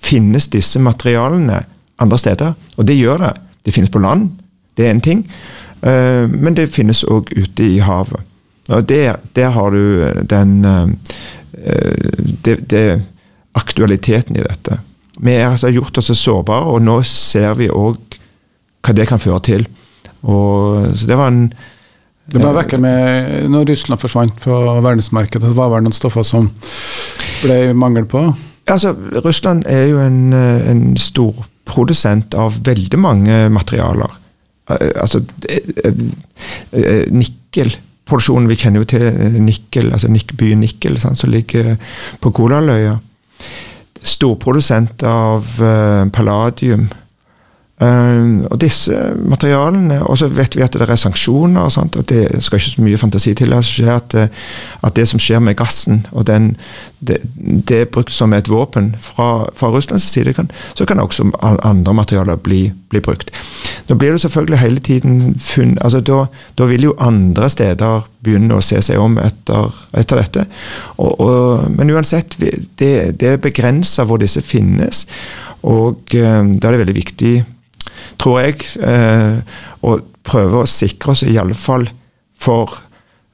Finnes 0.00 0.48
disse 0.50 0.80
materialene 0.82 1.60
andre 2.02 2.18
steder? 2.18 2.56
Og 2.80 2.88
det 2.88 2.98
gjør 2.98 3.22
det. 3.28 3.32
Det 3.64 3.74
finnes 3.74 3.90
på 3.90 4.02
land, 4.02 4.30
det 4.76 4.86
er 4.86 4.90
en 4.94 5.04
ting. 5.04 5.24
Uh, 5.80 6.28
men 6.28 6.56
det 6.56 6.70
finnes 6.72 7.04
òg 7.08 7.32
ute 7.36 7.64
i 7.64 7.80
havet. 7.84 8.20
Og 8.70 8.88
der, 8.88 9.16
der 9.34 9.50
har 9.50 9.70
du 9.74 10.02
eh, 10.04 10.20
den 10.30 10.64
uh, 10.64 10.88
det, 12.44 12.70
det, 12.70 13.02
aktualiteten 13.54 14.36
i 14.36 14.44
dette. 14.44 14.78
Vi 15.18 15.34
har 15.34 15.50
altså 15.50 15.72
gjort 15.74 15.98
oss 15.98 16.12
sårbare, 16.14 16.70
og 16.70 16.82
nå 16.82 17.00
ser 17.02 17.56
vi 17.58 17.66
òg 17.66 17.98
hva 18.86 18.94
det 18.94 19.08
kan 19.10 19.18
føre 19.18 19.40
til. 19.42 19.66
Og, 20.22 20.86
så 20.94 21.08
det 21.10 21.18
var 21.18 21.32
en 21.32 21.42
det 22.30 22.42
var 22.44 22.54
vekker 22.54 22.78
med 22.78 23.48
Når 23.50 23.64
Russland 23.72 23.98
forsvant 23.98 24.36
på 24.44 24.54
verdensmarkedet, 24.84 25.48
det 25.48 25.56
var 25.56 25.72
vel 25.72 25.82
noen 25.82 25.96
stoffer 25.96 26.22
som 26.22 26.46
ble 27.40 27.72
mangel 27.74 28.06
på? 28.06 28.22
Altså, 28.70 28.92
Russland 29.24 29.64
er 29.66 29.88
jo 29.90 29.98
en, 29.98 30.32
en 30.32 30.84
stor 31.00 31.34
produsent 31.70 32.34
av 32.34 32.58
veldig 32.66 32.98
mange 33.00 33.44
materialer. 33.52 34.18
Eh, 34.70 34.90
altså 34.96 35.22
eh, 35.48 35.94
eh, 36.72 37.04
Nikkelproduksjonen 37.12 38.48
Vi 38.50 38.58
kjenner 38.60 38.82
jo 38.82 38.90
til 38.90 39.06
Nikkel, 39.42 39.92
altså 39.92 40.10
byen 40.36 40.62
Nikkel, 40.64 40.98
sant, 41.00 41.18
som 41.18 41.32
ligger 41.32 41.76
på 42.20 42.32
Kolaløya. 42.34 42.98
Storprodusent 44.00 45.02
av 45.04 45.44
palladium 46.14 46.86
Uh, 47.80 48.44
og 48.52 48.58
disse 48.60 48.92
materialene 49.24 50.02
Og 50.04 50.18
så 50.20 50.26
vet 50.28 50.52
vi 50.52 50.60
at 50.60 50.74
det 50.76 50.84
er 50.84 50.98
sanksjoner, 51.00 51.62
og, 51.62 51.72
sånt, 51.72 51.96
og 51.96 52.04
det 52.10 52.26
skal 52.44 52.58
ikke 52.58 52.72
så 52.74 52.82
mye 52.84 52.98
fantasi 53.00 53.32
til 53.34 53.54
at, 53.56 54.14
at, 54.14 54.96
det 54.96 55.06
som 55.08 55.20
skjer 55.22 55.38
med 55.40 55.56
gassen, 55.56 56.02
og 56.12 56.26
den, 56.28 56.50
det, 57.00 57.16
det, 57.68 57.78
er 57.78 57.88
brukt 57.88 58.12
som 58.12 58.34
et 58.36 58.50
våpen 58.52 58.90
fra, 59.00 59.46
fra 59.56 59.70
Russlands 59.72 60.04
side, 60.04 60.34
kan, 60.36 60.50
så 60.74 60.84
kan 60.84 61.00
også 61.00 61.30
andre 61.40 61.94
materialer 61.94 62.36
bli, 62.36 62.72
bli, 62.92 63.00
brukt. 63.00 63.30
Nå 63.88 63.96
blir 63.96 64.12
det 64.12 64.20
selvfølgelig 64.20 64.58
hele 64.58 64.80
tiden 64.80 65.38
funn, 65.40 65.78
altså 65.80 66.00
da, 66.00 66.26
da, 66.58 66.66
vil 66.68 66.84
jo 66.90 66.96
andre 66.98 67.48
steder 67.50 68.04
begynne 68.20 68.58
å 68.58 68.64
se 68.64 68.82
seg 68.84 69.00
om 69.00 69.16
etter, 69.22 69.72
etter 69.96 70.20
dette. 70.20 70.44
Og, 70.98 71.16
og, 71.16 71.70
men 71.78 71.94
uansett, 71.96 72.36
det, 72.36 72.92
det 73.20 73.32
er 73.32 73.40
begrensa 73.40 74.04
hvor 74.04 74.20
disse 74.20 74.44
finnes, 74.44 75.06
og 75.62 76.12
uh, 76.12 76.44
da 76.44 76.68
er 76.68 76.76
det 76.76 76.82
veldig 76.84 76.98
viktig 77.00 77.32
tror 78.20 78.40
jeg. 78.42 78.66
Eh, 78.84 79.40
og 79.86 80.06
prøve 80.26 80.62
å 80.62 80.68
sikre 80.68 81.14
oss, 81.14 81.24
i 81.24 81.38
alle 81.40 81.56
fall 81.56 81.86
for 82.40 82.76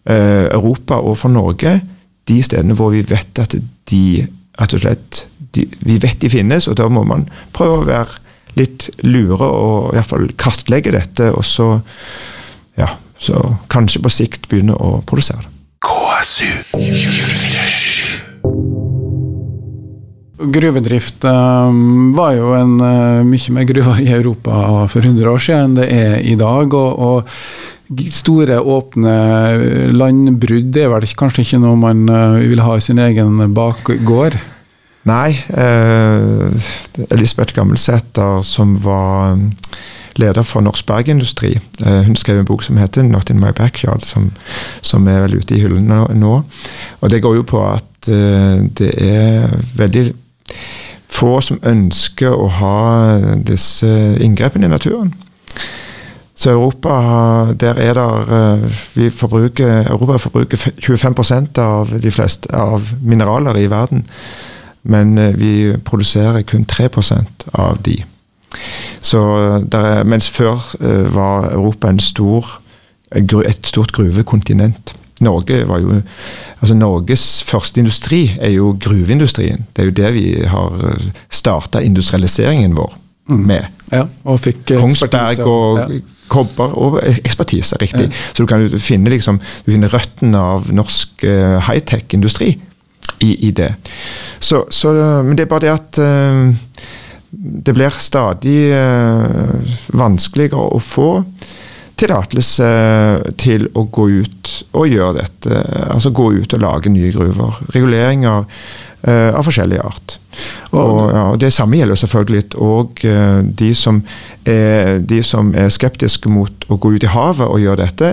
eh, 0.08 0.46
Europa 0.46 1.00
og 1.02 1.18
for 1.20 1.32
Norge, 1.34 1.80
de 2.26 2.42
stedene 2.42 2.76
hvor 2.78 2.92
vi 2.94 3.04
vet 3.06 3.38
at 3.42 3.54
de 3.90 4.04
rett 4.56 4.74
og 4.74 4.82
slett 4.82 5.24
de, 5.54 5.66
Vi 5.80 5.98
vet 6.02 6.20
de 6.20 6.28
finnes, 6.28 6.66
og 6.68 6.76
da 6.76 6.88
må 6.92 7.04
man 7.06 7.26
prøve 7.56 7.80
å 7.80 7.88
være 7.88 8.22
litt 8.56 8.88
lure 9.04 9.46
og 9.46 9.92
i 9.92 9.98
hvert 9.98 10.10
fall 10.10 10.30
kartlegge 10.40 10.94
dette, 10.96 11.30
og 11.32 11.44
så 11.44 11.68
ja, 12.76 12.88
så 13.20 13.40
kanskje 13.72 14.02
på 14.04 14.12
sikt 14.12 14.48
begynne 14.50 14.76
å 14.76 15.00
produsere 15.06 15.44
det. 15.44 15.52
Gruvedrift 20.36 21.24
um, 21.24 22.10
var 22.16 22.34
jo 22.36 22.50
en 22.56 22.74
uh, 22.82 23.22
mye 23.24 23.54
mer 23.56 23.68
gruver 23.68 24.02
i 24.02 24.10
Europa 24.12 24.84
for 24.92 25.00
100 25.00 25.30
år 25.30 25.40
siden 25.40 25.70
enn 25.70 25.78
det 25.78 25.86
er 25.92 26.18
i 26.20 26.36
dag. 26.36 26.74
og, 26.74 26.98
og 26.98 28.04
Store, 28.10 28.58
åpne 28.58 29.14
landbrudd 29.94 30.74
er 30.76 30.90
vel 30.90 31.06
kanskje 31.16 31.44
ikke 31.44 31.62
noe 31.62 31.78
man 31.78 32.04
uh, 32.10 32.42
vil 32.42 32.64
ha 32.66 32.74
i 32.76 32.84
sin 32.84 32.98
egen 33.00 33.38
bakgård? 33.54 34.36
Nei. 35.06 35.38
Eh, 35.48 36.50
Elisabeth 37.10 37.54
Gammelsæter, 37.54 38.42
som 38.42 38.74
var 38.82 39.38
leder 40.16 40.42
for 40.42 40.60
Norsk 40.60 40.86
Bergindustri. 40.86 41.58
Eh, 41.84 42.02
hun 42.02 42.16
skrev 42.16 42.38
en 42.38 42.44
bok 42.44 42.62
som 42.62 42.76
heter 42.76 43.02
'Not 43.02 43.30
in 43.30 43.40
my 43.40 43.52
backyard', 43.52 44.04
som, 44.04 44.32
som 44.82 45.08
er 45.08 45.20
vel 45.20 45.36
ute 45.36 45.54
i 45.54 45.60
hyllene 45.60 46.06
nå. 46.14 46.42
Og 47.00 47.10
Det 47.10 47.22
går 47.22 47.34
jo 47.34 47.42
på 47.42 47.62
at 47.66 48.08
eh, 48.08 48.66
det 48.78 48.94
er 48.98 49.48
veldig 49.76 50.12
få 51.08 51.40
som 51.40 51.60
ønsker 51.64 52.34
å 52.34 52.48
ha 52.58 52.80
disse 53.46 53.88
inngrepene 54.20 54.68
i 54.68 54.72
naturen. 54.72 55.14
Så 56.36 56.50
Europa, 56.52 56.90
der 57.60 57.78
er 57.80 57.94
der, 57.96 58.66
vi 58.94 59.08
forbruker, 59.10 59.86
Europa 59.88 60.18
forbruker 60.20 60.56
25% 60.56 61.58
av 61.58 61.94
de 62.02 62.10
fleste 62.12 62.52
av 62.52 62.82
mineraler 63.02 63.56
i 63.56 63.70
verden. 63.72 64.04
Men 64.82 65.16
vi 65.38 65.72
produserer 65.84 66.42
kun 66.42 66.66
3% 66.72 67.48
av 67.54 67.80
de. 67.82 67.96
Så 69.00 69.22
der, 69.72 70.04
mens 70.04 70.28
før 70.30 70.60
var 71.14 71.50
Europa 71.52 71.94
stor, 71.98 72.60
et 73.12 73.66
stort 73.66 73.92
gruvekontinent. 73.92 74.96
Norge 75.24 75.62
var 75.68 75.80
jo 75.80 76.00
altså 76.60 76.74
Norges 76.76 77.24
første 77.46 77.80
industri 77.80 78.26
er 78.40 78.52
jo 78.56 78.74
gruveindustrien. 78.80 79.64
Det 79.72 79.82
er 79.82 79.90
jo 79.90 79.96
det 79.96 80.12
vi 80.16 80.26
har 80.48 81.00
starta 81.32 81.80
industrialiseringen 81.84 82.76
vår 82.76 82.92
med. 83.26 83.64
Mm. 83.66 83.72
Ja, 83.92 84.04
og 84.26 84.40
fikk 84.42 84.74
Kongsberg 84.74 85.42
og 85.46 85.80
ja. 85.80 86.00
kobber 86.30 86.74
og 86.78 86.98
ekspertise, 87.06 87.78
riktig. 87.80 88.08
Ja. 88.10 88.24
Så 88.32 88.42
du 88.42 88.50
kan 88.50 88.66
finne, 88.82 89.10
liksom, 89.10 89.40
du 89.66 89.72
finner 89.72 89.92
røttene 89.92 90.42
av 90.54 90.70
norsk 90.74 91.26
uh, 91.26 91.58
high-tech-industri 91.68 92.52
i, 93.22 93.30
i, 93.48 93.50
det. 93.50 93.72
Så, 94.40 94.64
så, 94.70 94.92
men 95.24 95.38
det 95.38 95.46
er 95.46 95.52
bare 95.52 95.66
det 95.66 95.74
at 95.74 96.00
uh, 96.02 96.82
det 97.66 97.74
blir 97.76 98.00
stadig 98.02 98.58
uh, 98.74 99.76
vanskeligere 99.94 100.66
å 100.76 100.82
få 100.82 101.10
tillatelse 101.96 102.66
til 103.40 103.68
å 103.74 103.86
gå 103.92 104.08
ut 104.22 104.52
og 104.76 104.90
gjøre 104.90 105.22
dette. 105.22 105.60
Altså 105.92 106.12
gå 106.14 106.30
ut 106.36 106.56
og 106.56 106.62
lage 106.62 106.92
nye 106.92 107.12
gruver. 107.14 107.60
Reguleringer 107.74 108.44
uh, 108.44 109.30
av 109.32 109.42
forskjellig 109.46 109.80
art. 109.80 110.18
Og, 110.76 110.98
ja, 111.14 111.24
og 111.32 111.40
Det 111.40 111.52
samme 111.54 111.80
gjelder 111.80 112.00
selvfølgelig 112.02 112.42
òg 112.60 113.04
de, 113.56 113.70
som 113.74 114.02
er, 114.44 114.98
de 115.00 115.22
som 115.24 115.54
er 115.56 115.72
skeptiske 115.72 116.28
mot 116.28 116.66
å 116.68 116.76
gå 116.76 116.96
ut 116.96 117.06
i 117.06 117.12
havet 117.14 117.48
og 117.48 117.62
gjøre 117.62 117.86
dette. 117.86 118.10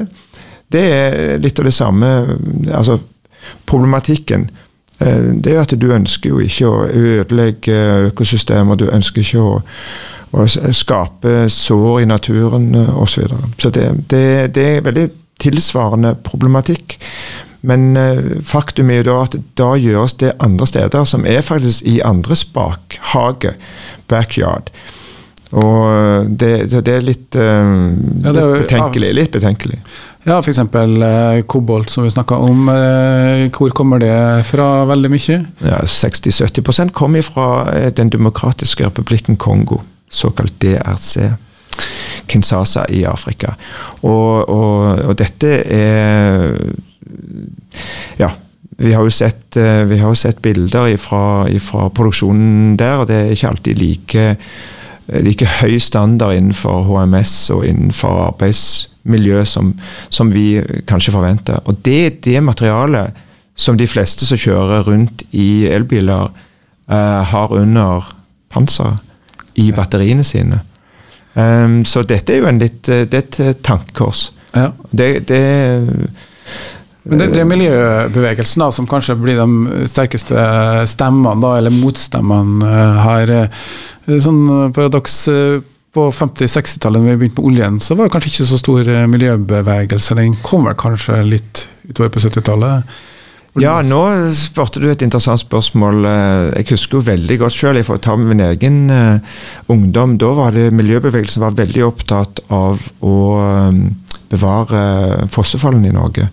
Det 0.71 0.83
er 0.87 1.41
litt 1.43 1.59
av 1.59 1.67
det 1.67 1.75
samme 1.75 2.13
altså 2.71 3.01
Problematikken 3.67 4.45
det 5.43 5.51
er 5.51 5.61
at 5.63 5.73
du 5.75 5.89
ønsker 5.91 6.31
jo 6.31 6.39
ikke 6.43 6.69
å 6.69 6.85
ødelegge 6.87 7.75
økosystemer. 8.11 8.77
Du 8.79 8.85
ønsker 8.87 9.23
ikke 9.23 9.41
å 9.41 9.55
og 10.33 10.49
skape 10.73 11.47
sår 11.53 12.03
i 12.03 12.09
naturen 12.09 12.71
osv. 12.75 13.13
Så, 13.13 13.21
videre. 13.21 13.49
så 13.61 13.69
det, 13.69 13.87
det, 14.11 14.25
det, 14.55 14.67
er 14.67 14.85
veldig 14.87 15.07
tilsvarende 15.43 16.15
problematikk. 16.25 16.97
Men 17.63 17.93
faktum 18.43 18.89
er 18.91 18.99
jo 18.99 19.05
da 19.07 19.19
at 19.23 19.37
da 19.55 19.69
gjøres 19.79 20.17
det 20.19 20.33
andre 20.43 20.67
steder, 20.67 21.05
som 21.07 21.23
er 21.29 21.45
faktisk 21.45 21.85
i 21.87 22.01
andres 22.03 22.43
bakhage, 22.43 23.53
backyard. 24.11 24.73
Og 25.53 26.27
det, 26.27 26.49
det 26.73 26.91
er 26.91 27.05
litt, 27.05 27.29
litt 27.29 27.37
ja, 27.37 28.33
det 28.33 28.41
er, 28.41 28.57
betenkelig. 28.65 29.13
Litt 29.15 29.31
betenkelig. 29.37 29.79
Ja, 30.25 30.39
f.eks. 30.39 30.59
Eh, 30.59 31.43
kobolt, 31.47 31.93
som 31.93 32.03
vi 32.07 32.11
snakka 32.11 32.41
om. 32.41 32.67
Eh, 32.73 33.45
hvor 33.53 33.71
kommer 33.77 34.01
det 34.01 34.17
fra 34.49 34.83
veldig 34.89 35.13
mye? 35.13 35.39
Ja, 35.61 35.83
60-70% 35.85 36.91
kommer 36.97 37.23
fra 37.23 37.47
Den 37.95 38.11
demokratiske 38.11 38.89
republikken 38.89 39.37
Kongo 39.37 39.83
såkalt 40.13 40.55
DRC. 40.61 41.33
Kinshasa 42.29 42.85
i 42.89 43.03
Afrika. 43.05 43.55
Og, 44.01 44.49
og, 44.49 45.03
og 45.09 45.17
dette 45.19 45.59
er 45.65 46.57
Ja. 48.21 48.33
Vi 48.77 48.89
har 48.89 49.05
jo 49.05 49.11
sett, 49.13 49.55
eh, 49.55 49.85
har 50.01 50.15
sett 50.17 50.41
bilder 50.41 50.95
fra 50.97 51.45
produksjonen 51.93 52.73
der, 52.75 52.97
og 52.97 53.07
det 53.07 53.15
er 53.15 53.31
ikke 53.31 53.51
alltid 53.51 53.77
like, 53.77 54.23
like 55.21 55.45
høy 55.61 55.77
standard 55.77 56.33
innenfor 56.33 56.81
HMS 56.87 57.51
og 57.53 57.67
innenfor 57.69 58.23
arbeidsmiljø 58.25 59.45
som, 59.45 59.75
som 60.09 60.33
vi 60.33 60.57
kanskje 60.89 61.13
forventer. 61.13 61.61
Og 61.69 61.83
det 61.85 61.99
er 62.05 62.17
det 62.25 62.43
materialet 62.43 63.21
som 63.55 63.77
de 63.77 63.87
fleste 63.87 64.25
som 64.25 64.41
kjører 64.41 64.89
rundt 64.89 65.21
i 65.31 65.67
elbiler, 65.69 66.33
uh, 66.89 67.21
har 67.29 67.53
under 67.53 68.09
panseret 68.49 69.12
i 69.59 69.71
batteriene 69.75 70.25
sine. 70.25 70.61
Um, 71.33 71.81
så 71.85 72.03
dette 72.05 72.35
er 72.35 72.43
jo 72.43 72.49
en 72.49 72.61
litt, 72.61 72.87
eh, 72.93 73.07
det 73.09 73.17
er 73.17 73.25
et 73.25 73.39
eh, 73.41 73.55
tankekors. 73.65 74.27
Ja. 74.53 74.69
Det, 74.91 75.07
det, 75.29 75.41
men 77.03 77.19
det, 77.19 77.31
det, 77.33 77.39
er 77.41 77.49
miljøbevegelsen 77.49 78.61
da, 78.61 78.69
som 78.71 78.87
kanskje 78.89 79.17
blir 79.17 79.41
de 79.41 79.87
sterkeste 79.89 80.45
stemmene, 80.91 81.41
da, 81.41 81.55
eller 81.57 81.73
motstemmene 81.73 82.83
her. 83.01 83.33
Sånn 84.21 84.43
paradoks 84.75 85.17
på 85.93 86.05
50-60-tallet, 86.13 87.01
da 87.01 87.09
vi 87.09 87.17
begynte 87.23 87.41
med 87.41 87.49
oljen, 87.49 87.81
så 87.81 87.97
var 87.97 88.07
det 88.07 88.13
kanskje 88.13 88.31
ikke 88.31 88.49
så 88.51 88.61
stor 88.61 88.93
miljøbevegelse. 89.09 90.19
Den 90.21 90.37
kom 90.45 90.69
vel 90.69 90.77
kanskje 90.79 91.17
litt 91.25 91.65
utover 91.89 92.13
på 92.13 92.23
70-tallet? 92.27 92.93
Ja, 93.61 93.75
nå 93.85 93.99
spurte 94.33 94.81
du 94.81 94.87
et 94.89 95.03
interessant 95.05 95.41
spørsmål. 95.43 96.07
Eh, 96.09 96.45
jeg 96.57 96.71
husker 96.73 96.97
jo 96.97 97.05
veldig 97.05 97.37
godt 97.43 97.53
sjøl, 97.53 97.81
for 97.85 97.99
å 97.99 98.01
ta 98.01 98.15
med 98.17 98.31
min 98.31 98.41
egen 98.47 98.79
uh, 98.89 99.35
ungdom. 99.69 100.15
Da 100.17 100.31
var 100.33 100.55
det 100.55 100.71
miljøbevegelsen 100.73 101.43
var 101.43 101.59
veldig 101.59 101.83
opptatt 101.85 102.41
av 102.49 102.81
å 103.05 103.17
um, 103.69 103.83
bevare 104.33 105.27
fossefallene 105.33 105.91
i 105.91 105.93
Norge. 105.93 106.25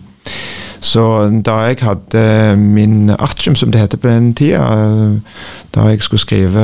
Så 0.81 1.03
da 1.45 1.59
jeg 1.67 1.83
hadde 1.85 2.23
min 2.57 3.13
artium, 3.13 3.53
som 3.53 3.69
det 3.69 3.83
heter 3.83 4.01
på 4.01 4.09
den 4.09 4.31
tida, 4.33 4.65
da 5.75 5.91
jeg 5.91 6.01
skulle 6.01 6.23
skrive 6.23 6.63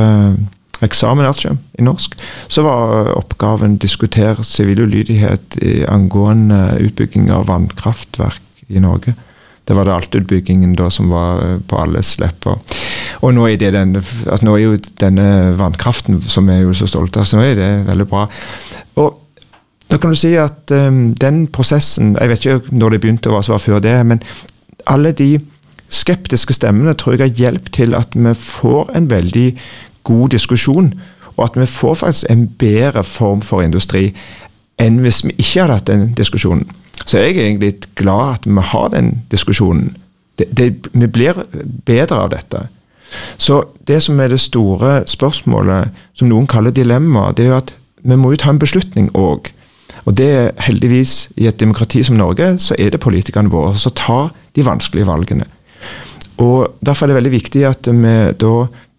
eksamen 0.81 1.29
artium 1.29 1.61
i 1.77 1.85
norsk, 1.85 2.17
så 2.49 2.65
var 2.65 3.13
oppgaven 3.13 3.77
diskutere 3.77 4.41
sivil 4.45 4.87
ulydighet 4.87 5.59
angående 5.85 6.79
utbygging 6.81 7.29
av 7.29 7.45
vannkraftverk 7.51 8.65
i 8.73 8.81
Norge. 8.81 9.13
Det 9.67 9.75
var 9.75 9.87
det 9.87 9.93
altutbyggingen 9.93 10.75
da 10.79 10.87
som 10.93 11.09
var 11.11 11.41
eh, 11.43 11.59
på 11.59 11.79
alles 11.81 12.15
lepper. 12.21 12.59
Og 13.21 13.33
nå 13.35 13.47
er, 13.49 13.57
det 13.59 13.73
den, 13.75 13.95
altså 13.97 14.45
nå 14.47 14.55
er 14.55 14.63
jo 14.63 14.77
denne 15.01 15.27
vannkraften 15.59 16.21
som 16.23 16.47
vi 16.47 16.55
er 16.55 16.65
jo 16.65 16.75
så 16.77 16.87
stolte 16.87 17.21
av, 17.21 17.27
så 17.27 17.39
nå 17.39 17.47
er 17.49 17.57
det 17.59 17.71
veldig 17.89 18.07
bra. 18.07 18.27
Og 19.03 19.23
nå 19.87 19.99
kan 20.03 20.11
du 20.11 20.19
si 20.19 20.33
at 20.35 20.71
um, 20.75 21.13
den 21.15 21.45
prosessen 21.47 22.17
Jeg 22.19 22.29
vet 22.29 22.45
ikke 22.45 22.75
når 22.75 22.89
det 22.89 23.01
begynte, 23.01 23.29
og 23.29 23.37
hva 23.37 23.43
som 23.43 23.55
var 23.55 23.63
før 23.63 23.83
det, 23.83 23.95
men 24.05 24.23
alle 24.87 25.13
de 25.15 25.37
skeptiske 25.89 26.53
stemmene 26.53 26.95
tror 26.99 27.15
jeg 27.15 27.21
har 27.23 27.39
hjulpet 27.39 27.71
til 27.73 27.95
at 27.95 28.15
vi 28.15 28.33
får 28.35 28.91
en 28.95 29.09
veldig 29.09 29.47
god 30.03 30.29
diskusjon. 30.35 30.91
Og 31.37 31.43
at 31.43 31.59
vi 31.59 31.65
får 31.65 31.93
faktisk 31.93 32.25
en 32.29 32.47
bedre 32.59 33.03
form 33.03 33.41
for 33.41 33.61
industri 33.61 34.09
enn 34.81 34.99
hvis 35.01 35.23
vi 35.25 35.33
ikke 35.37 35.63
hadde 35.63 35.73
hatt 35.79 35.87
den 35.87 36.11
diskusjonen. 36.17 36.67
Så 37.05 37.19
jeg 37.21 37.35
er 37.37 37.45
egentlig 37.45 37.73
glad 37.95 38.33
at 38.33 38.47
vi 38.47 38.63
har 38.71 38.89
den 38.93 39.21
diskusjonen. 39.31 39.95
Det, 40.39 40.47
det, 40.57 40.73
vi 40.93 41.07
blir 41.07 41.43
bedre 41.85 42.15
av 42.15 42.31
dette. 42.33 42.67
Så 43.37 43.63
det 43.87 44.01
som 44.03 44.19
er 44.19 44.27
det 44.27 44.39
store 44.43 45.03
spørsmålet, 45.07 45.93
som 46.13 46.29
noen 46.29 46.47
kaller 46.47 46.71
dilemma, 46.75 47.31
det 47.31 47.45
er 47.45 47.53
jo 47.53 47.59
at 47.61 47.75
vi 48.07 48.15
må 48.15 48.31
jo 48.33 48.41
ta 48.41 48.51
en 48.53 48.59
beslutning 48.59 49.09
òg. 49.15 49.51
Og 50.05 50.17
det 50.17 50.27
er 50.31 50.51
heldigvis, 50.63 51.29
i 51.35 51.47
et 51.47 51.59
demokrati 51.59 52.03
som 52.03 52.15
Norge, 52.15 52.53
så 52.59 52.75
er 52.79 52.89
det 52.89 53.03
politikerne 53.03 53.51
våre 53.51 53.75
som 53.79 53.95
tar 53.95 54.29
de 54.55 54.65
vanskelige 54.65 55.07
valgene. 55.07 55.47
Og 56.37 56.77
Derfor 56.85 57.05
er 57.05 57.07
det 57.07 57.15
veldig 57.15 57.31
viktig 57.31 57.65
at 57.65 57.87
vi 57.87 58.15
da 58.39 58.53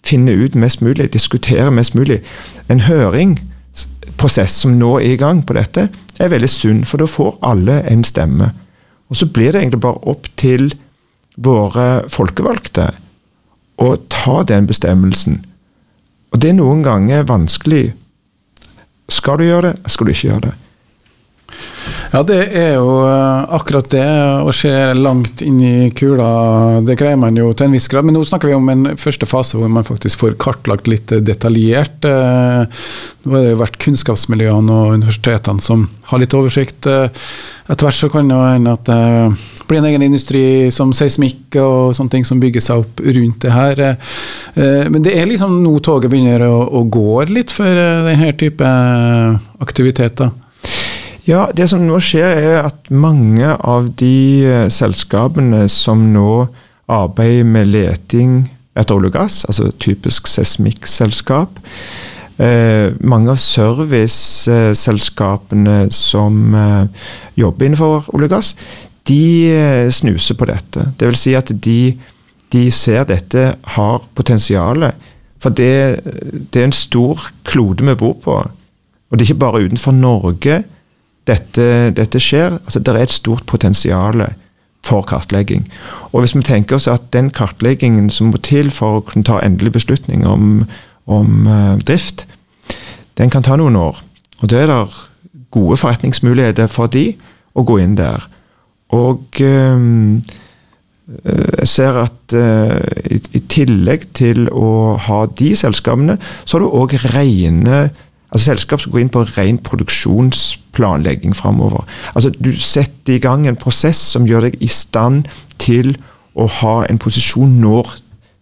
finner 0.04 0.44
ut 0.44 0.54
mest 0.54 0.82
mulig, 0.82 1.12
diskuterer 1.12 1.70
mest 1.70 1.94
mulig. 1.94 2.20
En 2.68 2.80
høringsprosess 2.80 4.60
som 4.62 4.76
nå 4.78 4.98
er 4.98 5.14
i 5.14 5.20
gang 5.20 5.44
på 5.46 5.56
dette, 5.56 5.88
er 6.24 6.32
veldig 6.32 6.50
sunn, 6.50 6.84
for 6.84 7.00
da 7.00 7.08
får 7.10 7.38
alle 7.46 7.80
en 7.90 8.04
stemme. 8.04 8.50
Og 9.08 9.16
så 9.16 9.28
blir 9.32 9.52
det 9.52 9.62
egentlig 9.62 9.82
bare 9.84 10.10
opp 10.10 10.28
til 10.40 10.72
våre 11.38 12.04
folkevalgte 12.10 12.90
å 13.78 13.94
ta 14.10 14.42
den 14.42 14.66
bestemmelsen. 14.66 15.40
Og 16.32 16.42
det 16.42 16.50
er 16.52 16.58
noen 16.58 16.82
ganger 16.84 17.28
vanskelig. 17.28 17.92
Skal 19.08 19.38
du 19.40 19.46
gjøre 19.46 19.70
det, 19.70 19.92
skal 19.92 20.08
du 20.08 20.12
ikke 20.12 20.28
gjøre 20.28 20.46
det? 20.48 20.56
Ja, 22.08 22.22
det 22.24 22.38
er 22.56 22.78
jo 22.78 23.02
eh, 23.04 23.50
akkurat 23.52 23.90
det. 23.92 24.04
Å 24.40 24.52
se 24.56 24.70
langt 24.96 25.42
inn 25.44 25.58
i 25.60 25.90
kula, 25.92 26.80
det 26.86 26.96
greier 26.96 27.18
man 27.20 27.36
jo 27.36 27.50
til 27.52 27.68
en 27.68 27.76
viss 27.76 27.88
grad. 27.92 28.06
Men 28.08 28.16
nå 28.16 28.22
snakker 28.24 28.48
vi 28.48 28.56
om 28.56 28.70
en 28.72 28.86
første 29.00 29.28
fase 29.28 29.60
hvor 29.60 29.68
man 29.72 29.84
faktisk 29.84 30.22
får 30.22 30.38
kartlagt 30.40 30.88
litt 30.88 31.12
detaljert. 31.26 32.08
Eh, 32.08 32.64
nå 32.64 33.34
har 33.34 33.44
det 33.44 33.52
jo 33.52 33.60
vært 33.60 33.76
kunnskapsmiljøene 33.84 34.78
og 34.78 34.96
universitetene 35.02 35.64
som 35.64 35.84
har 36.08 36.24
litt 36.24 36.38
oversikt. 36.38 36.88
Eh, 36.88 37.12
etter 37.68 37.90
hvert 37.90 38.00
så 38.00 38.08
kan 38.12 38.32
det 38.32 38.40
hende 38.40 38.76
at 38.78 38.88
det 38.88 39.68
blir 39.68 39.82
en 39.82 39.90
egen 39.90 40.08
industri 40.08 40.42
som 40.72 40.96
seismikk 40.96 41.60
og 41.60 41.92
sånne 41.98 42.14
ting 42.14 42.24
som 42.24 42.40
bygger 42.40 42.64
seg 42.64 42.86
opp 42.86 43.02
rundt 43.04 43.42
det 43.44 43.52
her. 43.52 43.82
Men 44.88 45.04
det 45.04 45.12
er 45.12 45.28
liksom 45.28 45.58
nå 45.60 45.74
toget 45.84 46.08
begynner 46.08 46.46
å, 46.48 46.80
gå 46.88 47.26
litt 47.28 47.52
for 47.52 47.68
denne 47.76 48.32
type 48.40 48.70
aktiviteter. 49.60 50.32
Ja, 51.28 51.50
det 51.52 51.66
som 51.68 51.82
nå 51.84 51.98
skjer 52.00 52.38
er 52.40 52.62
at 52.64 52.86
mange 52.88 53.44
av 53.44 53.92
de 54.00 54.40
eh, 54.48 54.70
selskapene 54.72 55.66
som 55.68 56.06
nå 56.14 56.48
arbeider 56.88 57.44
med 57.44 57.68
leting 57.68 58.48
etter 58.78 58.94
olje 58.96 59.10
og 59.10 59.14
gass, 59.18 59.44
altså 59.44 59.68
typisk 59.76 60.24
seismikkselskap, 60.32 61.58
eh, 62.40 62.96
mange 63.04 63.28
av 63.34 63.38
serviceselskapene 63.42 65.92
som 65.92 66.54
eh, 66.56 66.88
jobber 67.36 67.66
innenfor 67.66 68.08
olje 68.16 68.24
og 68.30 68.32
gass, 68.32 68.56
de 69.12 69.52
eh, 69.52 69.92
snuser 69.92 70.32
på 70.40 70.48
dette. 70.48 70.96
Det 70.96 71.04
vil 71.10 71.20
si 71.26 71.36
at 71.36 71.52
de, 71.52 71.92
de 72.56 72.64
ser 72.72 73.04
dette 73.12 73.52
har 73.76 74.00
potensial. 74.16 74.88
For 75.44 75.52
det, 75.52 76.00
det, 76.48 76.56
er 76.56 76.64
en 76.70 76.72
stor 76.72 77.20
klode 77.44 77.84
vi 77.84 77.92
bor 78.00 78.16
på. 78.24 78.40
Og 78.40 79.12
det 79.12 79.20
er 79.26 79.28
ikke 79.28 79.44
bare 79.44 79.68
utenfor 79.68 79.92
Norge 79.92 80.64
dette, 81.28 81.66
dette 81.96 82.20
skjer. 82.22 82.58
Altså, 82.64 82.80
det 82.80 82.94
er 82.94 83.02
et 83.04 83.14
stort 83.14 83.46
potensial 83.46 84.24
for 84.86 85.04
kartlegging. 85.06 85.66
Og 86.12 86.22
hvis 86.22 86.34
vi 86.36 86.42
tenker 86.46 86.78
oss 86.78 86.88
at 86.88 87.10
den 87.12 87.30
kartleggingen 87.34 88.10
som 88.10 88.32
må 88.32 88.40
til 88.44 88.70
for 88.74 88.98
å 88.98 89.04
kunne 89.04 89.26
ta 89.26 89.40
endelig 89.44 89.74
beslutning 89.76 90.26
om, 90.26 90.64
om 91.06 91.46
uh, 91.46 91.76
drift, 91.84 92.26
den 93.18 93.30
kan 93.30 93.44
ta 93.44 93.58
noen 93.58 93.76
år. 93.76 94.02
Og 94.42 94.50
da 94.50 94.62
er 94.62 94.70
det 94.70 94.82
gode 95.54 95.78
forretningsmuligheter 95.80 96.68
for 96.70 96.90
de 96.92 97.10
å 97.58 97.64
gå 97.66 97.80
inn 97.82 97.96
der. 97.98 98.28
Og 98.94 99.40
um, 99.42 100.20
jeg 101.08 101.68
ser 101.68 101.96
at 102.04 102.36
uh, 102.36 102.78
i, 103.08 103.20
i, 103.36 103.40
tillegg 103.48 104.10
til 104.16 104.46
å 104.52 104.96
ha 105.08 105.22
de 105.40 105.54
selskapene, 105.56 106.18
så 106.44 106.56
har 106.56 106.64
du 106.64 106.76
òg 106.82 106.98
rene 107.14 107.88
Altså 108.28 108.50
Selskap 108.50 108.82
som 108.82 108.92
går 108.92 109.00
inn 109.00 109.08
på 109.08 109.22
ren 109.38 109.56
produksjonsplanlegging 110.78 111.34
framover. 111.36 111.84
Altså, 112.14 112.30
du 112.30 112.52
setter 112.56 113.14
i 113.14 113.18
gang 113.18 113.46
en 113.46 113.56
prosess 113.56 113.98
som 113.98 114.26
gjør 114.26 114.48
deg 114.48 114.62
i 114.62 114.68
stand 114.68 115.26
til 115.58 115.96
å 116.34 116.46
ha 116.46 116.86
en 116.88 116.98
posisjon 116.98 117.60
når 117.60 117.98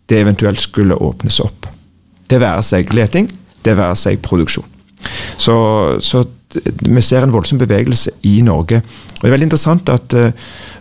det 0.09 0.20
eventuelt 0.20 0.61
skulle 0.61 0.95
åpnes 0.95 1.41
opp. 1.41 1.66
Det 2.28 2.41
være 2.41 2.62
seg 2.62 2.93
leting, 2.95 3.30
det 3.64 3.76
være 3.76 3.97
seg 3.97 4.22
produksjon. 4.22 4.66
Så, 5.39 5.57
så 6.01 6.24
vi 6.82 7.03
ser 7.03 7.22
en 7.22 7.32
voldsom 7.32 7.59
bevegelse 7.59 8.11
i 8.22 8.41
Norge. 8.43 8.82
Og 9.16 9.20
Det 9.20 9.28
er 9.28 9.34
veldig 9.34 9.49
interessant 9.49 9.89
at 9.89 10.14
uh, 10.14 10.30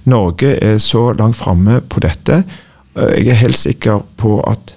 Norge 0.05 0.55
er 0.61 0.77
så 0.77 1.11
langt 1.13 1.35
framme 1.35 1.81
på 1.81 1.99
dette. 1.99 2.43
Uh, 2.95 3.13
jeg 3.17 3.33
er 3.33 3.41
helt 3.41 3.57
sikker 3.57 4.03
på 4.17 4.39
at 4.45 4.75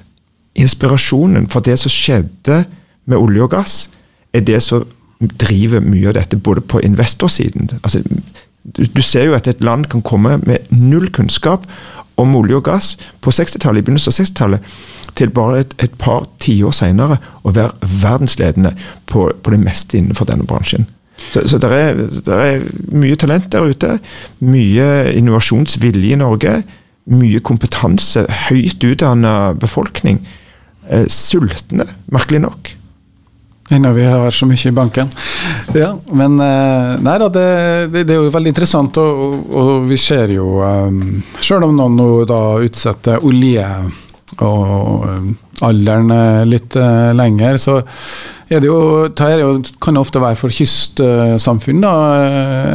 inspirasjonen 0.59 1.47
for 1.49 1.61
det 1.61 1.79
som 1.79 1.93
skjedde 1.93 2.65
med 3.07 3.17
olje 3.19 3.43
og 3.43 3.51
gass, 3.51 3.77
er 4.33 4.41
det 4.45 4.63
som 4.63 4.85
driver 5.19 5.81
mye 5.83 6.09
av 6.09 6.15
dette, 6.19 6.39
både 6.39 6.61
på 6.61 6.81
investorsiden. 6.85 7.71
Altså, 7.83 8.03
du, 8.63 8.85
du, 8.85 9.03
ser 9.03 9.29
jo 9.29 9.35
at 9.35 9.49
et 9.49 9.65
land 9.65 9.89
kan 9.91 10.03
komme 10.03 10.39
med 10.47 10.71
null 10.71 11.11
kunnskap 11.15 11.67
om 12.19 12.37
olje 12.37 12.59
og 12.59 12.67
gass 12.67 12.93
på 13.23 13.33
60-tallet, 13.35 13.83
i 13.83 13.87
begynnelsen 13.87 14.13
av 14.13 14.19
60-tallet, 14.19 14.79
til 15.19 15.33
bare 15.35 15.63
et, 15.65 15.75
et 15.83 15.95
par 15.99 16.27
tiår 16.43 16.75
senere 16.77 17.19
å 17.43 17.55
være 17.55 17.91
verdensledende 18.03 18.75
på, 19.11 19.29
på, 19.43 19.55
det 19.55 19.61
meste 19.63 19.99
innenfor 19.99 20.29
denne 20.31 20.47
bransjen. 20.47 20.87
Så, 21.33 21.43
så 21.51 21.59
det 21.59 21.71
er, 21.75 22.03
er, 22.35 22.67
mye 22.95 23.19
talent 23.19 23.49
der 23.51 23.67
ute. 23.67 23.97
Mye 24.39 25.09
innovasjonsvilje 25.19 26.15
i 26.15 26.21
Norge. 26.21 26.61
Mye 27.11 27.43
kompetanse. 27.43 28.23
Høyt 28.47 28.85
utdanna 28.87 29.55
befolkning. 29.59 30.21
Eh, 30.87 31.09
sultne, 31.11 31.89
merkelig 32.15 32.45
nok. 32.47 32.78
Ennå 33.69 33.93
vi 33.93 34.05
har 34.09 34.31
så 34.33 34.47
mye 34.49 34.69
i 34.69 34.73
banken. 34.73 35.11
Ja, 35.77 35.91
men 36.17 36.39
eh, 36.41 36.95
nei 37.05 37.17
da, 37.21 37.29
det, 37.29 37.49
det, 37.93 38.05
det 38.09 38.15
er 38.17 38.23
jo 38.23 38.33
veldig 38.33 38.53
interessant, 38.55 38.97
og, 39.03 39.51
og, 39.53 39.73
vi 39.91 39.99
ser 40.01 40.33
jo 40.33 40.59
um, 40.63 41.19
Selv 41.45 41.69
om 41.69 41.77
noen 41.77 41.99
nå 41.99 42.09
da 42.29 42.41
utsetter 42.65 43.25
olje 43.29 43.67
og 44.45 45.05
um, 45.05 45.29
alderen 45.67 46.13
litt 46.49 46.77
uh, 46.79 47.13
lenger, 47.17 47.59
så 47.61 47.81
er 48.49 48.63
det 48.65 48.69
jo, 48.71 48.81
det 49.13 49.31
jo, 49.43 49.51
kan 49.85 50.01
ofte 50.01 50.23
være 50.23 50.39
for 50.41 50.55
kystsamfunn 50.55 51.83
da, 51.85 51.93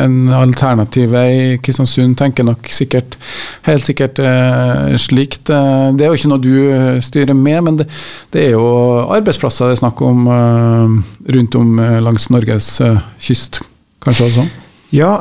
en 0.03 0.30
alternativ 0.38 1.11
vei. 1.15 1.57
Kristiansund 1.63 2.17
tenker 2.19 2.45
nok 2.45 2.69
sikkert 2.69 3.17
helt 3.65 3.88
sikkert 3.88 4.21
eh, 4.21 4.93
slikt. 5.01 5.49
Det 5.49 6.05
er 6.05 6.11
jo 6.11 6.19
ikke 6.19 6.32
noe 6.32 6.43
du 6.43 7.01
styrer 7.03 7.38
med, 7.38 7.59
men 7.65 7.82
det, 7.82 7.89
det 8.34 8.47
er 8.47 8.57
jo 8.57 8.67
arbeidsplasser 9.13 9.71
det 9.71 9.78
er 9.78 9.82
snakk 9.84 10.01
om 10.05 10.28
eh, 10.30 10.97
rundt 11.38 11.55
om 11.59 11.80
eh, 11.80 11.99
langs 12.03 12.30
Norges 12.34 12.69
eh, 12.84 12.99
kyst, 13.21 13.61
kanskje 14.03 14.30
også? 14.30 14.45
Ja, 14.93 15.13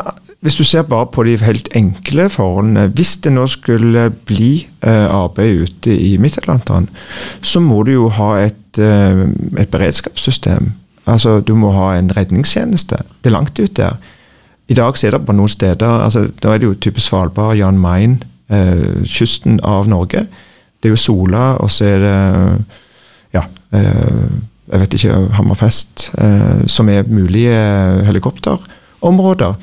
hvis 0.42 0.56
du 0.58 0.64
ser 0.66 0.82
bare 0.82 1.06
på 1.06 1.22
de 1.22 1.36
helt 1.38 1.68
enkle 1.78 2.26
forholdene 2.30 2.88
Hvis 2.96 3.16
det 3.22 3.30
nå 3.32 3.46
skulle 3.46 4.08
bli 4.26 4.66
eh, 4.82 5.06
arbeid 5.06 5.68
ute 5.68 5.94
i 5.94 6.16
Midt-Atlanteren, 6.18 6.88
så 7.42 7.60
må 7.62 7.82
du 7.86 7.92
jo 7.92 8.08
ha 8.08 8.32
et, 8.42 8.78
eh, 8.78 9.22
et, 9.58 9.70
beredskapssystem. 9.70 10.72
Altså, 11.06 11.40
Du 11.40 11.54
må 11.54 11.70
ha 11.70 11.94
en 11.94 12.10
redningstjeneste. 12.16 12.96
Det 13.22 13.30
er 13.30 13.36
langt 13.38 13.58
ut 13.58 13.76
der. 13.76 13.96
I 14.68 14.74
dag 14.74 14.98
så 14.98 15.06
er 15.06 15.10
det 15.10 15.26
på 15.26 15.32
noen 15.32 15.48
steder 15.48 16.04
altså, 16.04 16.28
Da 16.42 16.54
er 16.54 16.58
det 16.58 16.66
jo 16.66 16.74
type 16.74 17.00
Svalbard, 17.00 17.56
Jan 17.56 17.78
Mayen, 17.78 18.22
eh, 18.50 19.04
kysten 19.06 19.60
av 19.62 19.86
Norge. 19.88 20.26
Det 20.82 20.88
er 20.90 20.96
jo 20.96 20.96
Sola, 20.96 21.56
og 21.62 21.70
så 21.70 21.84
er 21.84 21.98
det 22.02 22.64
ja, 23.32 23.42
eh, 23.72 24.26
jeg 24.72 24.80
vet 24.80 24.94
ikke, 24.94 25.16
Hammerfest, 25.38 26.10
eh, 26.18 26.66
som 26.66 26.88
er 26.88 27.02
mulige 27.06 27.54
helikopterområder. 28.06 29.54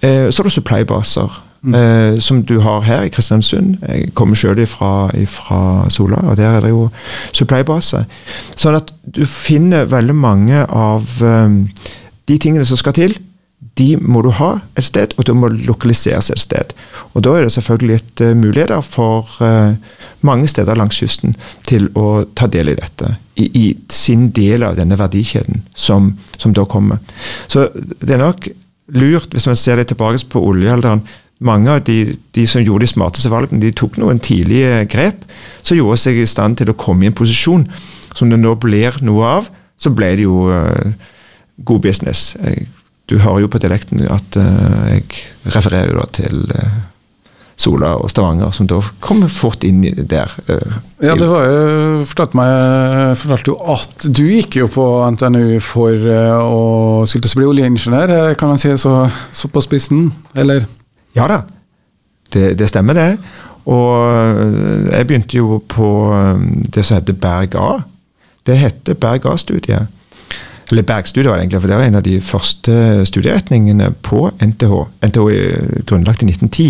Eh, 0.00 0.30
så 0.30 0.42
er 0.42 0.48
det 0.48 0.52
supply-baser. 0.52 1.42
Mm. 1.66 1.74
Eh, 1.74 2.20
som 2.20 2.42
du 2.42 2.58
har 2.58 2.80
her 2.80 3.02
i 3.02 3.08
Kristiansund. 3.08 3.76
Jeg 3.88 4.14
kommer 4.14 4.36
sjøl 4.38 4.66
fra 4.66 5.90
Sola, 5.90 6.16
og 6.30 6.36
der 6.36 6.56
er 6.56 6.60
det 6.60 6.70
jo 6.70 6.88
supply-base. 7.32 8.04
Sånn 8.56 8.78
at 8.78 8.92
du 9.02 9.24
finner 9.26 9.88
veldig 9.90 10.14
mange 10.14 10.62
av 10.66 11.08
um, 11.22 11.64
de 12.28 12.38
tingene 12.38 12.66
som 12.68 12.78
skal 12.78 12.94
til. 12.94 13.16
De 13.76 13.96
må 13.96 14.22
du 14.22 14.30
ha 14.36 14.60
et 14.76 14.86
sted, 14.86 15.16
og 15.16 15.26
de 15.26 15.34
må 15.34 15.48
lokaliseres 15.48 16.30
et 16.30 16.40
sted. 16.40 16.72
Og 17.14 17.24
Da 17.24 17.34
er 17.34 17.44
det 17.44 17.52
selvfølgelig 17.56 17.94
et 17.96 18.22
uh, 18.22 18.34
muligheter 18.36 18.80
for 18.80 19.26
uh, 19.40 19.74
mange 20.20 20.46
steder 20.46 20.78
langs 20.78 21.00
kysten 21.00 21.34
til 21.66 21.88
å 21.94 22.26
ta 22.36 22.46
del 22.46 22.70
i 22.70 22.76
dette. 22.78 23.16
I, 23.36 23.50
i 23.58 23.66
sin 23.90 24.30
del 24.30 24.62
av 24.62 24.78
denne 24.78 24.96
verdikjeden 24.98 25.64
som, 25.74 26.14
som 26.38 26.54
da 26.54 26.64
kommer. 26.64 27.02
Så 27.48 27.68
det 27.74 28.14
er 28.14 28.22
nok 28.22 28.48
lurt, 28.94 29.32
hvis 29.34 29.46
man 29.48 29.58
ser 29.58 29.80
det 29.80 29.88
tilbake 29.90 30.22
på 30.30 30.42
oljealderen. 30.42 31.04
Mange 31.44 31.70
av 31.70 31.82
de, 31.84 32.16
de, 32.32 32.46
som 32.48 32.62
gjorde 32.64 32.86
de 32.86 32.92
smarteste 32.94 33.30
valgene, 33.32 33.60
de 33.60 33.74
tok 33.76 33.98
noen 34.00 34.20
tidlige 34.22 34.86
grep 34.88 35.26
som 35.66 35.76
gjorde 35.76 35.98
seg 36.00 36.22
i 36.22 36.28
stand 36.28 36.56
til 36.56 36.72
å 36.72 36.78
komme 36.80 37.04
i 37.04 37.10
en 37.10 37.16
posisjon 37.16 37.66
som 38.16 38.32
det 38.32 38.38
nå 38.40 38.54
blir 38.62 38.96
noe 39.04 39.34
av. 39.40 39.50
Så 39.76 39.92
ble 39.92 40.14
det 40.16 40.24
jo 40.24 40.46
uh, 40.48 40.94
god 41.68 41.84
business. 41.84 42.30
Jeg, 42.40 42.70
du 43.10 43.18
hører 43.20 43.44
jo 43.44 43.50
på 43.52 43.60
dialekten 43.60 44.00
at 44.08 44.38
uh, 44.40 44.86
jeg 44.94 45.04
refererer 45.52 45.92
jo 45.92 46.00
da 46.00 46.06
til 46.16 46.46
uh, 46.56 46.78
Sola 47.56 47.94
og 47.96 48.10
Stavanger, 48.12 48.52
som 48.52 48.68
da 48.68 48.82
kommer 49.00 49.30
fort 49.32 49.64
inn 49.64 49.80
der. 50.10 50.32
Uh, 50.48 50.76
ja, 51.00 51.14
det 51.16 51.28
var 51.30 51.46
jo 51.48 52.04
fortalte 52.04 52.36
meg 52.36 53.16
fortalte 53.16 53.52
jo 53.52 53.56
at 53.72 54.06
du 54.06 54.24
gikk 54.28 54.58
jo 54.60 54.68
på 54.72 54.84
NTNU 55.16 55.56
for 55.64 56.04
uh, 56.04 56.36
å 56.44 57.06
skulle 57.08 57.32
bli 57.32 57.48
oljeingeniør, 57.48 58.12
eh, 58.12 58.36
kan 58.36 58.52
man 58.52 58.60
si 58.60 58.74
så, 58.80 58.98
så, 59.32 59.48
på 59.52 59.64
spissen, 59.64 60.10
eller? 60.36 60.68
Ja 61.16 61.30
da, 61.32 61.42
det, 62.34 62.58
det, 62.60 62.68
stemmer 62.68 62.98
det. 62.98 63.10
Og 63.66 64.04
jeg 64.92 65.08
begynte 65.08 65.40
jo 65.40 65.56
på 65.66 65.88
det 66.70 66.84
som 66.86 67.00
heter 67.00 67.16
Berg 67.18 67.56
A. 67.58 67.70
Det 68.46 68.54
heter 68.60 68.94
Berg 69.00 69.26
A-studiet. 69.26 69.88
Eller 70.70 70.82
bergstudier 70.82 71.30
var 71.30 71.38
det 71.38 71.44
egentlig, 71.44 71.60
for 71.62 71.70
det 71.70 71.78
var 71.78 71.84
en 71.86 71.98
av 71.98 72.02
de 72.02 72.16
første 72.20 72.72
studieretningene 73.06 73.92
på 74.02 74.24
NTH. 74.42 74.72
NTH 75.06 75.26
er 75.30 75.84
grunnlagt 75.86 76.24
i 76.24 76.30
1910. 76.30 76.66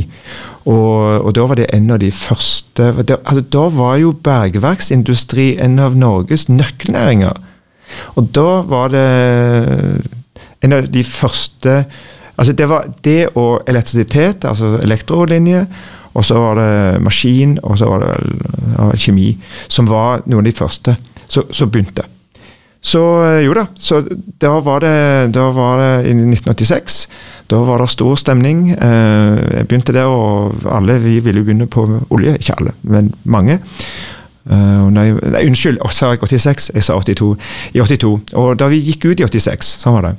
Og, 0.66 1.22
og, 1.22 1.30
da 1.36 1.46
var 1.46 1.56
det 1.56 1.68
en 1.74 1.90
av 1.94 2.00
de 2.02 2.10
første 2.10 2.90
det, 3.06 3.16
altså, 3.22 3.40
Da 3.40 3.68
var 3.70 3.96
jo 4.02 4.10
bergverksindustri 4.12 5.54
en 5.62 5.78
av 5.78 5.96
Norges 5.96 6.48
nøkkelnæringer. 6.50 7.38
Og 8.18 8.28
da 8.34 8.60
var 8.66 8.90
det 8.92 9.06
en 10.64 10.76
av 10.76 10.92
de 10.92 11.04
første 11.04 11.84
Altså 12.36 12.52
det 12.52 12.66
var 12.68 12.84
det 13.04 13.30
og 13.40 13.62
elektrisitet, 13.64 14.44
altså 14.44 14.74
elektrolinje, 14.82 15.62
og 16.12 16.24
så 16.24 16.34
var 16.36 16.58
det 16.58 17.02
maskin, 17.02 17.54
og 17.62 17.78
så 17.78 17.88
var 17.88 18.04
det 18.04 18.98
kjemi, 19.00 19.30
som 19.68 19.88
var 19.88 20.20
noen 20.26 20.42
av 20.42 20.50
de 20.50 20.52
første 20.52 20.96
som 21.26 21.70
begynte. 21.72 22.04
Så 22.80 23.02
eh, 23.24 23.44
jo 23.46 23.54
da, 23.56 23.66
så 23.74 24.02
da 24.42 24.56
var 24.62 24.84
det, 24.84 24.96
da 25.34 25.48
var 25.54 25.80
det 25.80 26.10
i 26.10 26.14
1986. 26.14 26.98
Da 27.50 27.62
var 27.66 27.82
det 27.82 27.90
stor 27.90 28.14
stemning. 28.18 28.68
Eh, 28.74 29.38
jeg 29.58 29.68
begynte 29.68 29.94
der, 29.94 30.10
og 30.10 30.66
alle 30.70 30.98
vi 31.02 31.18
ville 31.20 31.44
begynne 31.44 31.66
på 31.70 31.86
olje. 32.10 32.36
Ikke 32.38 32.58
alle, 32.58 32.76
men 32.82 33.14
mange. 33.24 33.60
Uh, 34.46 34.86
nei, 34.94 35.08
nei, 35.10 35.40
unnskyld, 35.48 35.80
sa 35.90 36.12
jeg 36.12 36.20
86? 36.22 36.68
Jeg 36.74 36.84
sa 36.86 36.94
82. 36.94 37.32
I 37.74 37.80
82. 37.82 38.12
Og 38.38 38.52
da 38.60 38.68
vi 38.70 38.78
gikk 38.78 39.08
ut 39.08 39.18
i 39.18 39.26
86, 39.26 39.72
sånn 39.82 39.96
var 39.96 40.06
det. 40.06 40.12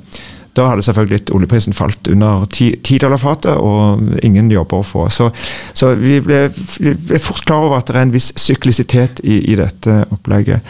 Da 0.58 0.66
hadde 0.66 0.82
selvfølgelig 0.82 1.20
oljeprisen 1.36 1.76
falt 1.76 2.08
under 2.10 2.44
ti 2.50 2.98
dollar 2.98 3.20
fatet, 3.22 3.54
og 3.54 4.02
ingen 4.26 4.50
jobber 4.50 4.82
å 4.82 4.86
få. 4.86 5.06
Så, 5.14 5.30
så 5.74 5.92
vi, 5.94 6.18
ble, 6.24 6.48
vi, 6.80 6.96
ble, 6.98 7.20
fort 7.22 7.44
klar 7.46 7.68
over 7.68 7.78
at 7.78 7.86
det 7.86 7.94
er 7.94 8.08
en 8.08 8.14
viss 8.14 8.32
syklisitet 8.34 9.22
i, 9.22 9.38
i 9.52 9.54
dette 9.58 10.00
opplegget. 10.10 10.66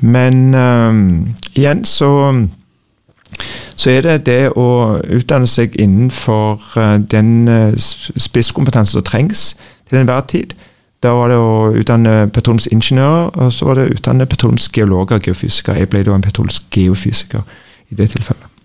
Men 0.00 0.50
um, 0.54 1.04
igjen 1.54 1.84
så 1.88 2.10
så 3.80 3.94
er 3.94 4.04
det 4.04 4.16
det 4.26 4.50
å 4.58 4.98
utdanne 5.00 5.48
seg 5.48 5.78
innenfor 5.80 6.60
uh, 6.76 6.98
den 7.00 7.48
uh, 7.48 7.72
spisskompetansen 8.20 8.98
som 8.98 9.06
trengs 9.06 9.54
til 9.88 10.02
enhver 10.02 10.26
tid. 10.28 10.52
Da 11.00 11.14
var 11.16 11.32
det 11.32 11.40
å 11.40 11.70
utdanne 11.80 12.28
petroleumsingeniører, 12.34 13.32
og 13.40 13.52
så 13.56 13.70
var 13.70 13.80
det 13.80 13.88
å 13.88 13.96
utdanne 13.96 14.28
petroleumsgeologer 14.28 15.16
og 15.16 15.30
geofysikere. 15.30 15.80
Jeg 15.80 15.94
ble 15.94 16.04
da 16.04 16.18
en 16.18 16.28
petroleumsgeofysiker 16.28 17.46
i 17.88 17.96
det 17.96 18.12
tilfellet. 18.12 18.59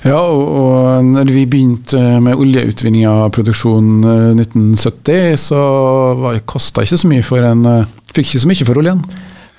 Ja, 0.00 0.16
og, 0.16 0.46
og 0.48 1.04
når 1.04 1.28
vi 1.28 1.46
begynte 1.48 2.00
med 2.24 2.38
oljeutvinning 2.40 3.04
av 3.08 3.26
produksjon 3.36 4.00
1970, 4.40 5.10
eh, 5.12 5.34
så 5.36 6.38
kosta 6.48 6.84
ikke 6.86 7.00
så 7.02 7.10
mye 7.10 7.26
for 7.26 7.44
en 7.44 7.66
eh, 7.68 7.90
Fikk 8.10 8.26
ikke 8.26 8.40
så 8.42 8.48
mye 8.50 8.66
for 8.66 8.80
oljen. 8.80 9.02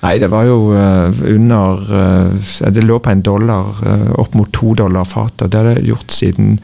Nei, 0.02 0.16
det 0.20 0.28
var 0.28 0.44
jo 0.44 0.74
uh, 0.74 1.20
under 1.30 1.78
Det 2.74 2.82
lå 2.84 2.98
på 3.00 3.08
en 3.08 3.22
dollar, 3.24 3.78
opp 4.20 4.34
mot 4.36 4.50
to 4.52 4.74
dollar 4.76 5.06
fatet. 5.08 5.46
Det 5.48 5.56
har 5.56 5.70
det 5.70 5.86
gjort 5.88 6.12
siden, 6.12 6.58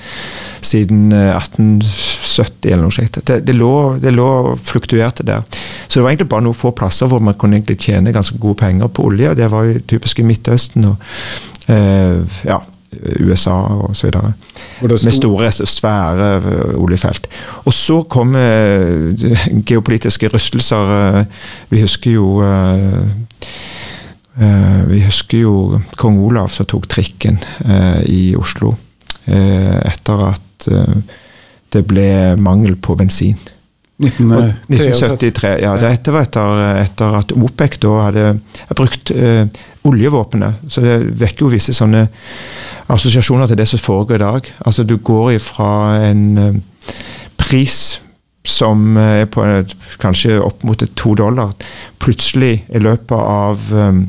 siden 0.61 1.15
1870 1.15 2.69
eller 2.75 2.83
noe 2.83 2.93
slikt. 2.93 3.23
Det, 3.25 3.39
det, 3.47 3.57
lå, 3.57 3.73
det 4.03 4.13
lå 4.13 4.29
fluktuerte 4.61 5.25
der. 5.25 5.49
Så 5.87 5.97
det 5.97 6.05
var 6.05 6.13
egentlig 6.13 6.29
bare 6.35 6.45
noen 6.45 6.61
få 6.61 6.75
plasser 6.77 7.09
hvor 7.09 7.25
man 7.25 7.39
kunne 7.41 7.57
egentlig 7.57 7.79
tjene 7.87 8.13
ganske 8.13 8.37
gode 8.43 8.61
penger 8.61 8.93
på 8.93 9.07
olje. 9.09 9.33
Det 9.39 9.49
var 9.55 9.71
jo 9.71 9.81
typisk 9.95 10.21
i 10.21 10.29
Midtøsten 10.29 10.91
og 10.91 11.09
ja, 12.45 12.61
USA 13.21 13.57
osv. 13.89 14.13
Med 14.83 15.15
store, 15.15 15.51
svære 15.53 16.29
eh, 16.37 16.75
oljefelt. 16.79 17.27
Og 17.65 17.75
så 17.75 18.03
kom 18.11 18.37
eh, 18.37 19.15
geopolitiske 19.67 20.31
rystelser. 20.35 20.95
Eh, 20.99 21.25
vi 21.71 21.81
husker 21.81 22.19
jo 22.19 22.45
Vi 24.89 25.01
husker 25.03 25.39
jo 25.41 25.81
kong 25.99 26.21
Olav 26.23 26.53
som 26.55 26.67
tok 26.71 26.85
trikken 26.87 27.41
i 28.07 28.37
Oslo 28.39 28.71
etter 29.27 30.21
at 30.29 30.69
det 31.75 31.83
ble 31.91 32.37
mangel 32.39 32.77
på 32.79 32.95
bensin. 32.95 33.41
1973. 33.99 35.59
Ja, 35.59 35.73
dette 35.81 36.13
var 36.15 36.27
etter, 36.29 36.61
etter, 36.85 37.15
at 37.19 37.33
OPEC 37.35 37.81
da 37.83 37.95
hadde 38.07 38.27
brukt 38.79 39.11
uh, 39.11 39.43
oljevåpenet. 39.89 40.63
Så 40.71 40.85
det 40.85 40.99
vekker 41.19 41.47
jo 41.47 41.53
visse 41.53 41.75
sånne 41.75 42.07
assosiasjoner 42.95 43.51
til 43.51 43.59
det 43.59 43.67
som 43.71 43.83
foregår 43.83 44.21
i 44.21 44.23
dag. 44.23 44.53
Altså 44.71 44.87
Du 44.87 44.97
går 45.03 45.33
ifra 45.41 45.71
en 46.07 46.23
uh, 46.39 46.95
pris 47.41 47.99
som 48.49 48.97
er 49.03 49.27
på 49.27 49.43
uh, 49.43 49.77
kanskje 50.01 50.39
opp 50.41 50.63
mot 50.65 50.87
to 50.95 51.17
dollar, 51.19 51.51
plutselig 51.99 52.63
i 52.71 52.81
løpet 52.83 53.19
av 53.19 53.67
um, 53.75 54.05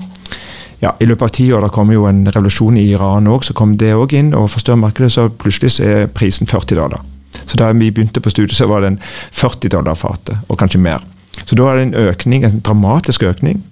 ja, 0.79 0.93
I 0.99 1.09
løpet 1.09 1.25
av 1.25 1.31
ti 1.35 1.49
år 1.51 1.65
da 1.65 1.73
kom 1.73 1.89
jo 1.91 2.05
en 2.07 2.21
revolusjon 2.29 2.77
i 2.79 2.85
Iran 2.93 3.27
òg, 3.27 3.43
så 3.43 3.57
kom 3.57 3.73
det 3.75 3.89
òg 3.97 4.13
inn 4.15 4.29
og 4.37 4.51
forstørret 4.53 4.79
markedet. 4.79 5.11
Så 5.11 5.25
plutselig 5.33 5.73
så 5.75 5.83
er 5.83 6.11
prisen 6.13 6.47
40 6.47 6.77
dollar. 6.79 7.01
Så 7.45 7.57
da 7.59 7.71
vi 7.71 7.91
begynte 7.91 8.21
på 8.23 8.29
studiet, 8.29 8.57
så 8.57 8.67
var 8.69 8.81
det 8.81 8.93
en 8.93 8.99
40 9.31 9.69
dollar 9.69 9.97
fatet, 9.99 10.37
og 10.47 10.59
kanskje 10.59 10.81
mer. 10.83 11.05
Så 11.45 11.55
da 11.55 11.69
er 11.69 11.79
det 11.79 11.87
en 11.87 12.09
økning, 12.09 12.45
en 12.45 12.59
dramatisk 12.59 13.23
økning, 13.23 13.63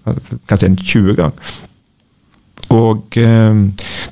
kanskje 0.48 0.72
en 0.72 0.78
20 0.78 1.16
gang. 1.16 1.34
Og 2.74 3.18
eh, 3.18 3.62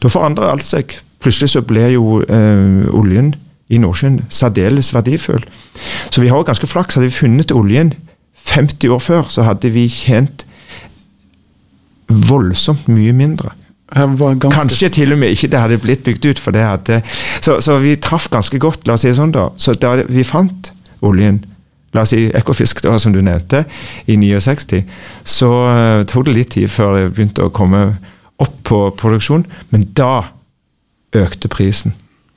da 0.01 0.11
forandrer 0.11 0.51
alt 0.51 0.65
seg. 0.67 0.95
Plutselig 1.23 1.55
så 1.55 1.63
ble 1.65 1.89
jo 1.95 2.21
eh, 2.21 2.85
oljen 2.95 3.33
i 3.73 3.79
Nordsjøen 3.81 4.21
særdeles 4.29 4.93
verdifull. 4.93 5.43
Så 6.11 6.21
vi 6.21 6.29
har 6.29 6.37
jo 6.37 6.47
ganske 6.47 6.69
flaks. 6.69 6.95
Hadde 6.95 7.09
vi 7.09 7.17
funnet 7.17 7.51
oljen 7.55 7.93
50 8.45 8.93
år 8.93 9.01
før, 9.01 9.29
så 9.29 9.43
hadde 9.47 9.71
vi 9.73 9.87
tjent 9.89 10.45
voldsomt 12.07 12.87
mye 12.91 13.13
mindre. 13.13 13.55
Kanskje 13.93 14.89
til 14.89 15.13
og 15.13 15.19
med 15.21 15.35
ikke 15.35 15.51
det 15.53 15.59
hadde 15.61 15.77
blitt 15.77 16.03
bygd 16.03 16.25
ut. 16.25 16.39
for 16.39 16.51
det 16.51 16.61
hadde, 16.61 17.01
Så, 17.41 17.59
så 17.61 17.77
vi 17.79 17.95
traff 17.95 18.29
ganske 18.29 18.59
godt, 18.59 18.87
la 18.87 18.93
oss 18.93 19.01
si 19.05 19.11
det 19.11 19.17
sånn 19.19 19.31
da. 19.31 19.49
Så 19.57 19.73
da 19.73 19.95
vi 20.07 20.23
fant 20.23 20.71
oljen, 21.05 21.43
la 21.93 22.01
oss 22.01 22.09
si 22.09 22.25
Ekofisk, 22.33 22.81
da, 22.83 22.97
som 22.99 23.13
du 23.13 23.21
nevnte, 23.21 23.65
i 24.07 24.17
69, 24.17 24.83
så 25.23 25.51
uh, 25.51 26.05
tok 26.09 26.25
det 26.25 26.33
litt 26.33 26.55
tid 26.57 26.71
før 26.71 26.97
det 26.97 27.13
begynte 27.13 27.45
å 27.45 27.53
komme 27.53 27.97
opp 28.41 28.57
på 28.67 28.79
produksjon. 28.97 29.45
Men 29.69 29.85
da 29.93 30.31
økte 31.15 31.47
prisen. 31.47 31.93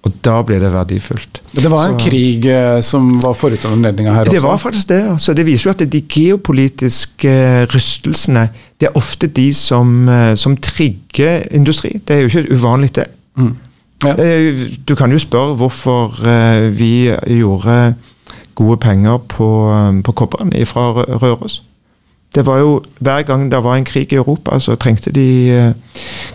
Og 0.07 0.15
da 0.23 0.39
ble 0.47 0.61
det 0.63 0.69
verdifullt. 0.71 1.41
Men 1.53 1.65
Det 1.65 1.71
var 1.73 1.89
en 1.89 1.97
så, 1.99 2.05
krig 2.07 2.47
eh, 2.47 2.81
som 2.87 3.09
var 3.21 3.35
forut 3.35 3.65
anledninga 3.67 4.13
her 4.15 4.29
også? 4.29 4.37
Det 4.37 4.43
var 4.45 4.61
faktisk 4.63 4.89
det. 4.93 5.03
Så 5.21 5.35
Det 5.35 5.47
viser 5.47 5.69
jo 5.69 5.75
at 5.75 5.83
de 5.93 6.03
geopolitiske 7.19 7.75
rystelsene 7.75 8.49
det 8.81 8.87
er 8.87 8.97
ofte 8.97 9.27
de 9.27 9.55
som, 9.55 10.09
eh, 10.09 10.37
som 10.37 10.57
trigger 10.57 11.43
industri. 11.51 12.01
Det 12.09 12.17
er 12.17 12.21
jo 12.21 12.27
ikke 12.27 12.55
uvanlig, 12.55 12.95
det. 12.97 13.05
Mm. 13.37 13.57
Ja. 14.05 14.15
Du 14.89 14.95
kan 14.95 15.11
jo 15.11 15.19
spørre 15.19 15.55
hvorfor 15.55 16.27
eh, 16.27 16.79
vi 16.79 17.11
gjorde 17.27 17.95
gode 18.55 18.77
penger 18.77 19.19
på, 19.19 19.49
på 20.05 20.13
kobberen 20.13 20.67
fra 20.67 20.93
Røros. 20.93 21.63
Det 22.35 22.47
var 22.47 22.59
jo 22.59 22.83
Hver 23.01 23.23
gang 23.23 23.51
det 23.51 23.65
var 23.65 23.77
en 23.77 23.85
krig 23.85 24.13
i 24.13 24.17
Europa, 24.17 24.59
så 24.59 24.75
trengte 24.75 25.11
de 25.11 25.75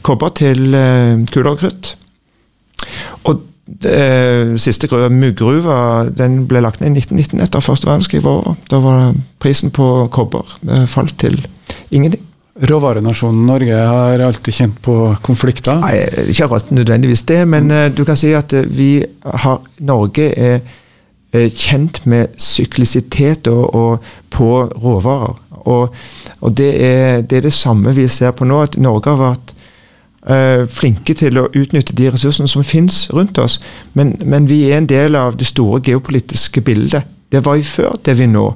kobber 0.01 0.29
til 0.29 0.57
kuler 1.31 1.49
og 1.49 1.57
krutt. 1.57 1.97
Og 3.23 3.41
det 3.66 4.59
siste 4.59 4.89
gruva, 4.91 5.07
Muggruva, 5.09 5.78
den 6.11 6.43
ble 6.49 6.59
lagt 6.66 6.82
ned 6.82 6.97
i 6.97 7.03
1919 7.03 7.43
etter 7.45 7.64
første 7.64 7.88
verdenskrig. 7.88 8.22
Da 8.72 8.80
var 8.84 9.14
prisen 9.43 9.72
på 9.72 10.07
kobber 10.11 10.57
falt 10.91 11.16
til 11.24 11.39
ingenting. 11.91 12.22
Råvarenasjonen 12.53 13.47
Norge 13.49 13.74
har 13.74 14.22
alltid 14.22 14.53
kjent 14.53 14.76
på 14.86 14.95
konflikter? 15.26 15.80
Nei, 15.82 16.03
Ikke 16.30 16.45
akkurat 16.45 16.70
nødvendigvis 16.70 17.24
det, 17.26 17.39
men 17.49 17.72
uh, 17.74 17.88
du 17.89 18.03
kan 18.05 18.20
si 18.20 18.30
at 18.38 18.53
vi 18.70 19.01
har, 19.26 19.64
Norge 19.82 20.28
er 20.38 20.59
kjent 21.34 22.03
med 22.05 22.36
syklisitet 22.38 23.47
og, 23.49 23.74
og 23.74 24.03
på 24.30 24.49
råvarer. 24.70 25.34
Og, 25.64 25.95
og 26.41 26.57
det, 26.57 26.70
er, 26.78 27.22
det, 27.22 27.38
er, 27.38 27.47
det 27.47 27.53
samme 27.53 27.93
vi 27.95 28.07
ser 28.11 28.36
på 28.38 28.45
nå. 28.45 28.61
at 28.68 28.78
Norge 28.78 29.09
har 29.09 29.22
vært 29.22 29.53
uh, 30.30 30.63
flinke 30.69 31.15
til 31.17 31.38
å 31.39 31.49
utnytte 31.53 31.95
de 31.97 32.09
ressursene 32.13 32.49
som 32.49 32.63
finnes 32.63 33.07
rundt 33.13 33.38
oss. 33.38 33.59
Men, 33.93 34.15
men, 34.26 34.49
vi 34.49 34.63
er 34.69 34.78
en 34.78 34.89
del 34.89 35.15
av 35.19 35.38
det 35.39 35.47
store 35.49 35.82
geopolitiske 35.84 36.61
bildet. 36.61 37.09
Det 37.32 37.45
var 37.45 37.57
vi 37.57 37.67
før, 37.67 37.97
det 38.05 38.13
er 38.13 38.21
vi 38.21 38.30
nå. 38.30 38.47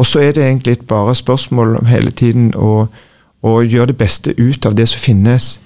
Og 0.00 0.06
så 0.06 0.22
er 0.24 0.32
det 0.32 0.46
egentlig 0.46 0.78
bare 0.88 1.14
spørsmål 1.14 1.76
om 1.82 1.90
hele 1.90 2.10
tiden 2.10 2.52
å, 2.56 2.86
å 3.42 3.58
gjøre 3.60 3.92
det 3.92 3.98
beste 4.00 4.32
ut 4.38 4.66
av 4.66 4.78
det 4.78 4.88
som 4.88 5.02
finnes. 5.02 5.58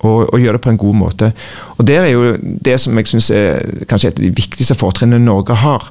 Og, 0.00 0.32
og, 0.32 0.40
gjøre 0.40 0.56
det 0.56 0.64
på 0.64 0.70
en 0.72 0.80
god 0.80 0.96
måte. 0.96 1.32
Og 1.76 1.86
Det 1.86 1.96
er 1.96 2.06
jo 2.08 2.36
det 2.40 2.78
som 2.80 2.96
jeg 2.96 3.08
syns 3.08 3.30
er 3.36 3.84
kanskje 3.88 4.08
et 4.08 4.20
av 4.20 4.24
de 4.24 4.30
viktigste 4.36 4.76
fortrinnene 4.76 5.24
Norge 5.24 5.56
har. 5.60 5.90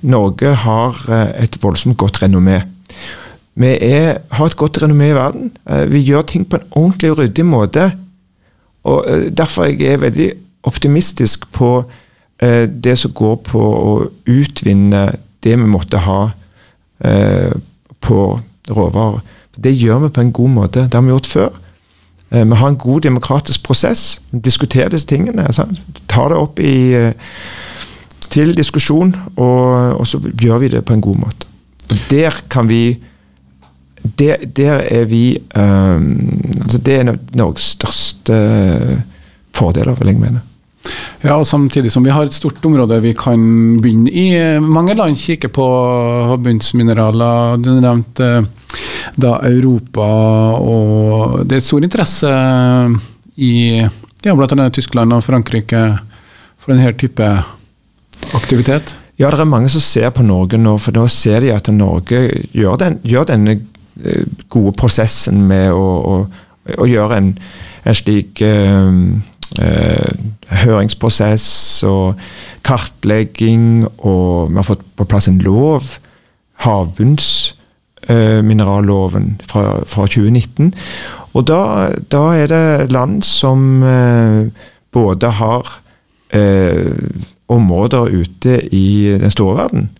Norge 0.00 0.54
har 0.62 1.00
eh, 1.12 1.42
et 1.44 1.58
voldsomt 1.60 1.96
godt 2.00 2.22
renommé. 2.22 2.62
Vi 3.54 3.74
er, 3.84 4.22
har 4.30 4.48
et 4.48 4.56
godt 4.56 4.80
renommé 4.82 5.10
i 5.12 5.16
verden. 5.16 5.52
Eh, 5.68 5.84
vi 5.92 6.00
gjør 6.04 6.24
ting 6.28 6.48
på 6.48 6.56
en 6.56 6.66
ordentlig 6.70 7.12
og 7.12 7.20
ryddig 7.20 7.46
måte. 7.46 7.90
Og 8.84 9.04
derfor 9.06 9.64
Derfor 9.64 9.64
jeg 9.64 9.92
er 9.92 10.02
veldig 10.02 10.32
optimistisk 10.64 11.52
på 11.52 11.84
eh, 12.42 12.68
det 12.68 12.98
som 12.98 13.12
går 13.12 13.36
på 13.46 13.60
å 13.60 13.92
utvinne 14.26 15.04
det 15.44 15.56
vi 15.56 15.68
måtte 15.68 16.00
ha 16.04 16.30
eh, 17.04 17.52
på 18.00 18.20
råvarer. 18.70 19.20
Det 19.56 19.72
gjør 19.76 20.06
vi 20.06 20.08
på 20.08 20.20
en 20.20 20.32
god 20.32 20.50
måte. 20.50 20.86
Det 20.88 20.94
har 20.94 21.04
vi 21.04 21.12
gjort 21.12 21.30
før. 21.30 21.50
Eh, 22.30 22.44
vi 22.44 22.54
har 22.60 22.68
en 22.68 22.78
god 22.80 23.00
demokratisk 23.00 23.62
prosess. 23.62 24.20
Diskuterer 24.32 24.88
disse 24.88 25.06
tingene. 25.06 25.46
Sant? 25.52 25.80
Tar 26.08 26.32
det 26.32 26.38
opp 26.40 26.60
i, 26.60 26.92
eh, 26.94 27.12
til 28.30 28.56
diskusjon, 28.56 29.14
og, 29.36 29.98
og, 30.00 30.06
så 30.06 30.18
gjør 30.42 30.58
vi 30.58 30.68
det 30.68 30.84
på 30.84 30.92
en 30.92 31.00
god 31.00 31.16
måte. 31.16 31.46
Og 31.90 31.98
der 32.10 32.34
kan 32.50 32.68
vi 32.68 32.98
Der, 34.04 34.36
der 34.44 34.82
er 34.84 35.04
vi 35.08 35.38
um, 35.56 36.10
altså 36.60 36.78
Det 36.78 36.96
er 37.00 37.14
Norges 37.32 37.70
største 37.78 38.36
fordeler, 39.54 39.94
vil 39.96 40.12
jeg 40.12 40.20
mene. 40.20 40.42
Ja, 41.24 41.38
og 41.38 41.46
Samtidig 41.48 41.92
som 41.92 42.04
vi 42.04 42.12
har 42.12 42.26
et 42.26 42.36
stort 42.36 42.64
område 42.66 43.00
vi 43.00 43.14
kan 43.16 43.40
begynne 43.80 44.10
i. 44.12 44.26
Mange 44.60 44.94
land 44.94 45.16
kikker 45.16 45.48
på 45.48 45.66
bunnsmineraler. 46.44 47.56
Du 47.64 47.70
nevnte 47.80 48.44
da 49.16 49.38
Europa, 49.46 50.08
og 50.58 51.44
det 51.48 51.60
er 51.60 51.64
stor 51.64 51.84
interesse 51.86 52.32
i 53.36 53.54
ja, 53.80 54.34
bl.a. 54.34 54.68
Tyskland 54.70 55.14
og 55.16 55.24
Frankrike 55.24 55.84
for 56.58 56.74
denne 56.74 56.92
type 56.98 57.30
aktivitet? 58.34 58.94
Ja, 59.16 59.30
det 59.30 59.40
er 59.40 59.46
mange 59.46 59.70
som 59.70 59.82
ser 59.84 60.10
på 60.10 60.24
Norge 60.26 60.58
nå, 60.58 60.74
for 60.82 60.96
nå 60.96 61.06
ser 61.12 61.44
de 61.44 61.52
at 61.54 61.68
Norge 61.70 62.26
gjør, 62.50 62.78
den, 62.80 62.98
gjør 63.06 63.28
denne 63.30 63.54
eh, 63.54 63.62
gode 64.50 64.72
prosessen 64.78 65.46
med 65.48 65.72
å, 65.72 65.80
å, 65.80 66.26
å 66.78 66.86
gjøre 66.88 67.16
en, 67.20 67.38
en 67.84 67.94
slik 67.94 68.40
uh, 68.42 68.92
eh, 69.60 70.12
høringsprosess 70.64 71.82
og 71.88 72.14
kartlegging, 72.66 73.86
og 73.98 74.50
vi 74.50 74.56
har 74.58 74.64
fått 74.66 74.84
på 74.96 75.04
plass 75.08 75.28
en 75.30 75.38
lov, 75.44 75.98
havbunnsmineralloven 76.64 79.26
uh, 79.36 79.40
fra, 79.50 79.64
fra, 79.86 80.02
2019. 80.08 80.74
Og 81.34 81.42
da, 81.50 81.90
da, 82.12 82.24
er 82.38 82.46
det 82.50 82.92
land 82.94 83.24
som 83.26 83.82
eh, 83.82 84.46
både 84.94 85.28
har 85.40 85.64
eh, 86.30 86.92
områder 87.50 88.04
ute 88.14 88.60
i 88.74 89.18
den 89.18 89.30
store 89.34 89.56
verden, 89.56 89.88
eh, 89.90 89.94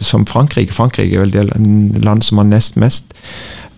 som 0.00 0.26
Frankrike. 0.26 0.72
Frankrike 0.72 1.16
er 1.16 1.20
vel 1.26 1.32
det 1.34 2.04
land 2.04 2.22
som 2.24 2.38
har 2.40 2.46
nest 2.48 2.78
mest 2.80 3.12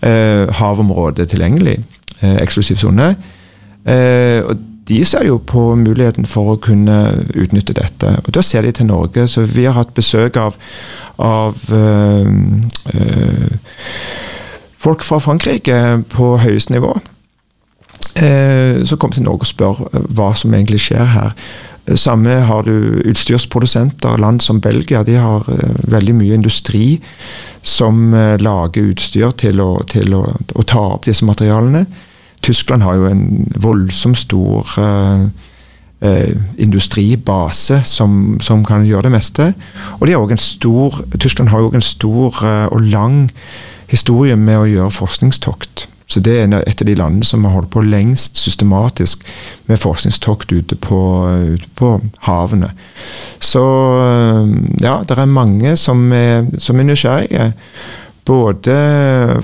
eh, 0.06 0.46
havområde 0.54 1.26
tilgjengelig, 1.26 1.80
eksklusiv 2.22 2.76
sone. 2.78 3.16
og 3.88 4.56
de 4.88 5.04
ser 5.04 5.26
jo 5.26 5.36
på 5.38 5.74
muligheten 5.76 6.26
for 6.26 6.54
å 6.54 6.60
kunne 6.62 6.96
utnytte 7.36 7.76
dette. 7.76 8.14
Og 8.24 8.32
Da 8.34 8.42
ser 8.42 8.64
de 8.64 8.72
til 8.72 8.88
Norge. 8.88 9.26
Så 9.28 9.44
vi 9.44 9.64
har 9.64 9.76
hatt 9.76 9.94
besøk 9.94 10.36
av, 10.36 10.56
av 11.18 11.56
øh, 11.72 12.32
øh, 12.94 13.50
folk 14.78 15.04
fra 15.04 15.18
Frankrike 15.18 16.04
på 16.08 16.36
høyeste 16.36 16.72
nivå. 16.72 16.96
Øh, 18.22 18.86
som 18.86 18.98
kommer 18.98 19.14
til 19.14 19.22
Norge 19.22 19.44
og 19.44 19.46
spør 19.46 19.84
hva 20.08 20.32
som 20.34 20.54
egentlig 20.54 20.80
skjer 20.80 21.04
her. 21.04 21.36
Samme 21.96 22.40
har 22.44 22.66
du 22.66 23.00
utstyrsprodusenter. 23.08 24.18
Land 24.20 24.42
som 24.44 24.60
Belgia 24.60 25.00
de 25.06 25.14
har 25.16 25.46
veldig 25.88 26.14
mye 26.18 26.36
industri 26.36 26.98
som 27.62 28.12
lager 28.40 28.90
utstyr 28.90 29.32
til 29.40 29.62
å, 29.64 29.70
til 29.88 30.12
å, 30.16 30.22
å 30.28 30.66
ta 30.68 30.82
opp 30.96 31.08
disse 31.08 31.24
materialene. 31.24 31.86
Tyskland 32.42 32.82
har 32.82 32.94
jo 32.94 33.06
en 33.06 33.46
voldsomt 33.56 34.18
stor 34.18 34.66
uh, 34.78 35.26
uh, 36.04 36.36
industribase 36.58 37.82
som, 37.84 38.38
som, 38.40 38.64
kan 38.64 38.86
gjøre 38.86 39.08
det 39.08 39.12
meste. 39.12 39.52
Og 39.98 40.06
de 40.06 40.14
har 40.14 40.30
en 40.30 40.42
stor, 40.42 41.02
Tyskland 41.18 41.50
har 41.50 41.60
jo 41.64 41.72
en 41.74 41.82
stor 41.82 42.42
uh, 42.44 42.66
og 42.72 42.80
lang 42.80 43.30
historie 43.90 44.36
med 44.36 44.58
å 44.58 44.68
gjøre 44.68 44.94
forskningstokt. 44.94 45.88
Så 46.08 46.20
Det 46.24 46.38
er 46.40 46.48
et 46.56 46.80
av 46.80 46.88
de 46.88 46.94
landene 46.96 47.24
som 47.24 47.44
har 47.44 47.52
holdt 47.52 47.70
på 47.74 47.84
lengst 47.84 48.38
systematisk 48.40 49.26
med 49.68 49.80
forskningstokt 49.80 50.52
ute 50.52 50.76
på, 50.80 51.00
ute 51.54 51.68
på 51.76 52.00
havene. 52.24 52.70
Så 53.40 53.62
ja, 54.80 55.02
det 55.04 55.18
er 55.18 55.26
mange 55.28 55.76
som 55.76 56.08
er, 56.12 56.48
som 56.58 56.80
er 56.80 56.88
nysgjerrige. 56.88 57.52
Både 58.28 58.78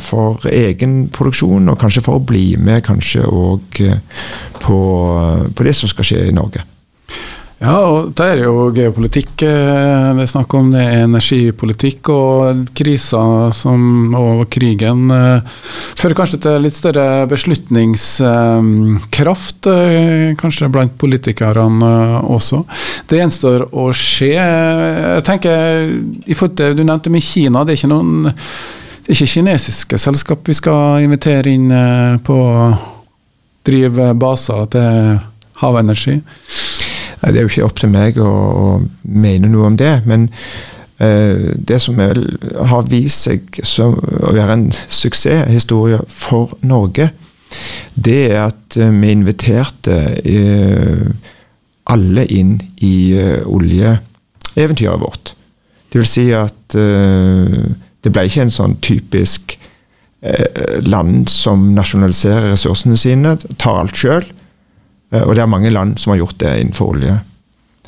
for 0.00 0.44
egen 0.48 1.08
produksjon 1.12 1.68
og 1.72 1.78
kanskje 1.80 2.04
for 2.04 2.20
å 2.20 2.24
bli 2.24 2.56
med 2.60 2.84
kanskje 2.84 3.24
òg 3.24 3.80
eh, 3.80 4.00
på, 4.60 4.78
på, 5.56 5.64
det 5.64 5.72
som 5.76 5.88
skal 5.88 6.04
skje 6.04 6.26
i 6.28 6.34
Norge. 6.36 6.64
Ja, 7.64 7.78
og 7.88 8.10
det 8.12 8.24
er 8.28 8.42
jo 8.42 8.66
geopolitikk 8.76 9.40
eh, 9.46 10.10
det 10.18 10.24
er 10.26 10.28
snakk 10.28 10.52
om. 10.58 10.66
Det 10.74 10.82
er 10.84 11.04
energipolitikk 11.06 12.10
og 12.12 12.66
krisa 12.76 13.22
som, 13.56 14.12
og 14.18 14.42
krigen 14.52 15.08
eh, 15.14 15.40
fører 15.96 16.14
kanskje 16.18 16.42
til 16.44 16.60
litt 16.66 16.76
større 16.76 17.24
beslutningskraft, 17.30 19.64
kanskje 20.40 20.72
blant 20.74 20.94
politikerne 21.00 21.92
også. 22.36 22.58
Det 23.08 23.18
gjenstår 23.22 23.60
å 23.72 23.88
skje. 23.96 24.36
Jeg 24.36 25.24
tenker, 25.24 25.88
i 26.28 26.34
forhold 26.36 26.56
til, 26.60 26.76
Du 26.76 26.84
nevnte 26.84 27.10
med 27.10 27.22
Kina. 27.24 27.64
det 27.64 27.72
er 27.72 27.76
ikke 27.80 27.94
noen 27.94 28.28
det 29.04 29.12
er 29.12 29.18
ikke 29.18 29.34
kinesiske 29.34 29.98
selskap 30.00 30.46
vi 30.48 30.54
skal 30.56 31.04
invitere 31.04 31.52
inn 31.52 31.68
eh, 31.68 32.16
på 32.24 32.36
å 32.40 32.72
drive 33.64 34.12
baser 34.16 34.64
til 34.72 35.18
havenergi? 35.60 36.16
Det 37.26 37.40
er 37.40 37.46
jo 37.46 37.52
ikke 37.52 37.66
opp 37.66 37.80
til 37.80 37.92
meg 37.92 38.20
å, 38.20 38.30
å 38.30 38.68
mene 39.02 39.50
noe 39.50 39.70
om 39.70 39.76
det. 39.80 39.92
Men 40.08 40.28
uh, 41.00 41.52
det 41.56 41.80
som 41.82 42.00
er, 42.02 42.20
har 42.70 42.88
vist 42.90 43.28
seg 43.28 43.60
som, 43.66 43.96
å 43.98 44.34
være 44.36 44.58
en 44.58 44.66
suksesshistorie 44.72 46.02
for 46.10 46.56
Norge, 46.66 47.10
det 47.94 48.20
er 48.32 48.40
at 48.48 48.78
uh, 48.80 48.90
vi 48.90 49.14
inviterte 49.14 50.00
uh, 50.24 51.32
alle 51.84 52.24
inn 52.32 52.56
i 52.80 53.12
oljeeventyret 53.44 55.02
vårt. 55.02 55.34
Det 55.92 56.00
vil 56.00 56.08
si 56.08 56.22
at 56.32 56.74
det 58.04 58.12
ble 58.12 58.26
ikke 58.28 58.44
en 58.44 58.52
sånn 58.52 58.76
typisk 58.84 59.56
eh, 60.20 60.80
land 60.84 61.30
som 61.32 61.70
nasjonaliserer 61.76 62.52
ressursene 62.52 62.98
sine, 63.00 63.36
tar 63.60 63.80
alt 63.80 63.96
sjøl. 63.98 64.26
Eh, 65.14 65.22
og 65.22 65.36
det 65.36 65.44
er 65.44 65.50
mange 65.50 65.72
land 65.72 65.96
som 66.00 66.14
har 66.14 66.22
gjort 66.22 66.40
det 66.42 66.52
innenfor 66.60 66.94
olje. 66.94 67.16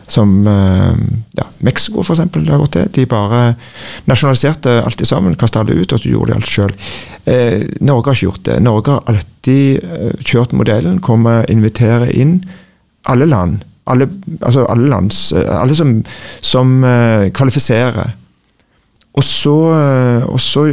Som 0.07 0.39
eh, 0.47 0.99
ja, 1.39 1.47
Mexico 1.67 2.05
f.eks. 2.05 2.23
har 2.23 2.61
gjort 2.63 2.79
det. 2.79 2.87
De 2.97 3.07
bare 3.11 3.43
nasjonaliserte 4.07 4.79
alt 4.83 5.07
sammen, 5.09 5.39
kasta 5.39 5.63
alle 5.63 5.79
ut, 5.81 5.93
og 5.93 6.03
så 6.03 6.13
gjorde 6.13 6.33
de 6.33 6.39
alt 6.41 6.53
sjøl. 6.53 6.77
Eh, 7.27 7.63
Norge 7.81 8.13
har 8.13 8.19
ikke 8.19 8.31
gjort 8.31 8.45
det. 8.51 8.61
Norge 8.65 8.99
har 8.99 9.09
alltid 9.13 10.23
kjørt 10.27 10.55
modellen, 10.57 11.01
kommer 11.03 11.49
inviterer 11.51 12.11
inn 12.15 12.41
alle 13.11 13.29
land. 13.31 13.65
Alle, 13.87 14.09
altså 14.41 14.65
alle, 14.67 14.89
lands, 14.91 15.29
alle 15.33 15.75
som, 15.79 16.01
som 16.43 16.81
kvalifiserer 17.31 18.17
og 19.17 19.25
så, 19.25 19.57
uh, 19.73 20.27
og 20.29 20.41
så, 20.45 20.69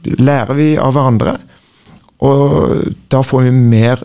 lærer 0.00 0.56
vi 0.56 0.70
av 0.80 0.94
hverandre, 0.96 1.34
og 2.24 2.86
da 3.12 3.20
får 3.24 3.42
vi 3.46 3.50
mer 3.52 4.00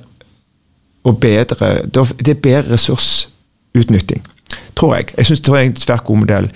og 1.06 1.20
bedre 1.20 1.82
Det 1.96 2.28
er 2.28 2.34
bedre 2.34 2.74
ressursutnytting, 2.74 4.26
tror 4.76 4.96
jeg. 4.96 5.06
Jeg 5.18 5.26
synes 5.26 5.40
det 5.40 5.54
er 5.54 5.58
en 5.58 5.76
svært 5.76 6.04
god 6.04 6.18
modell. 6.18 6.50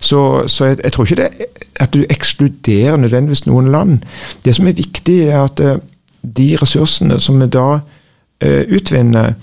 Så, 0.00 0.48
så 0.48 0.64
jeg, 0.64 0.78
jeg, 0.82 0.92
tror 0.92 1.04
ikke 1.04 1.22
det 1.22 1.46
at 1.80 1.94
du 1.94 2.04
ekskluderer 2.10 2.96
nødvendigvis 2.96 3.46
noen 3.46 3.70
land. 3.72 3.98
Det 4.44 4.54
som 4.54 4.66
er 4.66 4.72
viktig, 4.72 5.18
er 5.28 5.44
at 5.44 5.60
eh, 5.60 5.76
de 6.36 6.56
ressursene 6.62 7.20
som 7.20 7.40
vi 7.40 7.46
da 7.46 7.78
uh, 8.44 8.62
utvinner, 8.76 9.34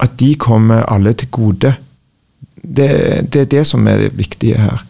at 0.00 0.10
de 0.20 0.34
kommer 0.34 0.82
alle 0.82 1.12
til 1.12 1.28
gode. 1.28 1.74
Det, 2.62 2.88
det 3.32 3.40
er 3.40 3.44
det 3.44 3.66
som 3.66 3.86
er 3.86 3.96
det 3.96 4.18
viktige 4.18 4.58
her. 4.58 4.84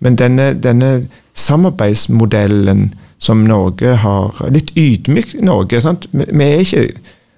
Men 0.00 0.16
denne, 0.16 0.52
denne 0.62 1.06
samarbeidsmodellen 1.34 2.94
som 3.18 3.36
Norge 3.36 3.96
har 3.96 4.48
Litt 4.50 4.72
ydmyk 4.76 5.34
Norge. 5.40 5.80
Sant? 5.82 6.06
Vi 6.12 6.44
er 6.44 6.62
ikke 6.62 6.88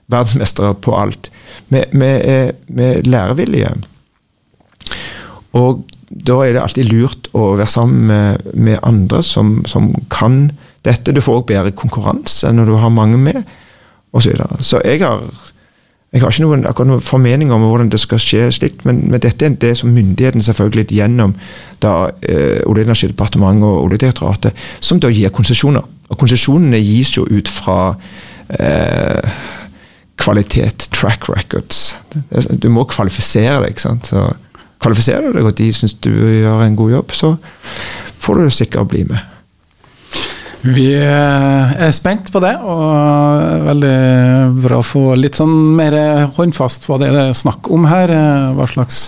verdensmestere 0.09 0.75
på 0.85 0.95
alt. 0.97 1.31
Vi, 1.69 1.83
vi, 1.93 2.07
er, 2.09 2.53
er 2.79 3.03
lærevillige. 3.05 3.75
Og 5.59 5.85
da 6.09 6.41
er 6.45 6.55
det 6.55 6.63
alltid 6.63 6.89
lurt 6.89 7.29
å 7.37 7.53
være 7.59 7.69
sammen 7.71 8.09
med, 8.09 8.49
med 8.55 8.81
andre 8.87 9.23
som, 9.23 9.59
som, 9.69 9.91
kan 10.13 10.49
dette. 10.87 11.13
Du 11.13 11.21
får 11.25 11.43
òg 11.43 11.49
bedre 11.51 11.77
konkurranse 11.77 12.53
når 12.55 12.71
du 12.71 12.79
har 12.81 12.93
mange 12.95 13.21
med, 13.21 13.43
osv. 14.13 14.25
Så, 14.25 14.31
videre. 14.31 14.63
så 14.65 14.83
jeg 14.85 15.05
har 15.05 15.27
jeg 16.09 16.23
har 16.23 16.33
ikke 16.33 16.45
noen, 16.47 16.63
noen 16.89 17.03
formening 17.05 17.51
om 17.53 17.67
hvordan 17.69 17.91
det 17.93 17.99
skal 18.01 18.21
skje 18.23 18.47
slikt, 18.57 18.87
men, 18.89 19.03
men, 19.13 19.21
dette 19.21 19.45
er 19.45 19.59
det 19.61 19.75
som 19.77 19.91
myndighetene 19.93 20.45
selvfølgelig 20.47 20.87
gjennom 20.97 21.35
da 21.85 22.09
eh, 22.23 22.65
Olje- 22.65 22.87
og 22.87 22.89
energidepartementet 22.89 23.67
og 23.69 23.83
Oljedirektoratet, 23.83 24.63
som 24.81 25.03
da 25.05 25.11
gir 25.13 25.29
konsesjoner. 25.37 25.85
Og 26.09 26.17
konsesjonene 26.17 26.81
gis 26.81 27.13
jo 27.13 27.27
ut 27.29 27.53
fra 27.53 27.77
eh, 28.57 29.37
kvalitet, 30.19 30.89
track 30.95 31.29
records. 31.31 31.97
Du 32.59 32.69
må 32.73 32.85
kvalifisere 32.91 33.63
deg. 33.65 33.81
sant? 33.81 34.11
Så 34.11 34.27
Kvalifiserer 34.79 35.27
du 35.27 35.41
deg, 35.41 35.49
og 35.49 35.57
de 35.59 35.73
syns 35.75 35.97
du 36.05 36.13
gjør 36.13 36.63
en 36.63 36.79
god 36.79 36.93
jobb, 36.93 37.15
så 37.17 37.33
får 38.23 38.45
du 38.45 38.55
sikkert 38.55 38.91
bli 38.93 39.03
med. 39.09 39.35
Vi 40.69 40.89
eh, 40.91 41.75
er 41.79 41.93
spent 41.95 42.31
på 42.35 42.43
det, 42.43 42.53
og 42.67 43.67
veldig 43.67 43.99
bra 44.63 44.81
å 44.81 44.87
få 44.87 45.03
litt 45.19 45.39
sånn 45.39 45.55
mer 45.79 45.95
håndfast 46.35 46.89
hva 46.89 46.99
det 47.03 47.11
er 47.11 47.35
snakk 47.39 47.71
om 47.75 47.87
her. 47.91 48.11
Eh, 48.15 48.49
hva 48.59 48.67
slags 48.71 49.07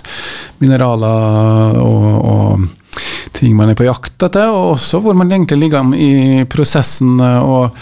mineraler 0.63 1.79
og, 1.83 2.07
og 2.31 3.35
ting 3.35 3.55
man 3.55 3.71
er 3.71 3.79
på 3.79 3.87
jakt 3.87 4.15
etter, 4.27 4.51
og 4.51 4.77
også 4.77 4.99
hvor 5.03 5.15
man 5.15 5.31
egentlig 5.31 5.59
ligger 5.65 5.83
an 5.83 5.95
i 5.95 6.43
prosessen. 6.51 7.19
og 7.19 7.77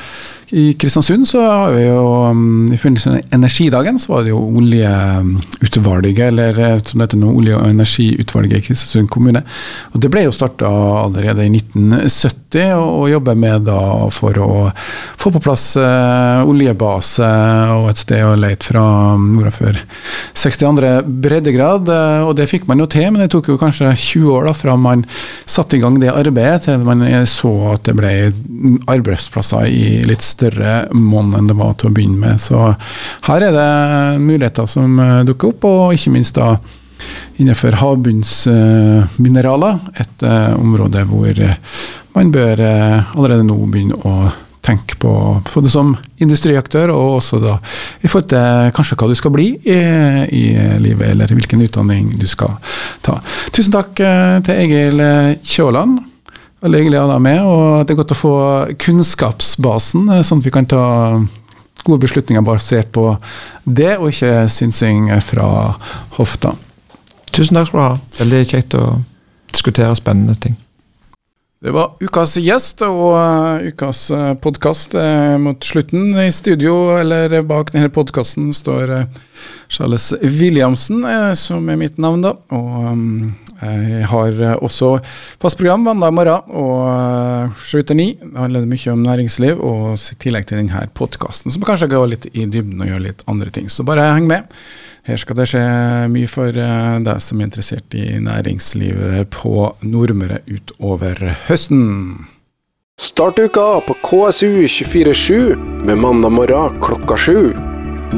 i 0.51 0.73
Kristiansund 0.73 1.27
så 1.27 1.41
har 1.45 1.73
vi 1.75 1.83
jo 1.83 2.05
um, 2.25 2.71
i 2.73 2.77
forbindelse 2.77 3.11
med 3.13 3.33
energidagen 3.37 3.99
så 4.01 4.15
var 4.15 4.23
det 4.25 4.31
jo 4.31 4.39
oljeutvalget, 4.57 6.23
eller 6.31 6.57
eh, 6.57 6.79
som 6.81 6.97
det 6.97 7.05
heter 7.05 7.19
nå, 7.21 7.33
olje- 7.37 7.57
og 7.57 7.69
energiutvalget 7.69 8.57
i 8.57 8.65
Kristiansund 8.65 9.11
kommune. 9.13 9.43
Og 9.93 10.01
Det 10.01 10.09
ble 10.09 10.23
jo 10.25 10.33
starta 10.33 10.71
allerede 11.03 11.45
i 11.45 11.51
1970, 11.53 12.71
og, 12.79 12.87
og 13.03 13.11
jobber 13.11 13.37
med 13.37 13.67
da 13.69 13.81
for 14.13 14.41
å 14.41 14.49
få 15.21 15.33
på 15.35 15.43
plass 15.43 15.67
uh, 15.77 16.41
oljebase 16.49 17.29
og 17.75 17.91
et 17.91 18.01
sted 18.01 18.25
å 18.25 18.33
leite 18.39 18.71
fra 18.71 18.83
nordafor 19.21 19.77
62. 20.33 20.95
breddegrad. 21.05 21.93
Uh, 21.93 22.25
og 22.25 22.33
det 22.41 22.49
fikk 22.49 22.65
man 22.65 22.81
jo 22.81 22.89
til, 22.89 23.05
men 23.11 23.21
det 23.21 23.29
tok 23.35 23.51
jo 23.53 23.59
kanskje 23.61 23.93
20 23.93 24.33
år 24.33 24.49
da 24.49 24.57
fra 24.57 24.79
man 24.81 25.05
satte 25.45 25.77
i 25.77 25.83
gang 25.85 26.01
det 26.01 26.09
arbeidet, 26.09 26.65
til 26.65 26.89
man 26.89 27.05
så 27.29 27.53
at 27.75 27.85
det 27.85 27.97
ble 27.99 28.15
arbeidsplasser 28.89 29.69
i 29.69 30.01
litt 30.09 30.25
større 30.25 30.38
større 30.39 30.87
monn 30.95 31.33
enn 31.37 31.47
det 31.49 31.57
var 31.59 31.73
til 31.77 31.89
å 31.89 31.93
begynne 31.95 32.19
med. 32.23 32.41
Så 32.41 32.57
her 33.27 33.39
er 33.49 33.53
det 33.55 34.21
muligheter 34.23 34.65
som 34.69 34.99
eh, 35.03 35.25
dukker 35.27 35.47
opp, 35.53 35.63
og 35.69 35.95
ikke 35.95 36.13
minst 36.15 36.35
da 36.39 36.47
innenfor 37.39 37.71
havbunnsmineraler. 37.79 39.73
Et 40.03 40.23
uh, 40.27 40.51
område 40.59 40.99
hvor 41.07 41.33
man 42.17 42.31
bør 42.35 42.59
allerede 42.59 43.45
nå 43.47 43.55
begynne 43.71 43.95
å 44.03 44.31
tenke 44.65 44.97
på, 44.99 45.11
for 45.47 45.63
det 45.63 45.71
som 45.71 45.93
industriaktør, 46.19 46.91
og 46.91 47.21
også 47.21 47.39
da 47.39 47.55
i 48.03 48.11
forhold 48.11 48.29
til 48.33 48.73
kanskje 48.75 48.97
hva 48.99 49.07
du 49.07 49.15
skal 49.15 49.31
bli 49.31 49.47
i, 49.63 49.79
i 50.35 50.43
livet, 50.83 51.13
eller 51.13 51.31
hvilken 51.31 51.63
utdanning 51.63 52.11
du 52.19 52.27
skal 52.27 52.59
ta. 53.05 53.15
Tusen 53.55 53.71
takk 53.77 53.95
til 53.95 54.55
Egil 54.57 54.99
Kjåland. 55.39 56.03
Veldig 56.59 56.79
hyggelig 56.81 56.97
å 56.99 57.05
ha 57.05 57.11
deg 57.13 57.21
med, 57.23 57.37
og 57.47 57.67
det 57.87 57.93
er 57.93 57.97
godt 58.01 58.11
å 58.11 58.19
få 58.19 58.37
kunnskapsbasen, 58.83 60.09
eh, 60.11 60.25
sånn 60.27 60.41
at 60.41 60.47
vi 60.49 60.51
kan 60.51 60.67
ta 60.67 60.81
gode 61.85 62.03
beslutninger 62.03 62.43
basert 62.43 62.91
på 62.91 63.13
det, 63.63 63.93
og 63.95 64.09
ikke 64.11 64.43
synsing 64.51 65.07
fra 65.23 65.77
hofta. 66.17 66.57
Tusen 67.31 67.55
takk 67.55 67.69
skal 67.69 67.79
du 67.79 67.85
ha. 67.85 67.93
Veldig 68.19 68.41
kjekt 68.51 68.75
å 68.75 68.99
diskutere 69.53 69.95
spennende 69.95 70.35
ting. 70.35 70.57
Det 71.63 71.71
var 71.75 71.95
ukas 71.99 72.35
gjest 72.39 72.83
og 72.83 73.15
uh, 73.15 73.63
ukas 73.63 74.05
uh, 74.11 74.33
podkast 74.39 74.95
mot 75.39 75.63
slutten. 75.63 76.11
I 76.19 76.31
studio, 76.31 76.97
eller 76.99 77.39
bak 77.47 77.71
denne 77.71 77.91
podkasten, 77.91 78.51
står 78.55 79.05
Charles 79.71 80.11
Williamsen, 80.19 81.03
som 81.39 81.71
er 81.71 81.79
mitt 81.79 81.99
navn, 81.99 82.23
da. 82.27 82.35
Og 82.51 82.91
um, 82.91 83.31
jeg 83.59 84.07
har 84.07 84.37
også 84.63 84.93
fast 85.41 85.59
program 85.59 85.83
mandag 85.83 86.13
morgen 86.15 86.53
og 86.55 87.57
sju 87.59 87.81
til 87.83 87.99
ni. 87.99 88.09
Det 88.21 88.39
handler 88.39 88.67
mye 88.69 88.93
om 88.93 89.03
næringsliv, 89.03 89.59
og 89.59 89.97
i 89.99 90.19
tillegg 90.23 90.47
til 90.47 90.61
denne 90.61 90.85
podkasten, 90.95 91.51
som 91.51 91.65
kanskje 91.67 91.91
går 91.91 92.13
litt 92.13 92.29
i 92.31 92.45
dybden 92.45 92.79
og 92.79 92.93
gjør 92.93 93.03
litt 93.09 93.25
andre 93.27 93.51
ting. 93.51 93.67
Så 93.71 93.83
bare 93.87 94.11
heng 94.13 94.29
med. 94.29 94.47
Her 95.09 95.17
skal 95.17 95.39
det 95.39 95.47
skje 95.49 95.61
mye 96.13 96.29
for 96.29 96.53
eh, 96.53 96.97
deg 97.05 97.21
som 97.23 97.39
er 97.39 97.47
interessert 97.47 97.95
i 97.97 98.19
næringslivet 98.21 99.31
på 99.33 99.71
Nordmøre 99.81 100.43
utover 100.51 101.23
høsten. 101.47 102.27
Start 102.99 103.39
uka 103.39 103.79
på 103.87 103.95
KSU247 104.03 105.55
med 105.87 106.03
mandag 106.03 106.35
morgen 106.35 106.77
klokka 106.83 107.17
sju. 107.17 107.39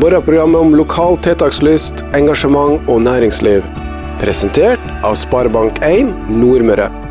Morgenprogrammet 0.01 0.65
om 0.65 0.75
lokal 0.75 1.19
tiltakslyst, 1.21 2.03
engasjement 2.17 2.89
og 2.89 3.01
næringsliv. 3.05 3.90
Presentert 4.21 4.83
av 5.01 5.15
Sparebank1 5.17 6.11
Nordmøre. 6.29 7.10